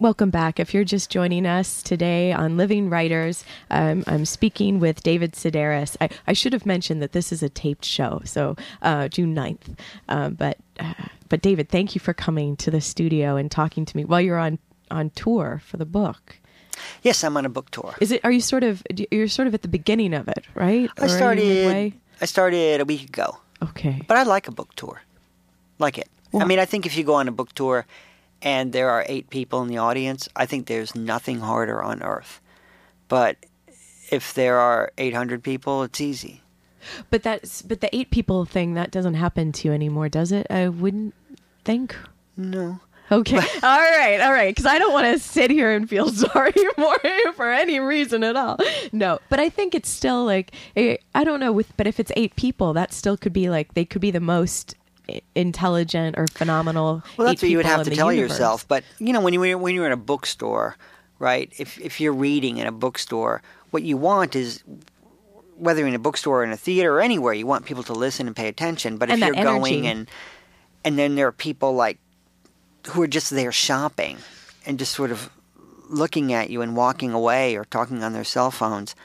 Welcome 0.02 0.30
back. 0.30 0.60
If 0.60 0.74
you're 0.74 0.84
just 0.84 1.10
joining 1.10 1.46
us 1.46 1.82
today 1.82 2.34
on 2.34 2.58
Living 2.58 2.90
Writers, 2.90 3.46
um, 3.72 4.04
I'm 4.06 4.26
speaking 4.26 4.82
with 4.82 5.04
David 5.04 5.32
Sedaris. 5.32 5.96
I, 6.02 6.10
I 6.28 6.34
should 6.34 6.52
have 6.52 6.66
mentioned 6.66 7.02
that 7.02 7.14
this 7.14 7.32
is 7.32 7.42
a 7.42 7.48
taped 7.48 7.86
show, 7.86 8.22
so 8.26 8.58
uh, 8.82 9.08
June 9.08 9.34
9th. 9.34 9.78
Um, 10.10 10.34
but, 10.34 10.58
uh, 10.78 10.94
but 11.30 11.42
David, 11.42 11.70
thank 11.70 11.96
you 11.96 12.02
for 12.02 12.14
coming 12.14 12.58
to 12.58 12.70
the 12.70 12.82
studio 12.82 13.38
and 13.38 13.50
talking 13.50 13.86
to 13.86 13.96
me 13.96 14.04
while 14.04 14.20
you're 14.20 14.38
on, 14.38 14.60
on 14.92 15.10
tour 15.12 15.62
for 15.66 15.78
the 15.78 15.86
book. 15.86 16.38
Yes, 17.02 17.24
I'm 17.24 17.36
on 17.38 17.46
a 17.46 17.50
book 17.50 17.72
tour. 17.72 17.96
Is 18.00 18.12
it? 18.12 18.22
Are 18.24 18.32
you 18.32 18.42
sort 18.42 18.64
of? 18.64 18.84
You're 19.12 19.28
sort 19.28 19.48
of 19.48 19.54
at 19.54 19.62
the 19.64 19.68
beginning 19.68 20.14
of 20.14 20.28
it, 20.28 20.46
right? 20.56 20.90
I 21.00 21.06
Or 21.06 21.10
started. 21.10 21.94
I 22.22 22.26
started 22.26 22.82
a 22.82 22.86
week 22.86 23.04
ago, 23.10 23.38
Okay. 23.64 24.02
but 24.08 24.18
I 24.18 24.24
like 24.24 24.48
a 24.48 24.52
book 24.52 24.76
tour. 24.76 25.02
Like 25.80 25.98
it. 25.98 26.08
I 26.34 26.46
mean, 26.46 26.60
I 26.60 26.66
think 26.66 26.86
if 26.86 26.98
you 26.98 27.04
go 27.04 27.16
on 27.16 27.28
a 27.28 27.32
book 27.32 27.54
tour 27.54 27.86
and 28.42 28.74
there 28.74 28.90
are 28.90 29.06
eight 29.08 29.30
people 29.30 29.62
in 29.64 29.70
the 29.70 29.78
audience, 29.78 30.28
I 30.36 30.46
think 30.46 30.68
there's 30.68 30.94
nothing 30.96 31.40
harder 31.40 31.82
on 31.82 32.04
earth. 32.04 32.42
But 33.08 33.38
if 34.12 34.34
there 34.34 34.58
are 34.60 34.92
800 34.98 35.42
people, 35.44 35.84
it's 35.84 36.02
easy. 36.02 36.42
But 37.10 37.24
that's 37.24 37.62
but 37.62 37.82
the 37.82 37.94
eight 37.96 38.12
people 38.12 38.46
thing 38.46 38.74
that 38.76 38.92
doesn't 38.92 39.16
happen 39.16 39.52
to 39.54 39.68
you 39.68 39.74
anymore, 39.74 40.10
does 40.10 40.32
it? 40.32 40.46
I 40.50 40.68
wouldn't 40.70 41.14
think. 41.66 41.96
No. 42.36 42.80
Okay. 43.12 43.38
all 43.64 43.80
right. 43.80 44.20
All 44.22 44.32
right. 44.32 44.54
Because 44.54 44.66
I 44.66 44.80
don't 44.80 44.94
want 44.94 45.08
to 45.14 45.20
sit 45.20 45.50
here 45.50 45.72
and 45.72 45.90
feel 45.90 46.10
sorry 46.14 46.52
for 46.52 46.98
you 47.04 47.34
for 47.34 47.52
any 47.52 47.80
reason 47.80 48.24
at 48.24 48.36
all. 48.36 48.58
No. 48.92 49.20
But 49.30 49.40
I 49.40 49.50
think 49.50 49.76
it's 49.76 49.90
still 49.90 50.26
like 50.26 50.52
eh, 50.76 50.98
I 51.16 51.24
don't 51.24 51.40
know. 51.40 51.52
With 51.52 51.76
but 51.78 51.88
if 51.88 52.00
it's 52.00 52.12
eight 52.16 52.36
people, 52.36 52.74
that 52.74 52.94
still 52.94 53.18
could 53.18 53.34
be 53.34 53.50
like 53.50 53.74
they 53.74 53.86
could 53.86 54.02
be 54.02 54.12
the 54.12 54.20
most 54.20 54.76
intelligent 55.36 56.18
or 56.18 56.28
phenomenal. 56.28 57.04
Well, 57.18 57.28
that's 57.28 57.44
eight 57.44 57.48
what 57.48 57.52
you 57.52 57.58
would 57.58 57.66
have 57.66 57.84
to 57.84 57.92
tell 57.92 58.12
universe. 58.12 58.32
yourself. 58.32 58.68
But 58.68 58.84
you 59.00 59.14
know, 59.14 59.22
when 59.22 59.34
you 59.34 59.58
when 59.58 59.76
you're 59.76 59.86
in 59.86 59.92
a 59.92 59.98
bookstore, 59.98 60.76
right? 61.20 61.52
If 61.58 61.80
if 61.80 62.02
you're 62.02 62.14
reading 62.14 62.58
in 62.58 62.68
a 62.68 62.72
bookstore, 62.72 63.42
what 63.72 63.84
you 63.84 63.98
want 63.98 64.36
is 64.36 64.64
whether 65.58 65.88
in 65.88 65.96
a 65.96 66.00
bookstore 66.00 66.42
or 66.42 66.44
in 66.44 66.52
a 66.52 66.58
theater 66.58 66.96
or 66.96 67.02
anywhere, 67.02 67.34
you 67.34 67.48
want 67.48 67.66
people 67.66 67.84
to 67.84 67.94
listen 67.94 68.28
and 68.28 68.36
pay 68.36 68.48
attention. 68.48 68.98
But 68.98 69.10
if 69.10 69.22
And 69.22 69.36
you're 69.36 69.44
going 69.44 69.88
and 69.88 70.10
and 70.84 70.98
then 71.00 71.16
there 71.16 71.28
are 71.28 71.32
people 71.32 71.74
like 71.74 71.98
who 72.90 73.02
are 73.02 73.08
just 73.08 73.30
there 73.32 73.52
shopping 73.52 74.18
and 74.66 74.80
just 74.80 74.94
sort 74.94 75.12
of 75.12 75.30
looking 75.90 76.34
at 76.34 76.50
you 76.50 76.62
and 76.62 76.76
walking 76.76 77.14
away 77.14 77.56
or 77.56 77.66
talking 77.66 78.04
on 78.04 78.14
their 78.14 78.24
cell 78.24 78.52
phones. 78.52 78.96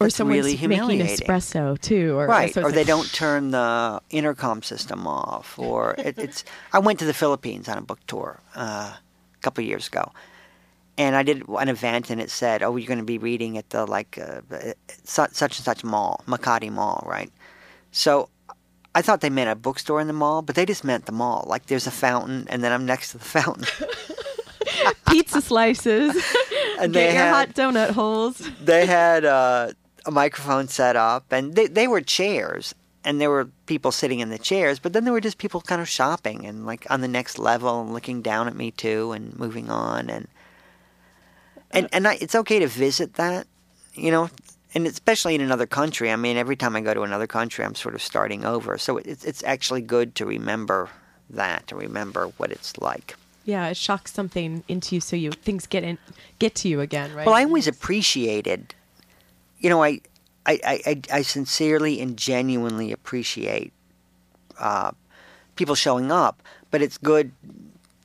Or 0.00 0.08
someone's 0.08 0.46
really 0.46 0.66
making 0.66 1.00
espresso 1.00 1.78
too, 1.78 2.18
or 2.18 2.26
Right, 2.26 2.56
or 2.56 2.72
they 2.72 2.84
don't 2.84 3.12
turn 3.12 3.50
the 3.50 4.00
intercom 4.08 4.62
system 4.62 5.06
off, 5.06 5.58
or 5.58 5.94
it, 5.98 6.18
it's. 6.18 6.42
I 6.72 6.78
went 6.78 7.00
to 7.00 7.04
the 7.04 7.12
Philippines 7.12 7.68
on 7.68 7.76
a 7.76 7.82
book 7.82 7.98
tour 8.06 8.40
uh, 8.56 8.94
a 8.94 9.42
couple 9.42 9.62
of 9.62 9.68
years 9.68 9.88
ago, 9.88 10.10
and 10.96 11.14
I 11.16 11.22
did 11.22 11.46
an 11.46 11.68
event, 11.68 12.08
and 12.08 12.18
it 12.18 12.30
said, 12.30 12.62
"Oh, 12.62 12.76
you're 12.76 12.88
going 12.88 12.98
to 12.98 13.04
be 13.04 13.18
reading 13.18 13.58
at 13.58 13.68
the 13.68 13.84
like 13.84 14.18
uh, 14.18 14.40
such, 15.04 15.32
such 15.32 15.58
and 15.58 15.64
such 15.66 15.84
mall, 15.84 16.24
Makati 16.26 16.72
Mall, 16.72 17.04
right?" 17.06 17.30
So 17.92 18.30
I 18.94 19.02
thought 19.02 19.20
they 19.20 19.30
meant 19.30 19.50
a 19.50 19.54
bookstore 19.54 20.00
in 20.00 20.06
the 20.08 20.12
mall, 20.12 20.42
but 20.42 20.56
they 20.56 20.66
just 20.66 20.84
meant 20.84 21.06
the 21.06 21.12
mall. 21.12 21.44
Like 21.46 21.66
there's 21.66 21.86
a 21.86 21.90
fountain, 21.92 22.46
and 22.50 22.62
then 22.64 22.72
I'm 22.72 22.84
next 22.86 23.12
to 23.12 23.18
the 23.18 23.24
fountain, 23.24 23.64
pizza 25.08 25.40
slices, 25.40 26.14
and 26.80 26.92
get 26.92 26.98
they 26.98 27.04
your 27.04 27.12
had 27.12 27.32
hot 27.32 27.54
donut 27.54 27.90
holes. 27.90 28.38
they 28.62 28.86
had 28.86 29.24
uh, 29.24 29.70
a 30.06 30.10
microphone 30.10 30.68
set 30.68 30.96
up, 30.96 31.32
and 31.32 31.54
they 31.54 31.66
they 31.68 31.86
were 31.86 32.00
chairs, 32.00 32.74
and 33.04 33.20
there 33.20 33.30
were 33.30 33.48
people 33.66 33.92
sitting 33.92 34.18
in 34.18 34.30
the 34.30 34.38
chairs, 34.38 34.80
but 34.80 34.92
then 34.92 35.04
there 35.04 35.12
were 35.12 35.20
just 35.20 35.38
people 35.38 35.60
kind 35.60 35.80
of 35.80 35.88
shopping 35.88 36.44
and 36.44 36.66
like 36.66 36.84
on 36.90 37.00
the 37.00 37.08
next 37.08 37.38
level 37.38 37.80
and 37.80 37.92
looking 37.92 38.22
down 38.22 38.48
at 38.48 38.56
me 38.56 38.72
too, 38.72 39.12
and 39.12 39.38
moving 39.38 39.70
on, 39.70 40.10
and 40.10 40.26
and 41.70 41.88
and 41.92 42.08
I, 42.08 42.14
it's 42.20 42.34
okay 42.34 42.58
to 42.58 42.66
visit 42.66 43.14
that, 43.14 43.46
you 43.94 44.10
know. 44.10 44.30
And 44.74 44.86
especially 44.86 45.34
in 45.34 45.40
another 45.40 45.66
country. 45.66 46.10
I 46.10 46.16
mean, 46.16 46.36
every 46.36 46.56
time 46.56 46.76
I 46.76 46.80
go 46.80 46.94
to 46.94 47.02
another 47.02 47.26
country, 47.26 47.64
I'm 47.64 47.74
sort 47.74 47.94
of 47.94 48.02
starting 48.02 48.44
over. 48.44 48.78
So 48.78 48.98
it's 48.98 49.24
it's 49.24 49.42
actually 49.44 49.82
good 49.82 50.14
to 50.16 50.26
remember 50.26 50.88
that, 51.30 51.66
to 51.68 51.76
remember 51.76 52.26
what 52.36 52.50
it's 52.50 52.78
like. 52.78 53.16
Yeah, 53.44 53.68
it 53.68 53.76
shocks 53.76 54.12
something 54.12 54.62
into 54.68 54.94
you, 54.94 55.00
so 55.00 55.16
you 55.16 55.32
things 55.32 55.66
get 55.66 55.82
in 55.82 55.98
get 56.38 56.54
to 56.56 56.68
you 56.68 56.80
again, 56.80 57.12
right? 57.14 57.26
Well, 57.26 57.34
I 57.34 57.44
always 57.44 57.66
appreciated, 57.66 58.74
you 59.58 59.70
know, 59.70 59.82
I, 59.82 60.00
I, 60.46 60.60
I, 60.64 61.00
I 61.12 61.22
sincerely 61.22 62.00
and 62.00 62.16
genuinely 62.16 62.92
appreciate 62.92 63.72
uh, 64.58 64.92
people 65.56 65.74
showing 65.74 66.12
up, 66.12 66.42
but 66.70 66.82
it's 66.82 66.98
good 66.98 67.32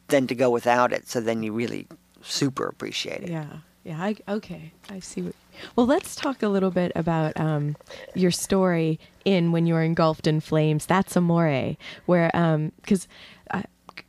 then 0.07 0.27
to 0.27 0.35
go 0.35 0.49
without 0.49 0.93
it. 0.93 1.07
So 1.07 1.19
then 1.19 1.43
you 1.43 1.53
really 1.53 1.87
super 2.21 2.65
appreciate 2.67 3.23
it. 3.23 3.29
Yeah, 3.29 3.57
yeah. 3.83 4.01
I, 4.01 4.15
okay, 4.27 4.71
I 4.89 4.99
see. 4.99 5.21
What, 5.23 5.35
well, 5.75 5.85
let's 5.85 6.15
talk 6.15 6.43
a 6.43 6.47
little 6.47 6.71
bit 6.71 6.91
about 6.95 7.39
um, 7.39 7.75
your 8.13 8.31
story 8.31 8.99
in 9.23 9.51
when 9.51 9.65
you 9.65 9.73
were 9.73 9.83
engulfed 9.83 10.27
in 10.27 10.39
flames. 10.39 10.85
That's 10.85 11.15
Amore, 11.17 11.77
where 12.05 12.29
because. 12.81 13.03
Um, 13.05 13.09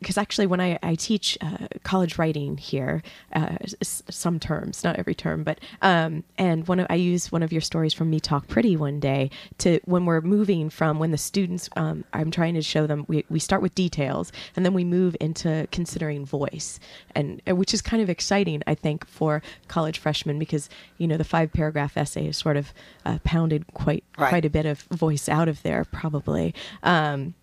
because 0.00 0.18
actually, 0.18 0.46
when 0.46 0.60
I, 0.60 0.78
I 0.82 0.94
teach 0.94 1.38
uh, 1.40 1.68
college 1.82 2.18
writing 2.18 2.56
here, 2.56 3.02
uh, 3.34 3.56
s- 3.62 4.02
some 4.08 4.38
terms, 4.38 4.84
not 4.84 4.96
every 4.96 5.14
term, 5.14 5.42
but 5.42 5.58
um, 5.82 6.24
and 6.38 6.66
one 6.68 6.80
of, 6.80 6.86
I 6.90 6.94
use 6.94 7.32
one 7.32 7.42
of 7.42 7.52
your 7.52 7.60
stories 7.60 7.92
from 7.92 8.10
Me 8.10 8.20
Talk 8.20 8.48
Pretty 8.48 8.76
one 8.76 9.00
day 9.00 9.30
to 9.58 9.80
when 9.84 10.04
we're 10.06 10.20
moving 10.20 10.70
from 10.70 10.98
when 10.98 11.10
the 11.10 11.18
students, 11.18 11.68
um, 11.76 12.04
I'm 12.12 12.30
trying 12.30 12.54
to 12.54 12.62
show 12.62 12.86
them 12.86 13.04
we, 13.08 13.24
we 13.28 13.38
start 13.38 13.62
with 13.62 13.74
details 13.74 14.32
and 14.54 14.64
then 14.64 14.74
we 14.74 14.84
move 14.84 15.16
into 15.20 15.66
considering 15.72 16.24
voice, 16.24 16.78
and 17.14 17.40
uh, 17.48 17.54
which 17.54 17.72
is 17.72 17.82
kind 17.82 18.02
of 18.02 18.10
exciting, 18.10 18.62
I 18.66 18.74
think, 18.74 19.06
for 19.06 19.42
college 19.68 19.98
freshmen 19.98 20.38
because 20.38 20.68
you 20.98 21.06
know 21.06 21.16
the 21.16 21.24
five 21.24 21.52
paragraph 21.52 21.96
essay 21.96 22.26
is 22.26 22.36
sort 22.36 22.56
of 22.56 22.72
uh, 23.04 23.18
pounded 23.24 23.66
quite 23.74 24.04
right. 24.18 24.28
quite 24.28 24.44
a 24.44 24.50
bit 24.50 24.66
of 24.66 24.82
voice 24.82 25.28
out 25.28 25.48
of 25.48 25.62
there 25.62 25.84
probably. 25.84 26.54
Um, 26.82 27.34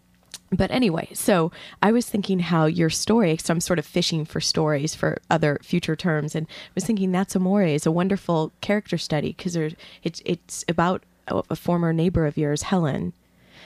but 0.57 0.71
anyway, 0.71 1.09
so 1.13 1.51
I 1.81 1.91
was 1.91 2.07
thinking 2.07 2.39
how 2.39 2.65
your 2.65 2.89
story, 2.89 3.37
so 3.37 3.53
I'm 3.53 3.59
sort 3.59 3.79
of 3.79 3.85
fishing 3.85 4.25
for 4.25 4.41
stories 4.41 4.95
for 4.95 5.17
other 5.29 5.59
future 5.63 5.95
terms, 5.95 6.35
and 6.35 6.47
I 6.47 6.71
was 6.75 6.85
thinking 6.85 7.11
that's 7.11 7.35
Amore 7.35 7.63
is 7.63 7.85
a 7.85 7.91
wonderful 7.91 8.51
character 8.61 8.97
study 8.97 9.33
because 9.35 9.55
it's 9.55 10.21
it's 10.25 10.65
about 10.67 11.03
a, 11.27 11.41
a, 11.49 11.55
former 11.55 11.93
neighbor 11.93 12.25
of 12.25 12.37
yours, 12.37 12.63
Helen. 12.63 13.13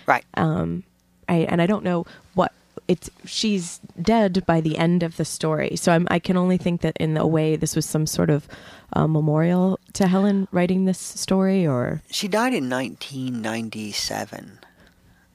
Right. 0.06 0.26
Um, 0.36 0.84
I 1.28 1.38
and 1.50 1.62
I 1.62 1.66
don't 1.66 1.84
know 1.84 2.06
what 2.34 2.54
it's. 2.88 3.10
She's 3.26 3.80
dead 4.02 4.46
by 4.46 4.62
the 4.62 4.78
end 4.78 5.04
of 5.04 5.18
the 5.18 5.26
story, 5.26 5.76
so 5.76 5.92
I'm, 5.92 6.08
I 6.10 6.20
can 6.20 6.38
only 6.38 6.58
think 6.58 6.82
that 6.82 6.96
in 6.98 7.18
a 7.18 7.28
way 7.28 7.56
this 7.56 7.76
was 7.76 7.86
some 7.86 8.08
sort 8.08 8.30
of 8.30 8.48
uh, 8.94 9.08
memorial 9.08 9.80
to 9.94 10.08
Helen 10.08 10.48
writing 10.52 10.86
this 10.86 11.00
story, 11.00 11.66
or 11.68 12.02
she 12.12 12.28
died 12.28 12.54
in 12.54 12.70
1997 12.70 14.57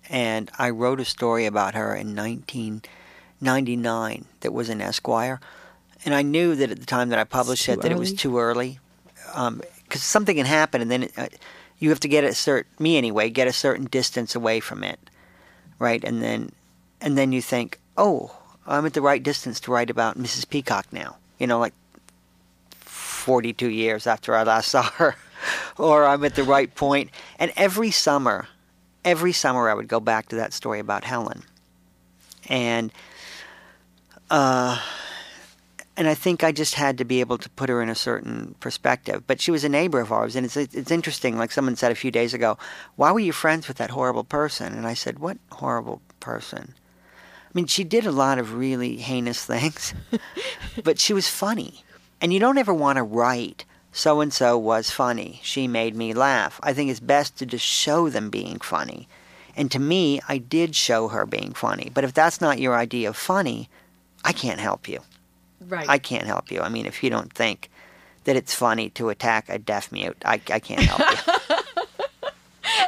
and 0.08 0.50
I 0.58 0.70
wrote 0.70 1.00
a 1.00 1.04
story 1.04 1.46
about 1.46 1.74
her 1.74 1.94
in 1.94 2.16
1999 2.16 4.24
that 4.40 4.52
was 4.52 4.68
in 4.68 4.80
Esquire. 4.80 5.40
And 6.04 6.14
I 6.14 6.22
knew 6.22 6.54
that 6.56 6.70
at 6.70 6.80
the 6.80 6.86
time 6.86 7.10
that 7.10 7.18
I 7.18 7.24
published 7.24 7.68
it 7.68 7.80
that 7.80 7.86
early. 7.86 7.96
it 7.96 7.98
was 7.98 8.12
too 8.12 8.38
early, 8.38 8.78
because 9.14 9.48
um, 9.48 9.62
something 9.92 10.36
can 10.36 10.46
happen, 10.46 10.80
and 10.80 10.90
then 10.90 11.04
it, 11.04 11.12
uh, 11.16 11.28
you 11.78 11.90
have 11.90 12.00
to 12.00 12.08
get 12.08 12.24
a 12.24 12.34
certain 12.34 12.70
me 12.78 12.96
anyway 12.96 13.30
get 13.30 13.48
a 13.48 13.52
certain 13.52 13.86
distance 13.86 14.34
away 14.34 14.60
from 14.60 14.84
it, 14.84 14.98
right? 15.78 16.02
And 16.02 16.22
then 16.22 16.52
and 17.00 17.18
then 17.18 17.32
you 17.32 17.42
think, 17.42 17.78
oh, 17.96 18.36
I'm 18.66 18.86
at 18.86 18.94
the 18.94 19.02
right 19.02 19.22
distance 19.22 19.60
to 19.60 19.72
write 19.72 19.90
about 19.90 20.18
Mrs. 20.18 20.48
Peacock 20.48 20.86
now. 20.92 21.16
You 21.38 21.46
know, 21.46 21.58
like 21.58 21.74
42 22.80 23.68
years 23.68 24.06
after 24.06 24.34
I 24.34 24.44
last 24.44 24.70
saw 24.70 24.82
her, 24.82 25.16
or 25.78 26.04
I'm 26.04 26.24
at 26.24 26.36
the 26.36 26.44
right 26.44 26.72
point. 26.74 27.10
And 27.38 27.52
every 27.56 27.90
summer 27.90 28.48
every 29.04 29.32
summer 29.32 29.68
I 29.68 29.74
would 29.74 29.88
go 29.88 30.00
back 30.00 30.28
to 30.28 30.36
that 30.36 30.52
story 30.52 30.78
about 30.78 31.04
Helen. 31.04 31.42
And 32.48 32.92
uh, 34.30 34.80
and 35.96 36.08
I 36.08 36.14
think 36.14 36.42
I 36.42 36.52
just 36.52 36.74
had 36.74 36.98
to 36.98 37.04
be 37.04 37.20
able 37.20 37.38
to 37.38 37.50
put 37.50 37.68
her 37.68 37.82
in 37.82 37.88
a 37.88 37.94
certain 37.94 38.54
perspective. 38.60 39.24
But 39.26 39.40
she 39.40 39.50
was 39.50 39.62
a 39.62 39.68
neighbor 39.68 40.00
of 40.00 40.10
ours, 40.10 40.34
and 40.34 40.46
it's 40.46 40.56
it's 40.56 40.90
interesting. 40.90 41.36
Like 41.36 41.52
someone 41.52 41.76
said 41.76 41.92
a 41.92 41.96
few 41.96 42.10
days 42.10 42.34
ago, 42.34 42.58
"Why 42.96 43.12
were 43.12 43.20
you 43.20 43.32
friends 43.32 43.68
with 43.68 43.76
that 43.76 43.90
horrible 43.90 44.24
person?" 44.24 44.72
And 44.72 44.86
I 44.86 44.94
said, 44.94 45.18
"What 45.18 45.38
horrible 45.52 46.00
person?" 46.20 46.74
I 46.74 47.50
mean, 47.52 47.66
she 47.66 47.84
did 47.84 48.06
a 48.06 48.12
lot 48.12 48.38
of 48.38 48.54
really 48.54 48.96
heinous 48.96 49.44
things, 49.52 49.92
but 50.82 50.98
she 50.98 51.12
was 51.12 51.28
funny. 51.28 51.84
And 52.20 52.32
you 52.32 52.40
don't 52.40 52.58
ever 52.58 52.72
want 52.72 52.96
to 52.96 53.02
write 53.02 53.64
so 53.92 54.20
and 54.20 54.32
so 54.32 54.58
was 54.58 54.90
funny. 54.90 55.40
She 55.42 55.68
made 55.68 55.94
me 55.94 56.14
laugh. 56.14 56.58
I 56.62 56.72
think 56.72 56.90
it's 56.90 57.00
best 57.00 57.36
to 57.38 57.46
just 57.46 57.64
show 57.64 58.08
them 58.08 58.30
being 58.30 58.58
funny. 58.58 59.06
And 59.54 59.70
to 59.70 59.78
me, 59.78 60.20
I 60.28 60.38
did 60.38 60.74
show 60.74 61.08
her 61.08 61.26
being 61.26 61.52
funny. 61.52 61.90
But 61.92 62.04
if 62.04 62.14
that's 62.14 62.40
not 62.40 62.58
your 62.58 62.74
idea 62.74 63.10
of 63.10 63.16
funny, 63.16 63.68
I 64.24 64.32
can't 64.32 64.60
help 64.60 64.88
you. 64.88 65.00
Right. 65.60 65.88
I 65.88 65.98
can't 65.98 66.26
help 66.26 66.50
you. 66.50 66.60
I 66.60 66.70
mean, 66.70 66.86
if 66.86 67.02
you 67.04 67.10
don't 67.10 67.32
think 67.32 67.70
that 68.24 68.36
it's 68.36 68.54
funny 68.54 68.88
to 68.90 69.10
attack 69.10 69.48
a 69.48 69.58
deaf 69.58 69.92
mute, 69.92 70.16
I, 70.24 70.40
I 70.50 70.58
can't 70.58 70.80
help 70.80 71.00
you. 71.00 71.34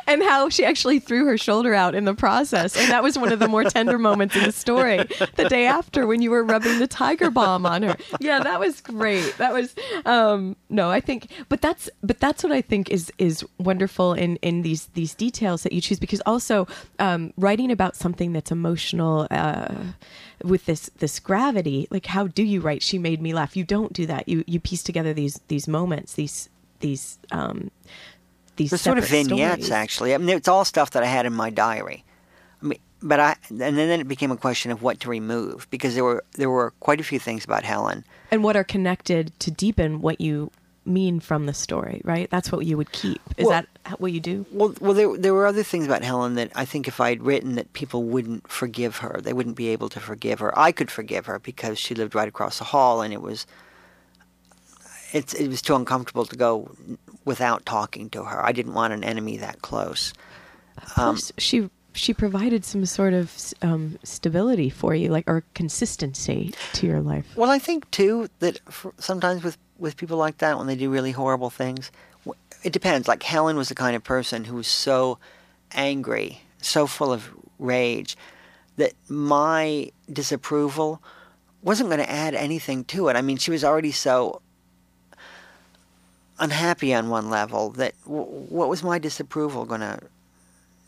and 0.07 0.23
how 0.23 0.49
she 0.49 0.65
actually 0.65 0.99
threw 0.99 1.27
her 1.27 1.39
shoulder 1.39 1.75
out 1.75 1.95
in 1.95 2.05
the 2.05 2.15
process. 2.15 2.77
And 2.77 2.91
that 2.91 3.03
was 3.03 3.19
one 3.19 3.33
of 3.33 3.39
the 3.39 3.49
more 3.49 3.65
tender 3.65 3.99
moments 3.99 4.37
in 4.37 4.45
the 4.45 4.53
story. 4.53 4.99
The 5.37 5.49
day 5.49 5.67
after 5.67 6.07
when 6.07 6.23
you 6.23 6.31
were 6.31 6.45
rubbing 6.45 6.79
the 6.79 6.87
tiger 6.87 7.31
balm 7.31 7.67
on 7.67 7.83
her. 7.83 7.97
Yeah, 8.21 8.41
that 8.41 8.61
was 8.61 8.81
great. 8.81 9.37
That 9.39 9.53
was 9.53 9.75
um 10.05 10.57
no, 10.69 10.91
I 10.91 11.01
think 11.01 11.29
but 11.49 11.61
that's 11.61 11.91
but 12.03 12.21
that's 12.21 12.43
what 12.43 12.53
I 12.53 12.61
think 12.61 12.91
is 12.91 13.13
is 13.19 13.45
wonderful 13.59 14.13
in 14.15 14.37
in 14.37 14.63
these 14.63 14.87
these 14.95 15.15
details 15.15 15.63
that 15.63 15.73
you 15.73 15.81
choose 15.81 15.99
because 15.99 16.23
also 16.27 16.67
um 16.99 17.33
writing 17.37 17.71
about 17.71 17.97
something 17.97 18.33
that's 18.33 18.51
emotional 18.51 19.27
uh 19.31 19.75
with 20.43 20.67
this 20.67 20.91
this 20.99 21.19
gravity 21.21 21.89
like 21.91 22.07
how 22.07 22.27
do 22.27 22.43
you 22.43 22.61
write 22.61 22.83
she 22.83 22.99
made 22.99 23.21
me 23.21 23.33
laugh 23.33 23.57
you 23.57 23.65
don't 23.65 23.93
do 23.93 24.07
that 24.07 24.29
you 24.29 24.45
you 24.47 24.61
piece 24.61 24.83
together 24.83 25.15
these 25.15 25.41
these 25.49 25.67
moments 25.67 26.15
these 26.15 26.49
these 26.81 27.19
um 27.31 27.71
these 28.57 28.71
They're 28.71 28.79
sort 28.79 28.99
of 28.99 29.07
vignettes, 29.09 29.67
stories. 29.67 29.71
actually. 29.71 30.15
I 30.15 30.19
mean, 30.19 30.37
it's 30.37 30.49
all 30.49 30.65
stuff 30.65 30.91
that 30.93 31.03
I 31.03 31.07
had 31.07 31.27
in 31.27 31.33
my 31.35 31.51
diary. 31.51 32.05
I 32.63 32.67
mean, 32.67 32.79
but 33.03 33.21
I 33.21 33.37
and 33.51 33.77
then 33.79 34.01
it 34.01 34.09
became 34.09 34.31
a 34.31 34.37
question 34.37 34.71
of 34.71 34.83
what 34.83 35.01
to 35.01 35.09
remove 35.11 35.67
because 35.71 35.95
there 35.95 36.05
were 36.05 36.25
there 36.33 36.51
were 36.51 36.73
quite 36.81 37.01
a 37.01 37.05
few 37.05 37.19
things 37.19 37.45
about 37.45 37.65
Helen 37.65 38.05
and 38.31 38.43
what 38.45 38.57
are 38.57 38.65
connected 38.65 39.39
to 39.41 39.51
deepen 39.51 40.01
what 40.01 40.21
you 40.21 40.51
mean 40.87 41.19
from 41.21 41.47
the 41.47 41.55
story. 41.55 42.01
Right? 42.05 42.29
That's 42.31 42.51
what 42.53 42.65
you 42.67 42.77
would 42.77 42.93
keep. 42.93 43.21
Is 43.37 43.47
Well- 43.47 43.53
that 43.63 43.67
what 44.01 44.13
you 44.13 44.21
do? 44.21 44.47
Well, 44.51 44.75
well, 44.81 44.95
there 44.95 45.15
there 45.19 45.35
were 45.35 45.47
other 45.47 45.63
things 45.63 45.85
about 45.85 46.03
Helen 46.03 46.35
that 46.37 46.51
I 46.55 46.65
think 46.65 46.89
if 46.89 47.01
I'd 47.01 47.23
written 47.23 47.55
that 47.57 47.73
people 47.75 48.03
wouldn't 48.05 48.49
forgive 48.51 48.99
her, 48.99 49.21
they 49.23 49.33
wouldn't 49.35 49.57
be 49.57 49.69
able 49.69 49.89
to 49.91 50.01
forgive 50.01 50.39
her. 50.41 50.57
I 50.59 50.73
could 50.73 50.91
forgive 50.91 51.27
her 51.27 51.39
because 51.39 51.79
she 51.79 51.95
lived 51.95 52.15
right 52.15 52.29
across 52.29 52.59
the 52.59 52.65
hall, 52.65 53.03
and 53.03 53.13
it 53.13 53.21
was 53.21 53.47
it's 55.15 55.33
it 55.33 55.49
was 55.49 55.63
too 55.63 55.75
uncomfortable 55.77 56.27
to 56.27 56.37
go 56.37 56.69
without 57.25 57.65
talking 57.65 58.11
to 58.11 58.25
her. 58.25 58.45
I 58.45 58.53
didn't 58.53 58.75
want 58.75 58.93
an 58.93 59.05
enemy 59.05 59.39
that 59.39 59.63
close. 59.63 60.13
Um, 60.97 61.15
Plus, 61.15 61.33
she 61.39 61.71
she 61.95 62.13
provided 62.13 62.65
some 62.65 62.85
sort 62.85 63.15
of 63.15 63.55
um, 63.63 63.97
stability 64.03 64.69
for 64.69 64.95
you, 64.95 65.09
like 65.09 65.25
or 65.29 65.45
consistency 65.55 66.53
to 66.75 66.87
your 66.87 67.01
life. 67.01 67.27
Well, 67.37 67.51
I 67.51 67.61
think 67.61 67.89
too 67.93 68.29
that 68.41 68.59
for, 68.71 68.93
sometimes 68.99 69.45
with 69.45 69.57
with 69.79 69.97
people 69.97 70.19
like 70.19 70.39
that, 70.39 70.59
when 70.59 70.67
they 70.67 70.77
do 70.77 70.91
really 70.91 71.13
horrible 71.13 71.51
things, 71.51 71.93
it 72.65 72.73
depends. 72.73 73.07
Like 73.07 73.23
Helen 73.23 73.57
was 73.57 73.69
the 73.69 73.75
kind 73.77 73.95
of 73.95 74.03
person 74.03 74.45
who 74.45 74.57
was 74.57 74.67
so 74.67 75.19
angry, 75.73 76.41
so 76.61 76.89
full 76.89 77.13
of 77.13 77.31
rage, 77.61 78.17
that 78.79 78.95
my 79.09 79.93
disapproval 80.13 81.01
wasn't 81.63 81.89
going 81.89 82.01
to 82.01 82.11
add 82.11 82.35
anything 82.35 82.85
to 82.85 83.09
it. 83.09 83.17
I 83.17 83.23
mean, 83.23 83.37
she 83.37 83.53
was 83.53 83.65
already 83.65 83.93
so 83.93 84.43
unhappy 86.39 86.93
on 86.95 87.09
one 87.09 87.31
level 87.31 87.71
that 87.71 87.95
w- 88.05 88.25
what 88.25 88.69
was 88.69 88.83
my 88.83 88.99
disapproval 88.99 89.65
going 89.65 89.81
to 89.81 89.99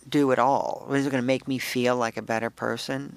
do 0.08 0.32
at 0.32 0.38
all? 0.38 0.86
Was 0.88 1.06
it 1.06 1.10
going 1.10 1.22
to 1.22 1.26
make 1.26 1.46
me 1.48 1.58
feel 1.58 1.96
like 1.96 2.16
a 2.16 2.22
better 2.22 2.50
person? 2.50 3.16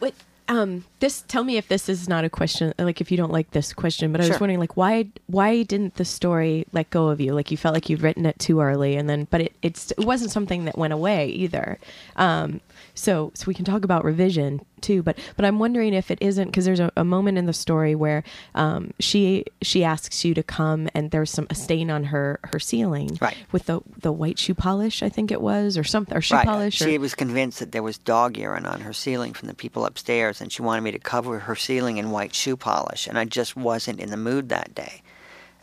Wait, 0.00 0.14
um, 0.48 0.84
this 1.00 1.22
tell 1.28 1.44
me 1.44 1.56
if 1.56 1.68
this 1.68 1.88
is 1.88 2.08
not 2.08 2.24
a 2.24 2.30
question. 2.30 2.72
Like, 2.78 3.00
if 3.00 3.10
you 3.10 3.16
don't 3.16 3.32
like 3.32 3.50
this 3.50 3.72
question, 3.72 4.12
but 4.12 4.20
I 4.20 4.28
was 4.28 4.40
wondering, 4.40 4.60
like, 4.60 4.76
why 4.76 5.08
why 5.26 5.62
didn't 5.62 5.96
the 5.96 6.04
story 6.04 6.66
let 6.72 6.90
go 6.90 7.08
of 7.08 7.20
you? 7.20 7.34
Like, 7.34 7.50
you 7.50 7.56
felt 7.56 7.74
like 7.74 7.88
you'd 7.90 8.02
written 8.02 8.24
it 8.26 8.38
too 8.38 8.60
early, 8.60 8.96
and 8.96 9.08
then, 9.10 9.26
but 9.30 9.42
it 9.42 9.52
it's, 9.62 9.90
it 9.92 10.04
wasn't 10.04 10.30
something 10.30 10.64
that 10.64 10.78
went 10.78 10.92
away 10.92 11.28
either. 11.28 11.78
Um, 12.16 12.60
so 12.94 13.32
so 13.34 13.44
we 13.46 13.54
can 13.54 13.64
talk 13.64 13.84
about 13.84 14.04
revision 14.04 14.60
too, 14.80 15.02
but 15.02 15.18
but 15.36 15.44
I'm 15.44 15.58
wondering 15.58 15.94
if 15.94 16.10
it 16.10 16.18
isn't 16.20 16.46
because 16.46 16.64
there's 16.64 16.80
a, 16.80 16.92
a 16.96 17.04
moment 17.04 17.38
in 17.38 17.46
the 17.46 17.52
story 17.52 17.94
where 17.94 18.22
um, 18.54 18.92
she 18.98 19.44
she 19.62 19.84
asks 19.84 20.24
you 20.24 20.34
to 20.34 20.42
come, 20.42 20.88
and 20.94 21.10
there's 21.10 21.30
some 21.30 21.46
a 21.50 21.54
stain 21.54 21.90
on 21.90 22.04
her 22.04 22.40
her 22.44 22.58
ceiling, 22.58 23.18
Right. 23.20 23.36
With 23.52 23.66
the 23.66 23.80
the 24.00 24.12
white 24.12 24.38
shoe 24.38 24.54
polish, 24.54 25.02
I 25.02 25.08
think 25.08 25.30
it 25.30 25.40
was, 25.40 25.76
or 25.76 25.84
something, 25.84 26.16
or 26.16 26.20
shoe 26.20 26.36
right. 26.36 26.46
polish. 26.46 26.74
She 26.74 26.96
or, 26.96 27.00
was 27.00 27.14
convinced 27.14 27.58
that 27.58 27.72
there 27.72 27.82
was 27.82 27.98
dog 27.98 28.36
urine 28.36 28.66
on 28.66 28.80
her 28.80 28.92
ceiling 28.92 29.32
from 29.32 29.48
the 29.48 29.54
people 29.54 29.84
upstairs, 29.84 30.40
and 30.40 30.52
she 30.52 30.62
wanted 30.62 30.82
me 30.82 30.92
to 30.92 30.98
cover 30.98 31.40
her 31.40 31.56
ceiling 31.56 31.96
in 31.98 32.10
white 32.10 32.34
shoe 32.34 32.56
polish, 32.56 33.06
and 33.06 33.18
I 33.18 33.24
just 33.24 33.56
wasn't 33.56 34.00
in 34.00 34.10
the 34.10 34.16
mood 34.16 34.48
that 34.48 34.74
day. 34.74 35.02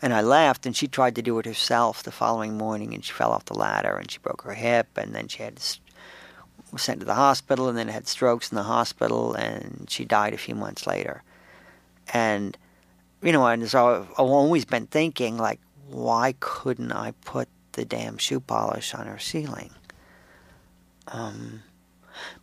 And 0.02 0.12
I 0.12 0.20
left, 0.20 0.66
and 0.66 0.76
she 0.76 0.88
tried 0.88 1.14
to 1.14 1.22
do 1.22 1.38
it 1.38 1.46
herself 1.46 2.02
the 2.02 2.12
following 2.12 2.58
morning, 2.58 2.92
and 2.94 3.02
she 3.02 3.12
fell 3.12 3.32
off 3.32 3.46
the 3.46 3.58
ladder, 3.58 3.96
and 3.96 4.10
she 4.10 4.18
broke 4.18 4.42
her 4.42 4.54
hip, 4.54 4.88
and 4.96 5.14
then 5.14 5.28
she 5.28 5.42
had 5.42 5.58
was 6.76 6.82
sent 6.82 7.00
to 7.00 7.06
the 7.06 7.14
hospital, 7.14 7.68
and 7.68 7.76
then 7.76 7.88
had 7.88 8.06
strokes 8.06 8.50
in 8.50 8.56
the 8.56 8.62
hospital, 8.62 9.34
and 9.34 9.86
she 9.88 10.04
died 10.04 10.34
a 10.34 10.38
few 10.38 10.54
months 10.54 10.86
later. 10.86 11.22
And 12.12 12.56
you 13.22 13.32
know, 13.32 13.46
and 13.46 13.68
so 13.68 14.06
I've 14.12 14.18
always 14.18 14.64
been 14.64 14.86
thinking, 14.86 15.36
like, 15.36 15.60
why 15.88 16.34
couldn't 16.40 16.92
I 16.92 17.12
put 17.24 17.48
the 17.72 17.84
damn 17.84 18.18
shoe 18.18 18.40
polish 18.40 18.94
on 18.94 19.06
her 19.06 19.18
ceiling? 19.18 19.70
Um, 21.08 21.62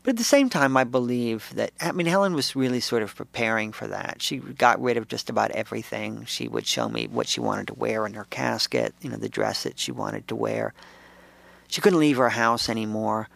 but 0.02 0.12
at 0.12 0.18
the 0.18 0.24
same 0.24 0.50
time, 0.50 0.78
I 0.78 0.84
believe 0.84 1.52
that, 1.56 1.72
I 1.82 1.92
mean, 1.92 2.08
Helen 2.08 2.34
was 2.34 2.56
really 2.56 2.80
sort 2.80 3.02
of 3.02 3.16
preparing 3.16 3.72
for 3.72 3.88
that. 3.88 4.22
She 4.22 4.38
got 4.38 4.82
rid 4.82 4.98
of 4.98 5.08
just 5.08 5.30
about 5.30 5.52
everything. 5.52 6.26
She 6.26 6.48
would 6.48 6.68
show 6.68 6.90
me 6.90 7.08
what 7.08 7.28
she 7.28 7.40
wanted 7.40 7.68
to 7.68 7.74
wear 7.74 8.06
in 8.06 8.14
her 8.14 8.28
casket, 8.30 8.94
you 9.02 9.10
know, 9.10 9.18
the 9.18 9.30
dress 9.30 9.64
that 9.64 9.80
she 9.80 9.92
wanted 9.92 10.28
to 10.28 10.36
wear. 10.36 10.74
She 11.68 11.82
couldn't 11.82 12.00
leave 12.00 12.18
her 12.18 12.30
house 12.30 12.70
anymore. 12.70 13.30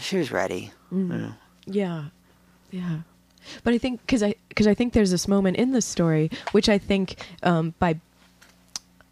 She 0.00 0.18
was 0.18 0.30
ready. 0.30 0.72
Mm. 0.92 1.34
Yeah, 1.66 2.04
yeah. 2.70 2.98
But 3.64 3.74
I 3.74 3.78
think 3.78 4.00
because 4.02 4.22
I 4.22 4.34
because 4.48 4.66
I 4.66 4.74
think 4.74 4.92
there's 4.92 5.10
this 5.10 5.26
moment 5.26 5.56
in 5.56 5.72
the 5.72 5.80
story 5.80 6.30
which 6.52 6.68
I 6.68 6.78
think 6.78 7.16
um, 7.42 7.74
by 7.78 7.98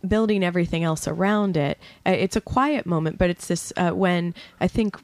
building 0.06 0.44
everything 0.44 0.84
else 0.84 1.08
around 1.08 1.56
it, 1.56 1.78
uh, 2.04 2.10
it's 2.10 2.36
a 2.36 2.40
quiet 2.40 2.86
moment, 2.86 3.18
but 3.18 3.30
it's 3.30 3.46
this 3.46 3.72
uh, 3.76 3.90
when 3.90 4.34
I 4.60 4.68
think 4.68 4.98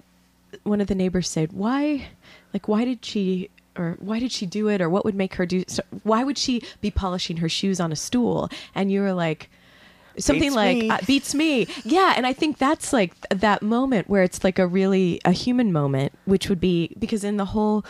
one 0.65 0.81
of 0.81 0.87
the 0.87 0.95
neighbors 0.95 1.29
said, 1.29 1.53
"Why, 1.53 2.09
like, 2.53 2.69
why 2.69 2.85
did 2.85 3.05
she?" 3.05 3.51
Or 3.75 3.97
why 4.01 4.19
did 4.19 4.33
she 4.33 4.45
do 4.45 4.69
it? 4.69 4.83
Or 4.83 4.91
what 4.91 5.07
would 5.07 5.15
make 5.15 5.37
her 5.37 5.47
do? 5.47 5.65
So 5.67 5.83
why 6.03 6.25
would 6.25 6.37
she 6.37 6.63
be 6.83 6.91
polishing 6.91 7.39
her 7.39 7.49
shoes 7.49 7.81
on 7.81 7.91
a 7.91 7.97
stool? 7.97 8.51
And 8.75 8.93
you 8.93 9.01
were 9.01 9.15
like, 9.15 9.49
something 10.19 10.43
Beats 10.51 10.57
like 10.57 10.77
me. 10.79 10.91
uh, 10.91 10.99
beats 11.07 11.35
me. 11.35 11.67
Yeah 11.85 12.15
and 12.17 12.27
i 12.27 12.33
think 12.33 12.59
that's 12.59 12.93
like 12.93 13.15
th- 13.29 13.41
that 13.41 13.63
moment 13.63 14.09
where 14.09 14.23
it's 14.23 14.45
like 14.45 14.59
a 14.59 14.67
really 14.67 15.21
a 15.25 15.33
human 15.33 15.73
moment 15.73 16.13
which 16.25 16.49
would 16.49 16.61
be 16.61 16.95
because 16.99 17.25
in 17.25 17.37
the 17.37 17.47
whole 17.47 17.85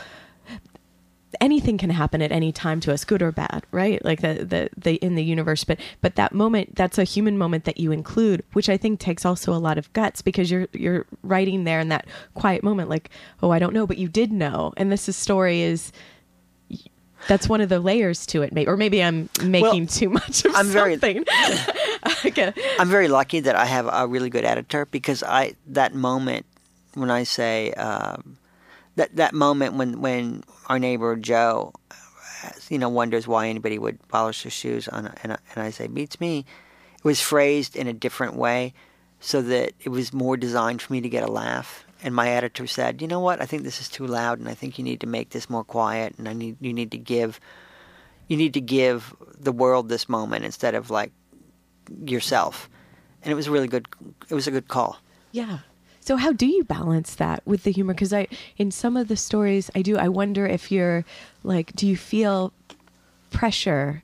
anything 1.41 1.79
can 1.79 1.89
happen 1.89 2.21
at 2.21 2.31
any 2.31 2.53
time 2.53 2.79
to 2.79 2.93
us 2.93 3.05
good 3.05 3.23
or 3.23 3.33
bad 3.33 3.65
right? 3.73 4.05
Like 4.05 4.21
the, 4.21 4.45
the 4.45 4.69
the 4.77 4.95
in 4.97 5.15
the 5.15 5.25
universe 5.25 5.65
but 5.65 5.81
but 6.03 6.15
that 6.17 6.33
moment 6.35 6.77
that's 6.77 6.99
a 6.99 7.05
human 7.05 7.39
moment 7.39 7.65
that 7.65 7.81
you 7.81 7.91
include 7.91 8.45
which 8.53 8.69
i 8.69 8.77
think 8.77 9.01
takes 9.01 9.25
also 9.25 9.53
a 9.55 9.57
lot 9.57 9.79
of 9.79 9.91
guts 9.95 10.21
because 10.21 10.51
you're 10.51 10.69
you're 10.75 11.07
writing 11.23 11.65
there 11.65 11.81
in 11.81 11.89
that 11.89 12.07
quiet 12.35 12.63
moment 12.63 12.91
like 12.91 13.09
oh 13.43 13.51
i 13.51 13.59
don't 13.59 13.73
know 13.73 13.87
but 13.87 13.97
you 13.99 14.09
did 14.09 14.31
know. 14.31 14.73
And 14.77 14.93
this 14.93 15.09
is 15.09 15.17
story 15.17 15.63
is 15.63 15.91
that's 17.29 17.49
one 17.49 17.61
of 17.61 17.69
the 17.69 17.79
layers 17.81 18.27
to 18.27 18.43
it 18.43 18.53
maybe 18.53 18.69
or 18.69 18.77
maybe 18.77 19.03
i'm 19.03 19.29
making 19.45 19.87
too 19.87 20.09
much 20.09 20.45
of 20.45 20.55
I'm 20.55 20.67
very- 20.69 20.93
something 20.99 21.25
okay. 22.27 22.53
I'm 22.81 22.89
very 22.89 23.07
lucky 23.09 23.39
that 23.41 23.55
I 23.55 23.65
have 23.65 23.89
a 23.91 24.09
really 24.09 24.29
good 24.29 24.45
editor 24.45 24.87
because 24.87 25.23
I 25.23 25.55
that 25.69 25.95
moment 25.95 26.47
when 26.95 27.11
I 27.13 27.23
say 27.23 27.73
um, 27.75 28.39
that 28.97 29.15
that 29.17 29.35
moment 29.35 29.75
when 29.75 30.01
when 30.01 30.43
our 30.67 30.81
neighbor 30.81 31.15
Joe, 31.15 31.73
uh, 31.93 32.51
you 32.69 32.79
know, 32.79 32.89
wonders 32.89 33.29
why 33.29 33.47
anybody 33.47 33.79
would 33.79 33.99
polish 34.09 34.43
their 34.43 34.51
shoes 34.51 34.89
on, 34.89 35.07
a, 35.07 35.15
and, 35.23 35.33
I- 35.35 35.39
and 35.55 35.63
I 35.63 35.71
say 35.71 35.87
beats 35.87 36.19
me, 36.21 36.45
it 36.99 37.05
was 37.05 37.21
phrased 37.21 37.77
in 37.77 37.87
a 37.87 37.93
different 37.93 38.35
way, 38.35 38.75
so 39.21 39.41
that 39.43 39.73
it 39.81 39.89
was 39.91 40.13
more 40.13 40.37
designed 40.37 40.83
for 40.83 40.93
me 40.93 41.01
to 41.03 41.09
get 41.09 41.23
a 41.23 41.31
laugh. 41.31 41.85
And 42.05 42.15
my 42.15 42.31
editor 42.31 42.67
said, 42.67 43.01
you 43.01 43.07
know 43.07 43.21
what, 43.21 43.41
I 43.41 43.47
think 43.47 43.63
this 43.63 43.81
is 43.81 43.89
too 43.89 44.07
loud, 44.07 44.41
and 44.41 44.49
I 44.49 44.55
think 44.55 44.77
you 44.77 44.85
need 44.85 45.01
to 45.01 45.07
make 45.07 45.31
this 45.31 45.49
more 45.49 45.63
quiet, 45.63 46.15
and 46.19 46.29
I 46.29 46.33
need 46.33 46.57
you 46.61 46.73
need 46.73 46.91
to 46.91 46.99
give. 46.99 47.39
You 48.29 48.37
need 48.37 48.55
to 48.55 48.61
give 48.61 49.15
the 49.39 49.53
world 49.53 49.89
this 49.89 50.09
moment 50.09 50.45
instead 50.45 50.75
of 50.75 50.91
like 50.91 51.13
yourself. 52.05 52.69
And 53.23 53.31
it 53.31 53.35
was 53.35 53.47
a 53.47 53.51
really 53.51 53.69
good. 53.69 53.87
It 54.29 54.35
was 54.35 54.47
a 54.47 54.51
good 54.51 54.69
call. 54.69 54.99
Yeah. 55.31 55.59
So 56.01 56.17
how 56.17 56.33
do 56.33 56.47
you 56.47 56.65
balance 56.65 57.15
that 57.17 57.47
with 57.47 57.63
the 57.63 57.71
humor? 57.71 57.95
Because 57.95 58.13
I, 58.13 58.27
in 58.57 58.73
some 58.73 58.97
of 58.97 59.07
the 59.07 59.17
stories, 59.17 59.71
I 59.77 59.83
do. 59.83 59.97
I 59.97 60.09
wonder 60.09 60.47
if 60.47 60.73
you're 60.73 61.05
like, 61.45 61.73
do 61.75 61.87
you 61.87 61.97
feel 61.97 62.53
pressure 63.31 64.03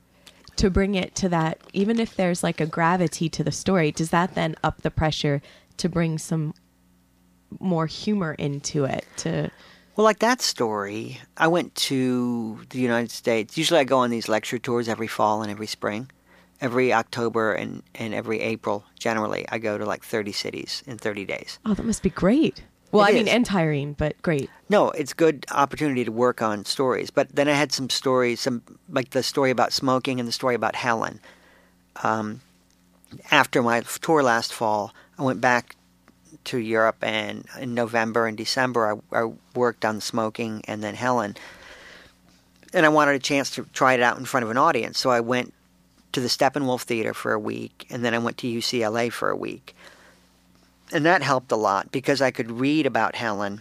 to 0.57 0.71
bring 0.71 0.95
it 0.95 1.17
to 1.17 1.29
that? 1.31 1.59
Even 1.73 1.99
if 1.99 2.15
there's 2.15 2.45
like 2.45 2.61
a 2.61 2.67
gravity 2.67 3.29
to 3.31 3.43
the 3.43 3.51
story, 3.51 3.91
does 3.91 4.11
that 4.11 4.37
then 4.37 4.55
up 4.63 4.83
the 4.83 4.91
pressure 4.93 5.43
to 5.79 5.89
bring 5.89 6.19
some 6.19 6.55
more 7.61 7.87
humor 7.87 8.35
into 8.35 8.85
it? 8.85 9.05
To 9.19 9.51
Well, 9.97 10.05
like 10.05 10.19
that 10.21 10.41
story, 10.41 11.21
I 11.37 11.49
went 11.49 11.75
to 11.91 12.61
the 12.71 12.79
United 12.79 13.11
States. 13.11 13.57
Usually, 13.59 13.81
I 13.81 13.85
go 13.85 13.99
on 13.99 14.11
these 14.11 14.29
lecture 14.29 14.59
tours 14.59 14.89
every 14.89 15.09
fall 15.09 15.43
and 15.43 15.51
every 15.51 15.67
spring. 15.67 16.11
Every 16.61 16.93
October 16.93 17.53
and, 17.53 17.85
and 17.95 18.13
every 18.13 18.41
April, 18.41 18.85
generally, 18.99 19.47
I 19.49 19.59
go 19.59 19.79
to 19.79 19.85
like 19.85 20.03
30 20.03 20.33
cities 20.33 20.83
in 20.89 20.99
30 20.99 21.25
days. 21.25 21.59
oh, 21.65 21.75
that 21.75 21.85
must 21.87 22.03
be 22.03 22.11
great. 22.11 22.65
Well, 22.91 23.05
It 23.05 23.11
I 23.11 23.13
mean, 23.13 23.29
and 23.29 23.47
tiring, 23.47 23.93
but 23.93 24.21
great. 24.23 24.51
No, 24.69 24.91
it's 24.91 25.13
good 25.13 25.45
opportunity 25.53 26.05
to 26.05 26.11
work 26.11 26.43
on 26.43 26.65
stories. 26.65 27.11
But 27.11 27.29
then 27.37 27.47
I 27.49 27.53
had 27.53 27.71
some 27.71 27.91
stories, 27.91 28.41
some 28.41 28.63
like 28.89 29.11
the 29.11 29.23
story 29.23 29.51
about 29.51 29.73
smoking 29.73 30.19
and 30.19 30.27
the 30.27 30.33
story 30.33 30.55
about 30.55 30.75
Helen. 30.75 31.21
Um, 32.03 32.41
after 33.31 33.63
my 33.63 33.81
tour 34.01 34.23
last 34.23 34.53
fall, 34.53 34.95
I 35.19 35.23
went 35.23 35.41
back 35.41 35.77
to 36.49 36.59
Europe, 36.59 37.03
and 37.03 37.47
in 37.61 37.75
November 37.75 38.27
and 38.27 38.37
December, 38.37 39.01
I, 39.13 39.21
I 39.21 39.33
worked 39.55 39.85
on 39.85 40.01
smoking 40.01 40.63
and 40.67 40.83
then 40.83 40.95
Helen. 40.95 41.37
And 42.75 42.85
I 42.85 42.91
wanted 42.91 43.15
a 43.15 43.21
chance 43.21 43.51
to 43.53 43.65
try 43.73 43.95
it 43.95 44.03
out 44.03 44.19
in 44.19 44.25
front 44.25 44.45
of 44.45 44.51
an 44.51 44.59
audience, 44.59 44.99
so 44.99 45.11
I 45.11 45.21
went 45.21 45.55
to 46.13 46.21
the 46.21 46.29
Steppenwolf 46.29 46.83
Theater 46.83 47.15
for 47.15 47.33
a 47.33 47.39
week, 47.39 47.87
and 47.91 48.05
then 48.05 48.15
I 48.15 48.19
went 48.19 48.39
to 48.39 48.47
UCLA 48.47 49.13
for 49.13 49.31
a 49.31 49.37
week. 49.37 49.75
And 50.93 51.05
that 51.05 51.23
helped 51.23 51.53
a 51.53 51.57
lot 51.57 51.93
because 51.93 52.23
I 52.23 52.31
could 52.31 52.51
read 52.51 52.87
about 52.87 53.15
Helen 53.15 53.61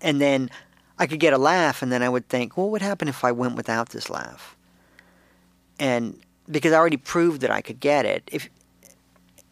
and 0.00 0.20
then 0.20 0.50
I 0.98 1.06
could 1.06 1.20
get 1.20 1.32
a 1.32 1.38
laugh, 1.38 1.82
and 1.82 1.92
then 1.92 2.02
I 2.02 2.08
would 2.08 2.28
think, 2.28 2.56
well, 2.56 2.66
what 2.66 2.72
would 2.72 2.82
happen 2.82 3.08
if 3.08 3.24
I 3.24 3.32
went 3.32 3.56
without 3.56 3.90
this 3.90 4.08
laugh? 4.08 4.56
And 5.78 6.18
because 6.50 6.72
I 6.72 6.76
already 6.76 6.96
proved 6.96 7.42
that 7.42 7.50
I 7.50 7.60
could 7.60 7.80
get 7.80 8.06
it, 8.06 8.22
if 8.32 8.48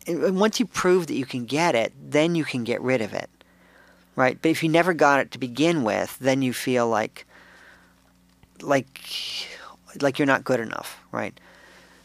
and 0.07 0.39
once 0.39 0.61
you 0.61 0.67
prove 0.67 1.07
that 1.07 1.15
you 1.15 1.27
can 1.27 1.45
get 1.45 1.75
it, 1.75 1.93
then 1.99 2.35
you 2.35 2.45
can 2.45 2.65
get 2.65 2.81
rid 2.83 3.01
of 3.01 3.13
it, 3.13 3.31
right? 4.17 4.39
But 4.41 4.51
if 4.51 4.63
you 4.63 4.69
never 4.69 4.93
got 4.93 5.21
it 5.21 5.31
to 5.33 5.39
begin 5.39 5.83
with, 5.83 6.19
then 6.19 6.43
you 6.43 6.53
feel 6.53 6.89
like 6.89 7.27
like 8.61 9.01
like 10.01 10.19
you're 10.19 10.27
not 10.27 10.45
good 10.45 10.61
enough, 10.61 11.01
right? 11.13 11.39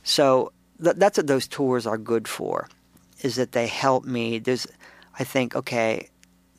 So 0.04 0.52
th- 0.84 0.96
that's 0.98 1.18
what 1.18 1.28
those 1.28 1.48
tours 1.48 1.86
are 1.86 1.98
good 1.98 2.28
for, 2.28 2.68
is 3.22 3.36
that 3.36 3.52
they 3.52 3.68
help 3.68 4.06
me. 4.06 4.40
There's, 4.40 4.68
I 5.18 5.24
think, 5.24 5.56
okay, 5.56 6.10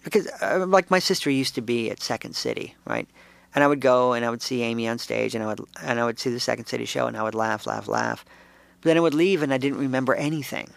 because 0.05 0.28
uh, 0.43 0.66
like 0.66 0.91
my 0.91 0.99
sister 0.99 1.30
used 1.30 1.55
to 1.55 1.61
be 1.61 1.91
at 1.91 2.03
Second 2.03 2.36
City, 2.36 2.74
right? 2.84 3.09
And 3.55 3.64
I 3.64 3.66
would 3.66 3.80
go 3.80 4.12
and 4.12 4.24
I 4.24 4.30
would 4.30 4.43
see 4.43 4.62
Amy 4.62 4.86
on 4.88 4.99
stage, 4.99 5.34
and 5.34 5.43
I 5.43 5.49
would 5.49 5.61
and 5.82 5.99
I 5.99 6.05
would 6.05 6.18
see 6.18 6.30
the 6.30 6.41
Second 6.41 6.66
City 6.66 6.84
show, 6.84 7.07
and 7.07 7.16
I 7.16 7.22
would 7.22 7.34
laugh, 7.34 7.66
laugh, 7.66 7.88
laugh. 7.88 8.24
But 8.80 8.91
then 8.91 8.97
I 8.97 9.01
would 9.01 9.14
leave, 9.14 9.43
and 9.43 9.53
I 9.53 9.59
didn't 9.59 9.78
remember 9.78 10.14
anything, 10.14 10.70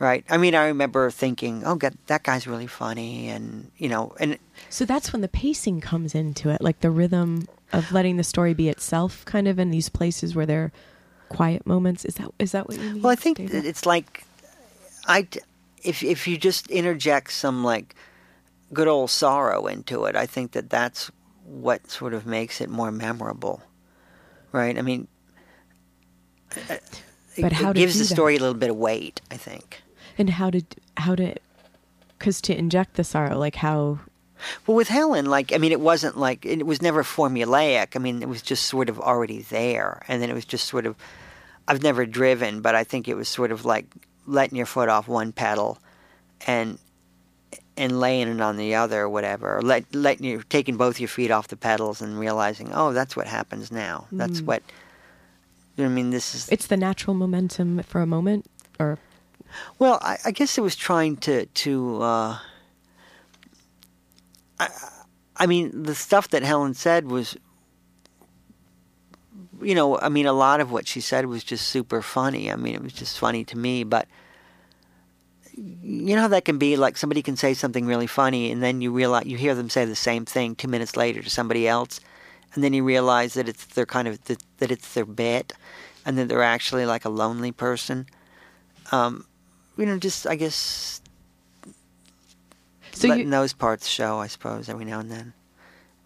right? 0.00 0.24
I 0.28 0.36
mean, 0.38 0.56
I 0.56 0.66
remember 0.66 1.10
thinking, 1.12 1.62
"Oh, 1.64 1.76
God, 1.76 1.94
that 2.08 2.24
guy's 2.24 2.46
really 2.48 2.66
funny," 2.66 3.28
and 3.28 3.70
you 3.78 3.88
know, 3.88 4.12
and 4.18 4.36
So 4.68 4.84
that's 4.84 5.12
when 5.12 5.22
the 5.22 5.28
pacing 5.28 5.80
comes 5.80 6.14
into 6.16 6.50
it, 6.50 6.60
like 6.60 6.80
the 6.80 6.90
rhythm 6.90 7.46
of 7.72 7.92
letting 7.92 8.16
the 8.16 8.24
story 8.24 8.52
be 8.54 8.68
itself, 8.68 9.24
kind 9.26 9.46
of 9.46 9.58
in 9.60 9.70
these 9.70 9.88
places 9.88 10.34
where 10.34 10.46
there 10.46 10.64
are 10.64 10.72
quiet 11.28 11.64
moments. 11.66 12.04
Is 12.04 12.16
that 12.16 12.28
is 12.40 12.50
that 12.52 12.66
what 12.66 12.78
you 12.78 12.90
mean? 12.90 13.02
Well, 13.02 13.12
I 13.12 13.16
think 13.16 13.38
David? 13.38 13.64
it's 13.64 13.86
like 13.86 14.24
I 15.06 15.28
if 15.84 16.02
if 16.02 16.26
you 16.26 16.36
just 16.36 16.68
interject 16.70 17.32
some 17.32 17.62
like 17.62 17.94
good 18.72 18.88
old 18.88 19.10
sorrow 19.10 19.66
into 19.66 20.04
it, 20.06 20.16
I 20.16 20.26
think 20.26 20.52
that 20.52 20.68
that's 20.70 21.10
what 21.44 21.90
sort 21.90 22.14
of 22.14 22.26
makes 22.26 22.60
it 22.60 22.68
more 22.70 22.90
memorable, 22.92 23.60
right? 24.52 24.78
I 24.78 24.82
mean, 24.82 25.08
uh, 26.56 26.74
it, 26.74 26.82
But 27.42 27.52
how 27.52 27.70
it 27.70 27.76
gives 27.76 27.94
the 27.94 28.04
that? 28.04 28.14
story 28.14 28.36
a 28.36 28.40
little 28.40 28.54
bit 28.54 28.70
of 28.70 28.76
weight. 28.76 29.20
I 29.30 29.36
think. 29.36 29.82
And 30.20 30.30
how 30.30 30.50
to 30.50 30.62
how 30.98 31.14
to 31.16 31.34
because 32.18 32.40
to 32.42 32.56
inject 32.56 32.94
the 32.94 33.04
sorrow, 33.04 33.38
like 33.38 33.56
how 33.56 33.98
Well, 34.66 34.76
with 34.76 34.88
Helen, 34.88 35.26
like 35.26 35.52
I 35.54 35.58
mean, 35.58 35.72
it 35.72 35.80
wasn't 35.80 36.16
like 36.16 36.44
it 36.46 36.66
was 36.66 36.80
never 36.82 37.02
formulaic. 37.02 37.96
I 37.96 37.98
mean, 37.98 38.22
it 38.22 38.28
was 38.28 38.42
just 38.42 38.66
sort 38.66 38.88
of 38.88 39.00
already 39.00 39.40
there, 39.42 40.02
and 40.08 40.20
then 40.22 40.30
it 40.30 40.34
was 40.34 40.44
just 40.44 40.66
sort 40.68 40.86
of. 40.86 40.94
I've 41.68 41.82
never 41.82 42.04
driven, 42.04 42.62
but 42.62 42.74
I 42.74 42.84
think 42.84 43.06
it 43.08 43.14
was 43.14 43.28
sort 43.28 43.52
of 43.52 43.64
like 43.64 43.86
letting 44.26 44.56
your 44.56 44.66
foot 44.66 44.88
off 44.88 45.08
one 45.08 45.32
pedal, 45.32 45.78
and 46.46 46.78
and 47.76 48.00
laying 48.00 48.28
it 48.28 48.40
on 48.40 48.56
the 48.56 48.74
other, 48.74 49.02
or 49.02 49.08
whatever. 49.08 49.56
Or 49.58 49.62
let 49.62 49.94
letting 49.94 50.26
you 50.26 50.42
taking 50.48 50.76
both 50.76 51.00
your 51.00 51.08
feet 51.08 51.30
off 51.30 51.48
the 51.48 51.56
pedals 51.56 52.02
and 52.02 52.18
realizing, 52.18 52.70
oh, 52.74 52.92
that's 52.92 53.16
what 53.16 53.26
happens 53.26 53.70
now. 53.72 54.06
That's 54.12 54.40
Mm. 54.40 54.46
what. 54.46 54.62
You 55.76 55.84
what 55.84 55.90
I 55.92 55.94
mean, 55.94 56.10
this 56.10 56.34
is 56.34 56.48
it's 56.50 56.66
the 56.66 56.76
natural 56.76 57.14
momentum 57.14 57.82
for 57.84 58.00
a 58.02 58.06
moment, 58.06 58.44
or 58.78 58.98
Well, 59.78 59.98
I, 60.02 60.18
I 60.26 60.30
guess 60.30 60.58
it 60.58 60.60
was 60.60 60.76
trying 60.76 61.16
to 61.18 61.46
to. 61.46 62.02
Uh, 62.02 62.38
I, 64.58 64.68
I 65.36 65.46
mean, 65.46 65.82
the 65.84 65.94
stuff 65.94 66.28
that 66.30 66.42
Helen 66.42 66.74
said 66.74 67.10
was 67.10 67.36
you 69.62 69.74
know, 69.74 69.98
I 69.98 70.08
mean, 70.08 70.26
a 70.26 70.32
lot 70.32 70.60
of 70.60 70.70
what 70.70 70.86
she 70.86 71.00
said 71.00 71.26
was 71.26 71.44
just 71.44 71.68
super 71.68 72.02
funny. 72.02 72.50
I 72.50 72.56
mean, 72.56 72.74
it 72.74 72.82
was 72.82 72.92
just 72.92 73.18
funny 73.18 73.44
to 73.44 73.58
me, 73.58 73.84
but 73.84 74.08
you 75.54 76.14
know 76.14 76.22
how 76.22 76.28
that 76.28 76.44
can 76.44 76.58
be 76.58 76.76
like 76.76 76.96
somebody 76.96 77.22
can 77.22 77.36
say 77.36 77.54
something 77.54 77.86
really 77.86 78.06
funny 78.06 78.50
and 78.50 78.62
then 78.62 78.80
you 78.80 78.90
realize 78.90 79.26
you 79.26 79.36
hear 79.36 79.54
them 79.54 79.68
say 79.68 79.84
the 79.84 79.96
same 79.96 80.24
thing 80.24 80.54
2 80.54 80.68
minutes 80.68 80.96
later 80.96 81.20
to 81.20 81.28
somebody 81.28 81.68
else 81.68 82.00
and 82.54 82.64
then 82.64 82.72
you 82.72 82.82
realize 82.82 83.34
that 83.34 83.48
it's 83.48 83.66
their 83.66 83.84
kind 83.84 84.08
of 84.08 84.22
that, 84.24 84.42
that 84.58 84.70
it's 84.70 84.94
their 84.94 85.04
bit 85.04 85.52
and 86.06 86.16
that 86.16 86.28
they're 86.28 86.42
actually 86.42 86.86
like 86.86 87.04
a 87.04 87.10
lonely 87.10 87.52
person 87.52 88.06
um, 88.92 89.26
you 89.80 89.86
know 89.86 89.98
just 89.98 90.26
i 90.26 90.34
guess 90.36 91.00
So 92.92 93.08
letting 93.08 93.24
you, 93.26 93.30
those 93.30 93.52
parts 93.52 93.88
show 93.88 94.18
i 94.18 94.26
suppose 94.26 94.68
every 94.68 94.84
now 94.84 95.00
and 95.00 95.10
then 95.10 95.32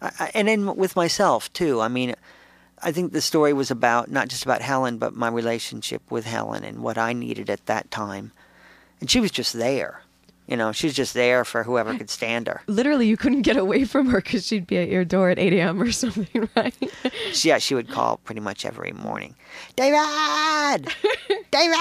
I, 0.01 0.11
I, 0.19 0.31
and 0.33 0.47
then 0.47 0.75
with 0.75 0.95
myself 0.95 1.51
too 1.53 1.81
i 1.81 1.87
mean 1.87 2.15
i 2.81 2.91
think 2.91 3.11
the 3.11 3.21
story 3.21 3.53
was 3.53 3.69
about 3.69 4.09
not 4.09 4.29
just 4.29 4.43
about 4.43 4.61
helen 4.61 4.97
but 4.97 5.13
my 5.15 5.27
relationship 5.27 6.01
with 6.09 6.25
helen 6.25 6.63
and 6.63 6.79
what 6.81 6.97
i 6.97 7.13
needed 7.13 7.49
at 7.49 7.65
that 7.67 7.91
time 7.91 8.31
and 9.01 9.11
she 9.11 9.19
was 9.19 9.31
just 9.31 9.53
there 9.53 10.01
you 10.47 10.55
know 10.55 10.71
she 10.71 10.87
was 10.87 10.95
just 10.95 11.13
there 11.13 11.43
for 11.43 11.63
whoever 11.63 11.97
could 11.97 12.09
stand 12.09 12.47
her 12.47 12.61
literally, 12.67 13.07
you 13.07 13.17
couldn't 13.17 13.41
get 13.41 13.57
away 13.57 13.83
from 13.83 14.07
her 14.07 14.21
because 14.21 14.45
she'd 14.47 14.67
be 14.67 14.77
at 14.77 14.89
your 14.89 15.03
door 15.03 15.29
at 15.29 15.39
8 15.39 15.51
a.m. 15.53 15.81
or 15.81 15.91
something, 16.03 16.49
right? 16.55 16.73
She- 17.33 17.49
yeah 17.49 17.57
she 17.57 17.75
would 17.75 17.89
call 17.89 18.17
pretty 18.17 18.41
much 18.41 18.63
every 18.65 18.91
morning 18.93 19.35
david 19.75 20.85
david 21.51 21.77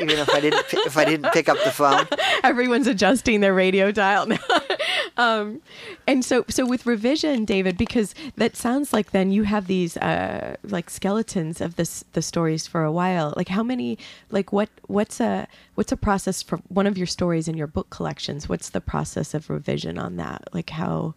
even 0.00 0.18
if 0.18 0.30
i 0.30 0.40
didn't 0.40 0.64
if 0.72 0.96
i 0.96 1.04
didn't 1.04 1.32
pick 1.32 1.48
up 1.48 1.58
the 1.64 1.70
phone 1.70 2.06
Everyone's 2.44 2.86
adjusting 2.86 3.40
their 3.40 3.54
radio 3.54 3.90
dial 3.90 4.26
now. 4.26 4.38
um, 5.16 5.60
and 6.06 6.24
so, 6.24 6.44
so 6.48 6.66
with 6.66 6.86
revision, 6.86 7.44
David, 7.44 7.76
because 7.76 8.14
that 8.36 8.56
sounds 8.56 8.92
like 8.92 9.10
then 9.10 9.32
you 9.32 9.42
have 9.44 9.66
these 9.66 9.96
uh, 9.98 10.56
like 10.62 10.90
skeletons 10.90 11.60
of 11.60 11.76
this 11.76 12.04
the 12.12 12.22
stories 12.22 12.66
for 12.66 12.84
a 12.84 12.92
while. 12.92 13.34
Like 13.36 13.48
how 13.48 13.62
many? 13.62 13.98
Like 14.30 14.52
what? 14.52 14.68
What's 14.86 15.20
a 15.20 15.48
what's 15.74 15.92
a 15.92 15.96
process 15.96 16.42
for 16.42 16.58
one 16.68 16.86
of 16.86 16.96
your 16.96 17.06
stories 17.06 17.48
in 17.48 17.56
your 17.56 17.66
book 17.66 17.90
collections? 17.90 18.48
What's 18.48 18.70
the 18.70 18.80
process 18.80 19.34
of 19.34 19.50
revision 19.50 19.98
on 19.98 20.16
that? 20.16 20.48
Like 20.52 20.70
how 20.70 21.14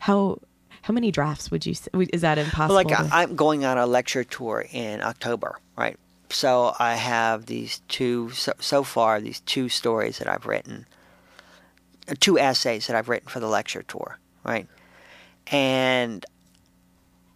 how 0.00 0.38
how 0.82 0.92
many 0.92 1.10
drafts 1.10 1.50
would 1.50 1.64
you? 1.66 1.74
Is 2.12 2.20
that 2.22 2.38
impossible? 2.38 2.74
Like 2.74 2.88
to- 2.88 3.08
I'm 3.12 3.34
going 3.36 3.64
on 3.64 3.78
a 3.78 3.86
lecture 3.86 4.24
tour 4.24 4.66
in 4.72 5.00
October, 5.02 5.58
right? 5.76 5.96
So 6.30 6.74
I 6.78 6.94
have 6.94 7.46
these 7.46 7.80
two 7.88 8.30
so, 8.30 8.52
so 8.58 8.82
far 8.82 9.20
these 9.20 9.40
two 9.40 9.68
stories 9.68 10.18
that 10.18 10.28
I've 10.28 10.46
written, 10.46 10.86
uh, 12.08 12.14
two 12.20 12.38
essays 12.38 12.86
that 12.86 12.96
I've 12.96 13.08
written 13.08 13.28
for 13.28 13.38
the 13.40 13.48
lecture 13.48 13.82
tour, 13.82 14.18
right? 14.44 14.66
And 15.48 16.24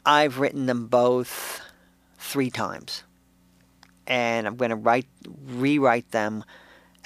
I've 0.05 0.38
written 0.38 0.66
them 0.66 0.86
both 0.86 1.61
three 2.18 2.51
times, 2.51 3.03
and 4.07 4.47
I'm 4.47 4.57
going 4.57 4.70
to 4.70 4.76
write 4.76 5.07
rewrite 5.47 6.11
them 6.12 6.44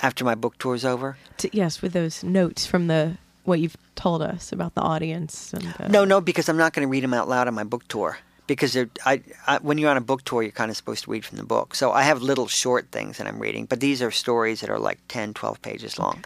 after 0.02 0.24
my 0.24 0.34
book 0.34 0.56
tour's 0.58 0.84
over. 0.84 1.16
to- 1.38 1.50
yes, 1.52 1.82
with 1.82 1.92
those 1.92 2.22
notes 2.22 2.66
from 2.66 2.86
the 2.86 3.18
what 3.50 3.60
you've 3.60 3.76
told 3.96 4.22
us 4.22 4.52
about 4.52 4.74
the 4.74 4.80
audience. 4.80 5.52
And 5.52 5.62
the, 5.62 5.88
No, 5.88 6.04
no, 6.06 6.20
because 6.20 6.48
I'm 6.48 6.56
not 6.56 6.72
going 6.72 6.86
to 6.86 6.90
read 6.90 7.02
them 7.02 7.12
out 7.12 7.28
loud 7.28 7.48
on 7.48 7.54
my 7.54 7.64
book 7.64 7.86
tour. 7.88 8.18
Because 8.46 8.76
I, 9.04 9.22
I, 9.46 9.58
when 9.58 9.78
you're 9.78 9.90
on 9.90 9.96
a 9.96 10.00
book 10.00 10.24
tour, 10.24 10.42
you're 10.42 10.50
kind 10.50 10.70
of 10.70 10.76
supposed 10.76 11.04
to 11.04 11.10
read 11.10 11.24
from 11.24 11.36
the 11.36 11.44
book. 11.44 11.74
So 11.74 11.92
I 11.92 12.02
have 12.02 12.22
little 12.22 12.48
short 12.48 12.90
things 12.90 13.18
that 13.18 13.26
I'm 13.26 13.38
reading, 13.38 13.66
but 13.66 13.80
these 13.80 14.02
are 14.02 14.10
stories 14.10 14.60
that 14.60 14.70
are 14.70 14.78
like 14.78 14.98
10, 15.08 15.34
12 15.34 15.62
pages 15.62 15.98
long. 15.98 16.24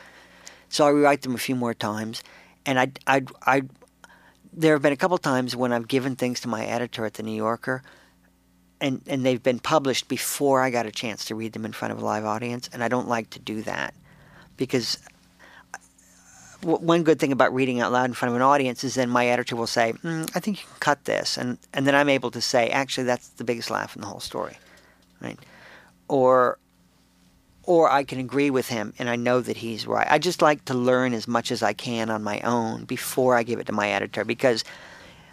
So 0.68 0.87
I 0.87 0.91
rewrite 0.91 1.22
them 1.22 1.35
a 1.35 1.39
few 1.39 1.55
more 1.55 1.75
times, 1.75 2.22
and 2.64 2.81
I, 2.81 2.93
I, 3.07 3.22
I, 3.47 3.62
there 4.53 4.72
have 4.72 4.83
been 4.83 4.93
a 4.93 4.97
couple 4.97 5.18
times 5.18 5.55
when 5.55 5.72
I've 5.72 5.87
given 5.87 6.16
things 6.16 6.41
to 6.41 6.49
my 6.49 6.64
editor 6.64 7.05
at 7.05 7.14
the 7.14 7.22
New 7.22 7.37
Yorker, 7.37 7.83
and 8.81 9.03
and 9.07 9.25
they've 9.25 9.43
been 9.43 9.61
published 9.61 10.09
before 10.09 10.62
I 10.62 10.70
got 10.70 10.87
a 10.87 10.91
chance 10.91 11.27
to 11.27 11.35
read 11.35 11.53
them 11.53 11.64
in 11.64 11.72
front 11.72 11.93
of 11.93 12.01
a 12.01 12.05
live 12.05 12.25
audience, 12.25 12.68
and 12.72 12.83
I 12.83 12.89
don't 12.89 13.09
like 13.09 13.31
to 13.31 13.39
do 13.39 13.62
that 13.62 13.95
because 14.57 14.99
one 16.65 17.03
good 17.03 17.19
thing 17.19 17.33
about 17.33 17.55
reading 17.55 17.81
out 17.81 17.93
loud 17.93 18.07
in 18.07 18.15
front 18.15 18.31
of 18.31 18.37
an 18.37 18.43
audience 18.43 18.85
is 18.85 18.95
then 18.95 19.11
my 19.11 19.27
editor 19.27 19.57
will 19.57 19.67
say, 19.67 19.93
mm, 20.03 20.31
"I 20.35 20.41
think 20.41 20.61
you 20.61 20.67
can 20.67 20.81
cut 20.81 21.05
this," 21.05 21.37
and 21.37 21.59
and 21.73 21.87
then 21.87 21.95
I'm 21.95 22.09
able 22.09 22.31
to 22.33 22.41
say, 22.41 22.71
"Actually, 22.71 23.05
that's 23.05 23.29
the 23.29 23.45
biggest 23.45 23.71
laugh 23.71 23.95
in 23.95 24.03
the 24.03 24.09
whole 24.09 24.21
story," 24.21 24.59
right? 25.21 25.39
Or 26.09 26.59
or 27.67 27.91
I 27.91 28.05
can 28.05 28.19
agree 28.19 28.51
with 28.51 28.69
him 28.69 28.93
and 28.99 29.09
I 29.09 29.17
know 29.17 29.41
that 29.41 29.57
he's 29.57 29.87
right. 29.87 30.07
I 30.11 30.19
just 30.19 30.43
like 30.43 30.65
to 30.67 30.75
learn 30.75 31.15
as 31.15 31.27
much 31.27 31.51
as 31.51 31.62
I 31.62 31.73
can 31.73 32.11
on 32.11 32.23
my 32.23 32.41
own 32.41 32.85
before 32.85 33.37
I 33.37 33.43
give 33.43 33.59
it 33.59 33.67
to 33.67 33.73
my 33.73 33.91
editor 33.91 34.25
because 34.25 34.65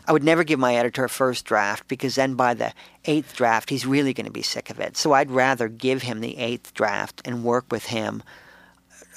I 0.08 0.14
would 0.14 0.24
never 0.24 0.44
give 0.44 0.60
my 0.60 0.76
editor 0.76 1.04
a 1.04 1.10
first 1.10 1.46
draft 1.46 1.88
because 1.88 2.16
then 2.16 2.36
by 2.36 2.54
the 2.54 2.74
eighth 3.06 3.36
draft 3.36 3.70
he's 3.70 3.86
really 3.86 4.14
going 4.14 4.26
to 4.26 4.32
be 4.32 4.42
sick 4.42 4.70
of 4.70 4.80
it. 4.80 4.98
So 4.98 5.14
I'd 5.14 5.32
rather 5.32 5.68
give 5.68 6.04
him 6.04 6.22
the 6.22 6.38
eighth 6.38 6.74
draft 6.74 7.22
and 7.26 7.44
work 7.44 7.66
with 7.70 7.86
him 7.86 8.24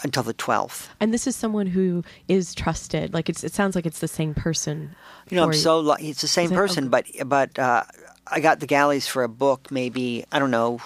until 0.04 0.22
the 0.22 0.34
twelfth. 0.34 0.90
and 1.00 1.12
this 1.12 1.26
is 1.26 1.34
someone 1.34 1.66
who 1.66 2.04
is 2.28 2.54
trusted. 2.54 3.12
Like 3.12 3.28
it's, 3.28 3.42
it 3.42 3.52
sounds 3.54 3.74
like 3.74 3.86
it's 3.86 4.00
the 4.00 4.08
same 4.08 4.34
person. 4.34 4.94
You 5.30 5.36
know, 5.36 5.44
I'm 5.44 5.54
so 5.54 5.80
lucky. 5.80 6.10
It's 6.10 6.20
the 6.20 6.28
same 6.28 6.50
person, 6.50 6.90
but 6.90 7.06
but 7.26 7.58
uh, 7.58 7.82
I 8.26 8.40
got 8.40 8.60
the 8.60 8.66
galleys 8.66 9.08
for 9.08 9.22
a 9.24 9.28
book. 9.28 9.70
Maybe 9.70 10.24
I 10.30 10.38
don't 10.38 10.50
know. 10.50 10.80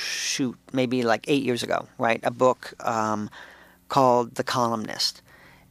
Shoot, 0.00 0.56
maybe 0.72 1.02
like 1.02 1.24
eight 1.28 1.44
years 1.44 1.62
ago, 1.62 1.86
right? 1.98 2.20
A 2.22 2.30
book 2.30 2.74
um, 2.86 3.30
called 3.88 4.34
The 4.34 4.44
Columnist, 4.44 5.22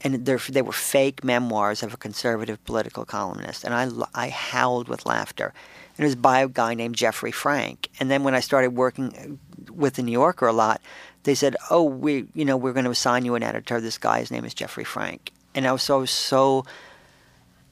and 0.02 0.26
they're, 0.26 0.40
were 0.64 0.72
fake 0.72 1.24
memoirs 1.24 1.84
of 1.84 1.94
a 1.94 1.98
conservative 1.98 2.64
political 2.66 3.06
columnist, 3.06 3.64
and 3.64 3.74
I, 3.76 3.90
I 4.16 4.30
howled 4.30 4.88
with 4.88 5.06
laughter. 5.06 5.54
And 5.98 6.04
it 6.04 6.08
was 6.08 6.16
by 6.16 6.40
a 6.40 6.48
guy 6.48 6.74
named 6.74 6.96
Jeffrey 6.96 7.32
Frank. 7.32 7.90
And 8.00 8.10
then 8.10 8.24
when 8.24 8.34
I 8.34 8.40
started 8.40 8.72
working 8.72 9.40
with 9.72 9.94
the 9.96 10.04
New 10.04 10.12
Yorker 10.12 10.48
a 10.48 10.54
lot, 10.54 10.82
they 11.26 11.36
said, 11.36 11.56
"Oh, 11.70 11.84
we 11.84 12.26
you 12.34 12.46
know 12.46 12.58
we're 12.58 12.74
going 12.74 12.86
to 12.86 12.92
assign 12.92 13.26
you 13.26 13.36
an 13.36 13.44
editor. 13.44 13.82
This 13.82 13.98
guy, 13.98 14.20
his 14.20 14.32
name 14.32 14.46
is 14.46 14.54
Jeffrey 14.54 14.84
Frank." 14.84 15.32
And 15.54 15.68
I 15.68 15.72
was 15.72 15.82
so 15.82 16.06
so 16.06 16.66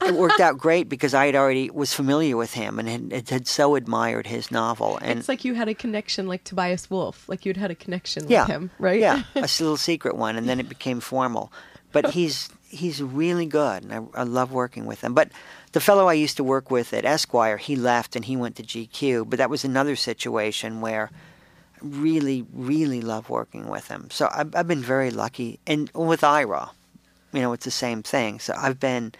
it 0.06 0.16
worked 0.16 0.40
out 0.40 0.58
great 0.66 0.90
because 0.90 1.14
I 1.14 1.26
had 1.26 1.36
already 1.36 1.70
was 1.70 1.94
familiar 1.94 2.38
with 2.38 2.54
him 2.54 2.80
and 2.80 3.12
had, 3.12 3.30
had 3.30 3.48
so 3.48 3.76
admired 3.76 4.28
his 4.28 4.52
novel. 4.52 4.98
And 5.02 5.20
it's 5.20 5.30
like 5.30 5.46
you 5.46 5.54
had 5.54 5.70
a 5.70 5.74
connection, 5.74 6.28
like 6.28 6.44
Tobias 6.44 6.90
Wolff. 6.90 7.28
Like 7.30 7.46
you'd 7.46 7.58
had 7.58 7.72
a 7.72 7.76
connection 7.76 8.28
yeah, 8.28 8.44
with 8.44 8.50
him, 8.50 8.72
right? 8.80 9.00
Yeah, 9.00 9.24
a 9.36 9.42
little 9.42 9.78
secret 9.78 10.16
one, 10.16 10.36
and 10.36 10.48
then 10.48 10.60
it 10.60 10.70
became 10.70 11.00
formal. 11.00 11.52
But 11.92 12.10
he's 12.14 12.50
he's 12.68 13.02
really 13.02 13.46
good, 13.46 13.84
and 13.84 13.94
I, 13.94 14.22
I 14.22 14.24
love 14.24 14.52
working 14.52 14.86
with 14.86 15.02
him. 15.02 15.14
But 15.14 15.30
the 15.74 15.80
fellow 15.80 16.08
I 16.08 16.14
used 16.14 16.38
to 16.38 16.44
work 16.44 16.72
with 16.72 16.94
at 16.94 17.06
Esquire, 17.06 17.58
he 17.58 17.76
left 17.76 18.16
and 18.16 18.26
he 18.26 18.36
went 18.36 18.56
to 18.58 18.64
GQ. 18.64 19.30
But 19.30 19.38
that 19.38 19.50
was 19.50 19.64
another 19.64 19.96
situation 19.96 20.82
where 20.82 21.12
really, 21.84 22.46
really 22.54 23.02
love 23.02 23.30
working 23.30 23.68
with 23.68 23.88
him. 23.90 24.08
So 24.10 24.30
I've, 24.34 24.56
I've 24.56 24.68
been 24.68 24.82
very 24.82 25.12
lucky, 25.12 25.60
and 25.68 25.92
with 25.94 26.24
Ira, 26.24 26.72
you 27.34 27.42
know, 27.42 27.54
it's 27.54 27.66
the 27.66 27.72
same 27.72 28.02
thing. 28.02 28.40
So 28.40 28.54
I've 28.58 28.80
been. 28.80 29.14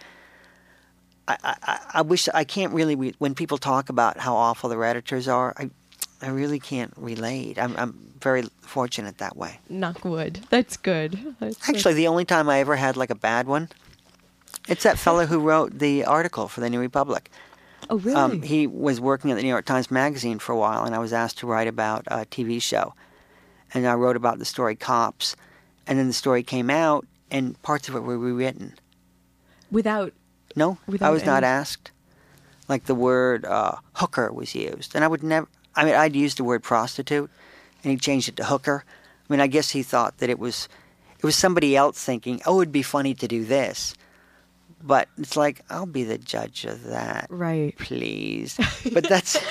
I, 1.26 1.36
I, 1.42 1.78
I 1.94 2.02
wish 2.02 2.28
I 2.34 2.44
can't 2.44 2.72
really 2.74 2.96
re- 2.96 3.14
when 3.18 3.34
people 3.34 3.56
talk 3.56 3.88
about 3.88 4.18
how 4.18 4.34
awful 4.36 4.68
their 4.68 4.84
editors 4.84 5.28
are. 5.28 5.54
I 5.56 5.70
I 6.20 6.28
really 6.28 6.58
can't 6.58 6.92
relate. 6.96 7.58
I'm 7.58 7.76
I'm 7.76 8.12
very 8.20 8.44
fortunate 8.62 9.18
that 9.18 9.36
way. 9.36 9.60
Knock 9.68 10.04
wood. 10.04 10.40
That's 10.50 10.76
good. 10.76 11.34
That's- 11.40 11.68
Actually, 11.68 11.94
the 11.94 12.08
only 12.08 12.24
time 12.24 12.48
I 12.48 12.60
ever 12.60 12.76
had 12.76 12.96
like 12.96 13.10
a 13.10 13.14
bad 13.14 13.46
one, 13.46 13.68
it's 14.68 14.82
that 14.84 14.98
fellow 14.98 15.26
who 15.26 15.38
wrote 15.40 15.78
the 15.78 16.04
article 16.04 16.48
for 16.48 16.60
the 16.60 16.68
New 16.70 16.80
Republic. 16.80 17.30
Oh 17.90 17.98
really? 17.98 18.16
Um, 18.16 18.42
he 18.42 18.66
was 18.66 19.00
working 19.00 19.30
at 19.30 19.36
the 19.36 19.42
New 19.42 19.48
York 19.48 19.64
Times 19.64 19.90
Magazine 19.90 20.38
for 20.38 20.52
a 20.52 20.56
while, 20.56 20.84
and 20.84 20.94
I 20.94 20.98
was 20.98 21.12
asked 21.12 21.38
to 21.38 21.46
write 21.46 21.68
about 21.68 22.04
a 22.08 22.18
TV 22.26 22.60
show, 22.60 22.94
and 23.72 23.86
I 23.86 23.94
wrote 23.94 24.16
about 24.16 24.38
the 24.38 24.44
story 24.44 24.76
Cops, 24.76 25.36
and 25.86 25.98
then 25.98 26.06
the 26.06 26.12
story 26.12 26.42
came 26.42 26.70
out, 26.70 27.06
and 27.30 27.60
parts 27.62 27.88
of 27.88 27.96
it 27.96 28.00
were 28.00 28.18
rewritten. 28.18 28.74
Without 29.70 30.12
No, 30.56 30.78
Without 30.86 31.08
I 31.08 31.10
was 31.10 31.24
not 31.24 31.44
asked. 31.44 31.90
Like 32.68 32.84
the 32.84 32.94
word 32.94 33.44
uh, 33.44 33.76
hooker 33.94 34.32
was 34.32 34.54
used, 34.54 34.94
and 34.94 35.04
I 35.04 35.08
would 35.08 35.22
never. 35.22 35.48
I 35.76 35.84
mean, 35.84 35.94
I'd 35.94 36.16
used 36.16 36.38
the 36.38 36.44
word 36.44 36.62
prostitute, 36.62 37.30
and 37.82 37.90
he 37.90 37.96
changed 37.96 38.28
it 38.28 38.36
to 38.36 38.44
hooker. 38.44 38.84
I 39.28 39.32
mean, 39.32 39.40
I 39.40 39.46
guess 39.46 39.70
he 39.70 39.82
thought 39.82 40.18
that 40.18 40.30
it 40.30 40.38
was, 40.38 40.68
it 41.18 41.24
was 41.24 41.34
somebody 41.36 41.76
else 41.76 42.02
thinking, 42.02 42.40
oh, 42.46 42.60
it'd 42.60 42.72
be 42.72 42.82
funny 42.82 43.14
to 43.14 43.26
do 43.26 43.44
this, 43.44 43.94
but 44.84 45.08
it's 45.18 45.36
like 45.36 45.62
I'll 45.70 45.86
be 45.86 46.04
the 46.04 46.18
judge 46.18 46.64
of 46.64 46.84
that, 46.84 47.26
right. 47.30 47.76
please. 47.78 48.58
But 48.92 49.08
that's. 49.08 49.36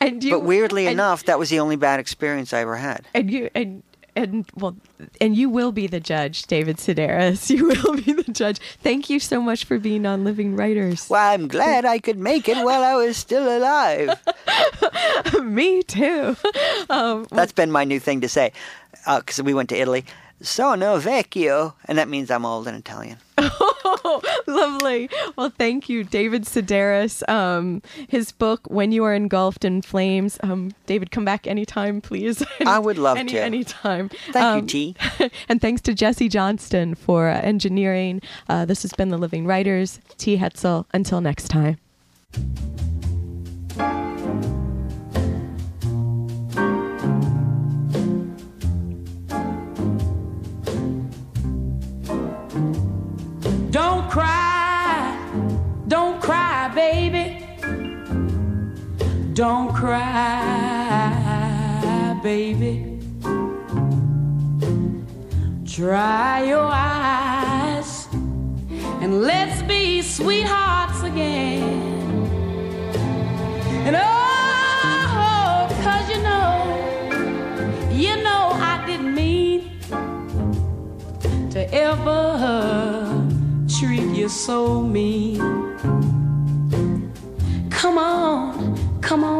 And 0.00 0.22
you, 0.22 0.32
but 0.32 0.40
weirdly 0.40 0.86
and, 0.86 0.92
enough, 0.94 1.24
that 1.24 1.38
was 1.38 1.48
the 1.48 1.60
only 1.60 1.76
bad 1.76 1.98
experience 1.98 2.52
I 2.52 2.60
ever 2.60 2.76
had. 2.76 3.06
and 3.14 3.30
you 3.30 3.48
and 3.54 3.82
and 4.14 4.44
well, 4.54 4.76
and 5.20 5.34
you 5.34 5.48
will 5.48 5.72
be 5.72 5.86
the 5.86 6.00
judge, 6.00 6.42
David 6.42 6.76
Sedaris. 6.76 7.48
You 7.54 7.68
will 7.68 7.96
be 7.96 8.12
the 8.12 8.30
judge. 8.30 8.58
Thank 8.82 9.08
you 9.08 9.18
so 9.18 9.40
much 9.40 9.64
for 9.64 9.78
being 9.78 10.04
on 10.04 10.24
Living 10.24 10.56
Writers. 10.56 11.08
Well, 11.08 11.32
I'm 11.32 11.48
glad 11.48 11.86
I 11.86 11.98
could 11.98 12.18
make 12.18 12.48
it 12.48 12.56
while 12.62 12.82
I 12.82 12.94
was 12.96 13.16
still 13.16 13.46
alive. 13.48 14.20
Me 15.42 15.82
too. 15.82 16.36
Um, 16.90 17.26
That's 17.30 17.52
been 17.52 17.70
my 17.72 17.84
new 17.84 18.00
thing 18.00 18.20
to 18.20 18.28
say, 18.28 18.52
because 19.06 19.40
we 19.42 19.54
went 19.54 19.70
to 19.70 19.76
Italy. 19.76 20.04
Sono 20.42 20.98
vecchio, 20.98 21.74
and 21.86 21.96
that 21.96 22.08
means 22.08 22.30
I'm 22.30 22.44
old 22.44 22.68
in 22.68 22.74
Italian. 22.74 23.18
Oh, 23.84 24.22
lovely. 24.46 25.10
Well, 25.36 25.50
thank 25.50 25.88
you, 25.88 26.04
David 26.04 26.44
Sedaris. 26.44 27.26
Um, 27.28 27.82
his 28.08 28.32
book, 28.32 28.62
When 28.68 28.92
You 28.92 29.04
Are 29.04 29.14
Engulfed 29.14 29.64
in 29.64 29.82
Flames. 29.82 30.38
Um, 30.42 30.72
David, 30.86 31.10
come 31.10 31.24
back 31.24 31.46
anytime, 31.46 32.00
please. 32.00 32.42
I 32.66 32.78
would 32.78 32.98
love 32.98 33.16
Any, 33.18 33.32
to. 33.32 33.42
Anytime. 33.42 34.08
Thank 34.32 34.36
Um, 34.36 34.60
you, 34.60 34.66
T. 34.66 34.96
and 35.48 35.60
thanks 35.60 35.80
to 35.82 35.94
Jesse 35.94 36.28
Johnston 36.28 36.94
for 36.94 37.28
uh, 37.28 37.40
engineering. 37.40 38.22
Uh, 38.48 38.64
this 38.64 38.82
has 38.82 38.92
been 38.92 39.08
The 39.10 39.18
Living 39.18 39.46
Writers. 39.46 40.00
T. 40.16 40.36
Hetzel. 40.38 40.86
Until 40.94 41.20
next 41.20 41.48
time. 41.48 41.78
Don't 59.34 59.74
cry, 59.74 60.00
baby. 62.22 63.00
Dry 65.64 66.44
your 66.44 66.70
eyes 66.70 68.06
and 69.02 69.22
let's 69.22 69.60
be 69.62 70.02
sweethearts 70.02 71.02
again. 71.02 71.64
And 73.84 73.96
oh, 73.96 75.66
cause 75.82 76.08
you 76.08 76.22
know, 76.22 76.54
you 77.90 78.22
know 78.22 78.52
I 78.52 78.84
didn't 78.86 79.16
mean 79.16 79.80
to 81.50 81.68
ever 81.74 83.26
treat 83.66 84.14
you 84.16 84.28
so 84.28 84.80
mean. 84.80 85.73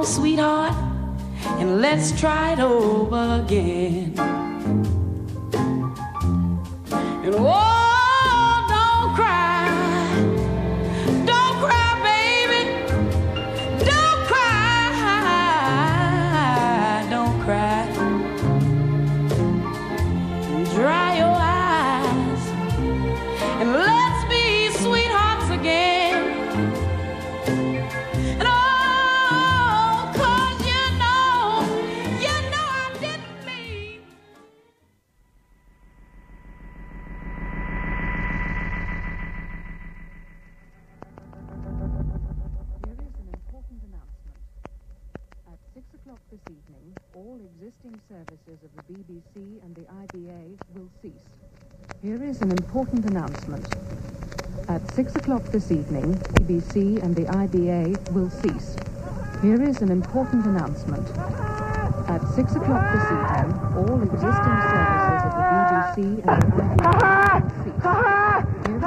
Sweetheart, 0.05 0.75
and 1.59 1.81
let's 1.81 2.19
try 2.21 2.53
it 2.53 2.61
over 2.61 3.43
again. 3.43 4.13
And 7.25 7.35
oh, 7.35 7.64
Here 52.05 52.23
is 52.23 52.43
an 52.43 52.51
important 52.51 53.07
announcement. 53.07 53.67
At 54.69 54.83
6 54.95 55.17
o'clock 55.17 55.43
this 55.45 55.73
evening, 55.73 56.17
BBC 56.35 57.03
and 57.03 57.17
the 57.17 57.23
IBA 57.23 57.97
will 58.13 58.29
cease. 58.29 58.77
Here 59.41 59.63
is 59.63 59.81
an 59.81 59.91
important 59.91 60.45
announcement. 60.45 61.09
At 62.07 62.21
6 62.35 62.57
o'clock 62.57 62.85
this 62.93 63.05
evening, 63.05 63.57
all 63.81 64.03
existing 64.03 64.61
services 64.69 65.25
of 65.25 65.33
the 65.33 65.45
BBC 65.49 65.97
and 66.29 66.43
the 66.53 66.65
IBA 66.85 67.41
will 67.41 67.65
cease. 67.65 68.85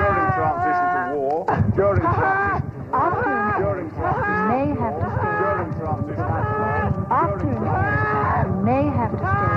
During 0.00 0.28
transition 0.32 0.88
to 0.96 1.12
war, 1.12 1.44
during 1.76 2.00
transition 2.00 2.72
to 2.72 2.96
war, 2.96 3.52
during 3.60 3.90
transition 3.90 4.44
may 4.48 4.68
have 4.80 4.96
to 4.96 5.08
stay. 5.18 5.34
during 5.44 5.72
transition 5.74 6.16
to 6.16 6.22
war, 6.22 7.04
After 7.10 7.48
an 7.48 7.66
air 7.66 7.94
attack, 7.94 8.46
you 8.46 8.52
may 8.64 8.84
have 8.84 9.12
to 9.12 9.18
stay 9.18 9.54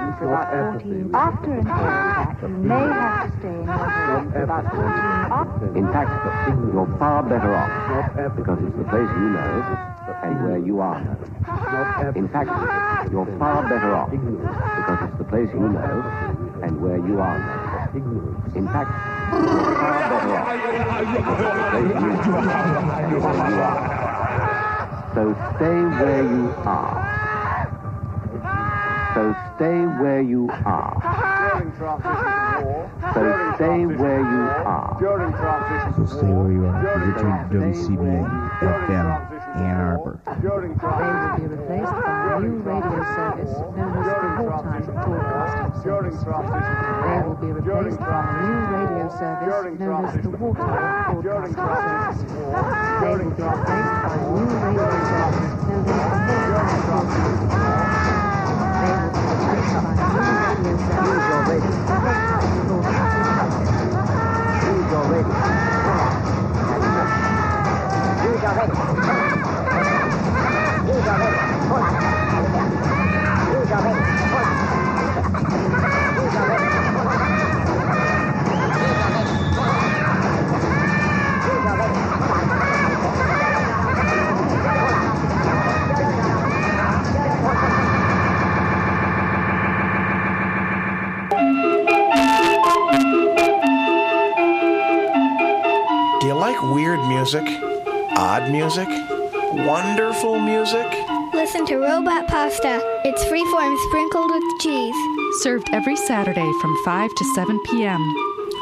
in 0.00 0.28
your 0.28 0.39
home 0.50 0.72
for 0.72 0.80
about 0.80 0.82
14. 0.82 1.14
After 1.14 1.52
an 1.54 1.66
air 1.66 2.10
attack, 2.10 2.42
you 2.42 2.56
may 2.66 2.74
have 2.74 3.22
to 3.22 3.28
stay 3.38 3.48
in 3.48 3.66
your 3.66 3.90
home 3.90 4.30
for 4.32 4.42
about 4.42 4.64
14. 4.70 5.76
In 5.76 5.86
fact, 5.92 6.10
you're 6.74 6.90
far 6.98 7.22
better 7.22 7.54
off 7.54 7.70
because 8.36 8.58
it's 8.62 8.76
the 8.76 8.84
place 8.90 9.10
you 9.10 9.28
know 9.30 9.78
and 10.22 10.34
where 10.42 10.58
you 10.58 10.80
are. 10.80 10.98
In 12.16 12.28
fact, 12.28 12.50
you're 13.10 13.26
far 13.38 13.62
better 13.68 13.94
off 13.94 14.10
because 14.10 14.98
it's 15.06 15.18
the 15.18 15.24
place 15.30 15.50
you 15.54 15.68
know 15.70 16.02
and 16.62 16.80
where 16.82 16.98
you 16.98 17.20
are. 17.20 17.38
In 17.94 18.66
fact, 18.74 18.90
you're 19.30 19.74
far 19.78 20.02
better 20.10 20.34
off 20.34 20.50
because 21.14 21.38
it's 21.40 21.54
the 21.54 21.66
place 21.70 21.94
you 21.94 22.00
know 22.00 22.20
and 23.00 23.14
where 23.22 23.38
you 23.50 23.60
are. 23.62 23.80
So 25.14 25.22
stay 25.56 25.78
where 26.00 26.22
you 26.22 26.44
are. 26.66 26.98
So 29.14 29.49
stay 29.60 29.84
where 30.00 30.22
you 30.24 30.48
are. 30.64 30.96
during 31.52 31.68
transition 31.76 32.32
So 33.12 33.20
stay 33.60 33.84
where 33.84 34.24
you 34.24 34.40
are. 34.64 34.96
during 34.96 35.32
transition 35.36 35.92
So 36.00 36.16
stay 36.16 36.32
where 36.32 36.48
you 36.48 36.64
are. 36.64 36.80
during 36.80 37.04
You're 37.04 37.20
tuned 37.20 37.44
to 37.44 37.60
WCBN 37.60 38.24
FM, 38.64 39.08
Ann 39.60 39.76
Arbor. 39.76 40.16
They 40.24 40.48
will 40.48 40.64
be 40.64 41.44
replaced 41.52 41.92
by 41.92 42.08
a 42.08 42.40
new 42.40 42.56
radio 42.64 43.04
service 43.04 43.52
known 43.76 44.00
as 44.00 44.08
the 44.08 44.48
Wartime 44.48 44.80
Broadcasting 44.96 45.82
during 45.84 46.16
Service. 46.24 46.64
They 47.04 47.20
will 47.20 47.36
be 47.36 47.52
replaced 47.52 48.00
by 48.00 48.16
a 48.16 48.40
new 48.40 48.64
radio 48.80 49.12
service 49.12 49.76
known 49.76 50.04
as 50.08 50.24
the 50.24 50.30
Wartime 50.40 51.20
Broadcasting 51.20 51.52
transition 51.52 52.32
Service. 52.32 52.64
They 52.96 53.12
will 53.12 53.28
be 53.28 53.44
replaced 53.44 53.92
by 54.00 54.08
a 54.08 54.24
new 54.24 54.48
radio 54.56 54.88
service 55.04 55.52
known 55.68 55.84
as 55.84 56.16
the 56.16 56.32
Wartime 56.48 56.80
Broadcasting 56.88 57.50
Service. 57.52 58.29
Hold 58.80 58.92
on. 74.46 74.79
Weird 96.62 97.00
music? 97.08 97.44
Odd 98.16 98.50
music? 98.50 98.88
Wonderful 99.66 100.38
music? 100.38 100.86
Listen 101.32 101.64
to 101.66 101.76
Robot 101.78 102.28
Pasta. 102.28 102.80
It's 103.04 103.24
freeform 103.24 103.76
sprinkled 103.88 104.30
with 104.30 104.60
cheese. 104.60 104.94
Served 105.42 105.70
every 105.72 105.96
Saturday 105.96 106.50
from 106.60 106.76
5 106.84 107.14
to 107.14 107.24
7 107.34 107.60
p.m. 107.64 108.00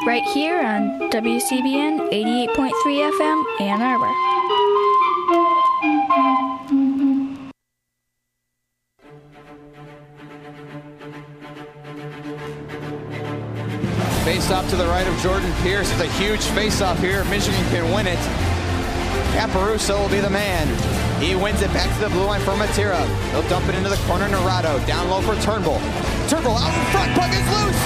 Right 0.06 0.22
here 0.34 0.60
on 0.60 1.10
WCBN 1.10 2.10
88.3 2.10 2.72
FM, 3.12 3.60
Ann 3.60 3.82
Arbor. 3.82 4.37
Off 14.50 14.70
to 14.70 14.76
the 14.76 14.86
right 14.86 15.06
of 15.06 15.14
Jordan 15.20 15.52
Pierce. 15.60 15.92
It's 15.92 16.00
a 16.00 16.06
huge 16.12 16.40
face 16.40 16.80
off 16.80 16.98
here. 17.00 17.22
Michigan 17.26 17.62
can 17.68 17.92
win 17.92 18.06
it. 18.06 18.18
Caporusso 19.36 20.00
will 20.00 20.08
be 20.08 20.20
the 20.20 20.30
man. 20.30 20.66
He 21.20 21.34
wins 21.34 21.60
it 21.60 21.70
back 21.74 21.94
to 21.98 22.04
the 22.04 22.08
blue 22.08 22.24
line 22.24 22.40
for 22.40 22.52
Mitera. 22.52 23.04
He'll 23.30 23.46
dump 23.50 23.68
it 23.68 23.74
into 23.74 23.90
the 23.90 24.00
corner. 24.06 24.26
Naurato 24.26 24.84
down 24.86 25.10
low 25.10 25.20
for 25.20 25.34
Turnbull. 25.42 25.78
Turnbull 26.28 26.56
out 26.56 26.72
in 26.72 26.84
front. 26.92 27.12
Puck 27.12 27.30
is 27.30 27.44
loose. 27.60 27.82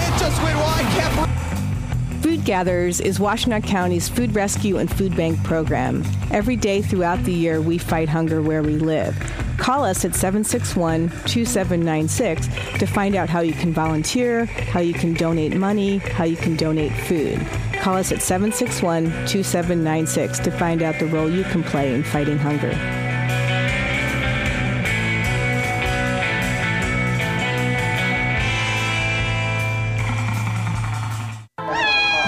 It 0.00 0.18
just 0.18 0.42
went 0.42 0.56
wide. 0.56 0.86
Caporusso. 0.96 2.22
Food 2.22 2.46
Gatherers 2.46 3.00
is 3.02 3.18
Washtenaw 3.18 3.62
County's 3.62 4.08
food 4.08 4.34
rescue 4.34 4.78
and 4.78 4.90
food 4.90 5.14
bank 5.14 5.42
program. 5.44 6.02
Every 6.30 6.56
day 6.56 6.80
throughout 6.80 7.22
the 7.24 7.32
year, 7.32 7.60
we 7.60 7.76
fight 7.76 8.08
hunger 8.08 8.40
where 8.40 8.62
we 8.62 8.78
live. 8.78 9.14
Call 9.68 9.84
us 9.84 10.02
at 10.06 10.14
761 10.14 11.10
2796 11.26 12.46
to 12.78 12.86
find 12.86 13.14
out 13.14 13.28
how 13.28 13.40
you 13.40 13.52
can 13.52 13.70
volunteer, 13.70 14.46
how 14.46 14.80
you 14.80 14.94
can 14.94 15.12
donate 15.12 15.54
money, 15.54 15.98
how 15.98 16.24
you 16.24 16.38
can 16.38 16.56
donate 16.56 16.90
food. 16.90 17.38
Call 17.74 17.96
us 17.98 18.10
at 18.10 18.22
761 18.22 19.04
2796 19.26 20.38
to 20.38 20.50
find 20.52 20.82
out 20.82 20.98
the 20.98 21.04
role 21.08 21.30
you 21.30 21.44
can 21.44 21.62
play 21.62 21.92
in 21.92 22.02
fighting 22.02 22.38
hunger. 22.38 22.70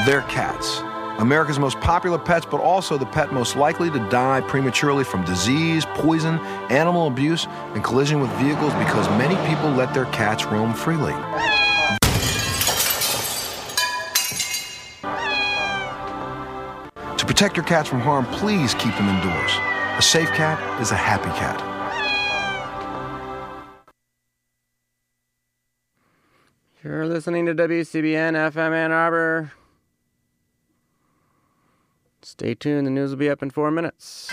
They're 0.05 0.29
cats. 0.29 0.80
America's 1.21 1.59
most 1.59 1.79
popular 1.81 2.19
pets, 2.19 2.47
but 2.51 2.61
also 2.61 2.97
the 2.97 3.05
pet 3.05 3.31
most 3.31 3.55
likely 3.55 3.91
to 3.91 3.99
die 4.09 4.41
prematurely 4.41 5.05
from 5.05 5.23
disease, 5.25 5.85
poison, 5.95 6.39
animal 6.71 7.07
abuse, 7.09 7.47
and 7.75 7.85
collision 7.85 8.21
with 8.21 8.31
vehicles 8.39 8.73
because 8.75 9.07
many 9.11 9.37
people 9.47 9.69
let 9.69 9.93
their 9.93 10.07
cats 10.07 10.47
roam 10.47 10.73
freely. 10.73 11.13
To 17.19 17.27
protect 17.27 17.55
your 17.55 17.67
cats 17.67 17.87
from 17.87 18.01
harm, 18.01 18.25
please 18.25 18.73
keep 18.75 18.95
them 18.97 19.09
indoors. 19.09 19.53
A 19.99 20.03
safe 20.03 20.31
cat 20.31 20.81
is 20.81 20.91
a 20.91 20.97
happy 20.97 21.29
cat. 21.39 21.61
You're 26.83 27.07
listening 27.07 27.45
to 27.45 27.55
WCBN 27.55 28.33
FM 28.53 28.73
Ann 28.73 28.91
Arbor. 28.91 29.53
Stay 32.31 32.55
tuned, 32.55 32.87
the 32.87 32.93
news 32.93 33.11
will 33.11 33.19
be 33.19 33.29
up 33.29 33.43
in 33.43 33.51
four 33.51 33.73
minutes. 33.73 34.31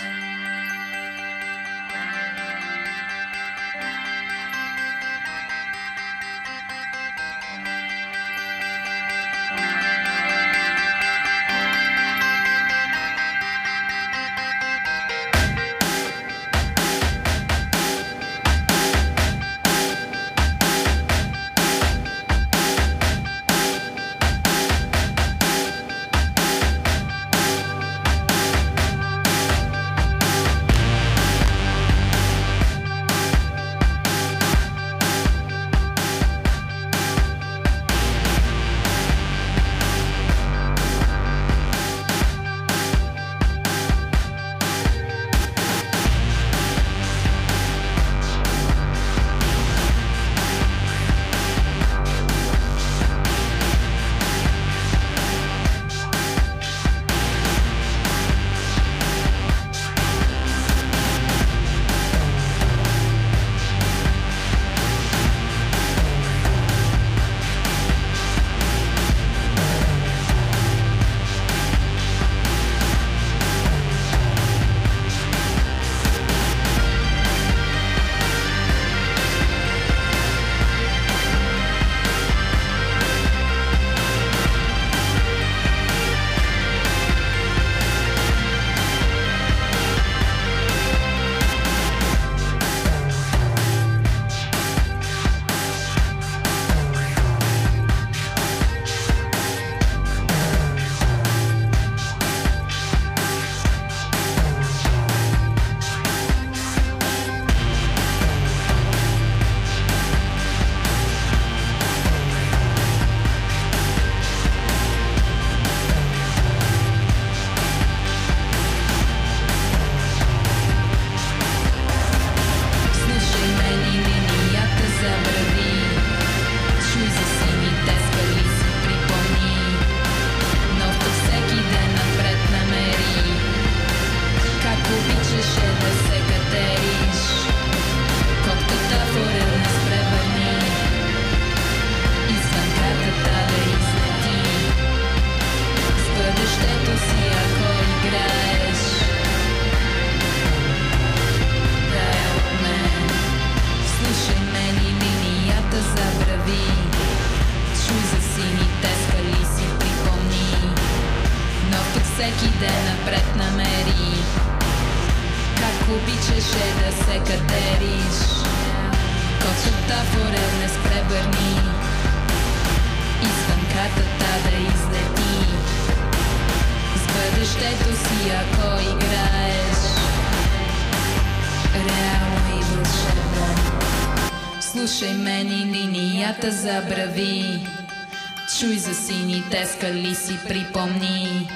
Сините 189.78 190.14
скали 190.14 190.14
си 190.14 190.38
припомни? 190.48 191.48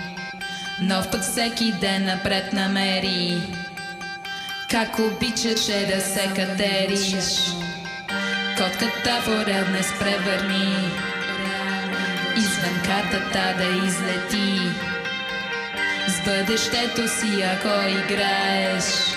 Нов 0.81 1.11
път 1.11 1.23
всеки 1.23 1.73
ден 1.73 2.05
напред 2.05 2.53
намери. 2.53 3.43
Как 4.71 4.99
обичаше 4.99 5.87
да 5.95 6.01
се 6.01 6.31
катериш. 6.37 7.15
Котката 8.57 9.21
в 9.21 9.29
орел 9.29 9.65
не 9.73 9.83
спревърни 9.83 10.77
Извън 12.37 12.83
картата 12.85 13.55
да 13.59 13.87
излети. 13.87 14.61
С 16.09 16.25
бъдещето 16.25 17.09
си 17.09 17.43
ако 17.43 17.89
играеш 17.89 19.12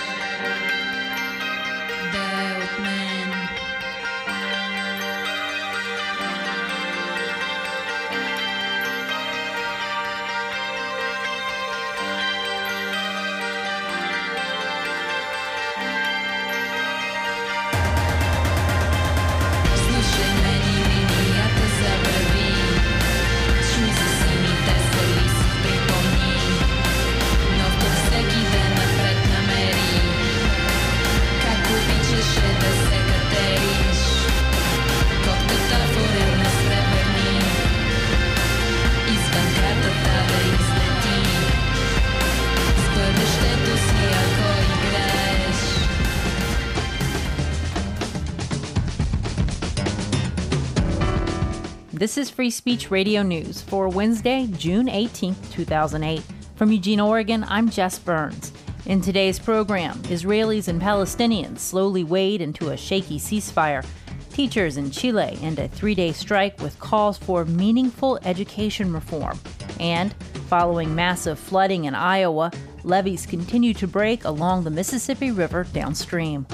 This 51.98 52.18
is 52.18 52.28
Free 52.28 52.50
Speech 52.50 52.90
Radio 52.90 53.22
News 53.22 53.62
for 53.62 53.88
Wednesday, 53.88 54.46
June 54.58 54.86
18, 54.86 55.34
2008. 55.50 56.22
From 56.54 56.70
Eugene, 56.70 57.00
Oregon, 57.00 57.42
I'm 57.48 57.70
Jess 57.70 57.98
Burns. 57.98 58.52
In 58.84 59.00
today's 59.00 59.38
program, 59.38 59.96
Israelis 60.02 60.68
and 60.68 60.78
Palestinians 60.78 61.60
slowly 61.60 62.04
wade 62.04 62.42
into 62.42 62.68
a 62.68 62.76
shaky 62.76 63.18
ceasefire. 63.18 63.82
Teachers 64.30 64.76
in 64.76 64.90
Chile 64.90 65.38
end 65.40 65.58
a 65.58 65.68
three 65.68 65.94
day 65.94 66.12
strike 66.12 66.60
with 66.60 66.78
calls 66.80 67.16
for 67.16 67.46
meaningful 67.46 68.18
education 68.24 68.92
reform. 68.92 69.40
And 69.80 70.12
following 70.50 70.94
massive 70.94 71.38
flooding 71.38 71.86
in 71.86 71.94
Iowa, 71.94 72.52
levees 72.84 73.24
continue 73.24 73.72
to 73.72 73.86
break 73.86 74.26
along 74.26 74.64
the 74.64 74.70
Mississippi 74.70 75.30
River 75.30 75.64
downstream. 75.72 76.46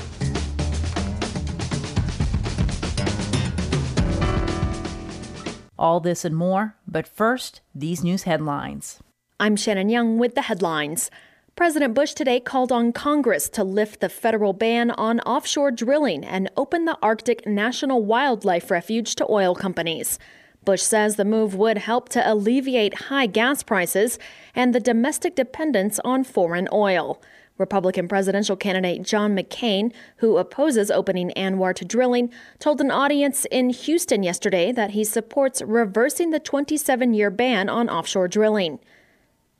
All 5.82 5.98
this 5.98 6.24
and 6.24 6.36
more, 6.36 6.76
but 6.86 7.08
first, 7.08 7.60
these 7.74 8.04
news 8.04 8.22
headlines. 8.22 9.00
I'm 9.40 9.56
Shannon 9.56 9.88
Young 9.88 10.16
with 10.16 10.36
the 10.36 10.42
headlines. 10.42 11.10
President 11.56 11.92
Bush 11.92 12.12
today 12.12 12.38
called 12.38 12.70
on 12.70 12.92
Congress 12.92 13.48
to 13.48 13.64
lift 13.64 13.98
the 13.98 14.08
federal 14.08 14.52
ban 14.52 14.92
on 14.92 15.18
offshore 15.22 15.72
drilling 15.72 16.24
and 16.24 16.48
open 16.56 16.84
the 16.84 16.96
Arctic 17.02 17.48
National 17.48 18.00
Wildlife 18.00 18.70
Refuge 18.70 19.16
to 19.16 19.26
oil 19.28 19.56
companies. 19.56 20.20
Bush 20.64 20.82
says 20.82 21.16
the 21.16 21.24
move 21.24 21.56
would 21.56 21.78
help 21.78 22.08
to 22.10 22.32
alleviate 22.32 22.94
high 23.10 23.26
gas 23.26 23.64
prices 23.64 24.20
and 24.54 24.72
the 24.72 24.78
domestic 24.78 25.34
dependence 25.34 25.98
on 26.04 26.22
foreign 26.22 26.68
oil. 26.72 27.20
Republican 27.62 28.08
presidential 28.08 28.56
candidate 28.56 29.02
John 29.02 29.34
McCain, 29.34 29.92
who 30.16 30.36
opposes 30.36 30.90
opening 30.90 31.32
ANWR 31.36 31.74
to 31.76 31.84
drilling, 31.84 32.30
told 32.58 32.80
an 32.80 32.90
audience 32.90 33.46
in 33.52 33.70
Houston 33.70 34.22
yesterday 34.22 34.72
that 34.72 34.90
he 34.90 35.04
supports 35.04 35.62
reversing 35.62 36.30
the 36.30 36.40
27 36.40 37.14
year 37.14 37.30
ban 37.30 37.68
on 37.70 37.88
offshore 37.88 38.28
drilling. 38.28 38.78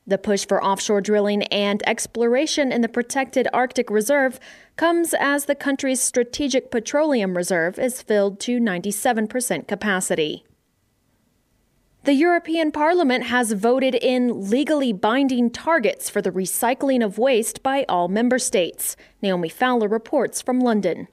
The 0.04 0.18
push 0.18 0.44
for 0.44 0.62
offshore 0.62 1.00
drilling 1.00 1.44
and 1.44 1.80
exploration 1.86 2.72
in 2.72 2.80
the 2.80 2.88
protected 2.88 3.46
Arctic 3.52 3.88
Reserve 3.88 4.40
comes 4.76 5.14
as 5.14 5.44
the 5.44 5.54
country's 5.54 6.00
strategic 6.00 6.72
petroleum 6.72 7.36
reserve 7.36 7.78
is 7.78 8.02
filled 8.02 8.40
to 8.40 8.58
97% 8.58 9.68
capacity. 9.68 10.44
The 12.04 12.14
European 12.14 12.72
Parliament 12.72 13.26
has 13.26 13.52
voted 13.52 13.94
in 13.94 14.50
legally 14.50 14.92
binding 14.92 15.50
targets 15.50 16.10
for 16.10 16.20
the 16.20 16.32
recycling 16.32 17.04
of 17.04 17.16
waste 17.16 17.62
by 17.62 17.84
all 17.88 18.08
member 18.08 18.40
states. 18.40 18.96
Naomi 19.22 19.48
Fowler 19.48 19.86
reports 19.86 20.42
from 20.42 20.58
London. 20.58 21.06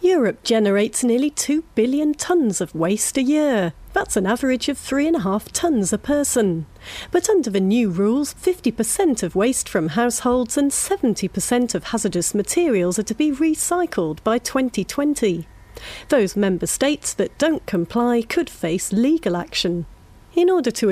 Europe 0.00 0.44
generates 0.44 1.02
nearly 1.02 1.30
2 1.30 1.64
billion 1.74 2.14
tonnes 2.14 2.60
of 2.60 2.76
waste 2.76 3.16
a 3.16 3.24
year. 3.24 3.72
That's 3.92 4.16
an 4.16 4.24
average 4.24 4.68
of 4.68 4.78
3.5 4.78 5.50
tonnes 5.50 5.92
a 5.92 5.98
person. 5.98 6.66
But 7.10 7.28
under 7.28 7.50
the 7.50 7.58
new 7.58 7.90
rules, 7.90 8.32
50% 8.32 9.24
of 9.24 9.34
waste 9.34 9.68
from 9.68 9.88
households 9.88 10.56
and 10.56 10.70
70% 10.70 11.74
of 11.74 11.84
hazardous 11.86 12.36
materials 12.36 13.00
are 13.00 13.10
to 13.10 13.16
be 13.16 13.32
recycled 13.32 14.22
by 14.22 14.38
2020. 14.38 15.48
Those 16.08 16.36
member 16.36 16.68
states 16.68 17.12
that 17.14 17.36
don't 17.36 17.66
comply 17.66 18.22
could 18.22 18.48
face 18.48 18.92
legal 18.92 19.36
action. 19.36 19.86
In 20.36 20.48
order 20.48 20.70
to 20.70 20.88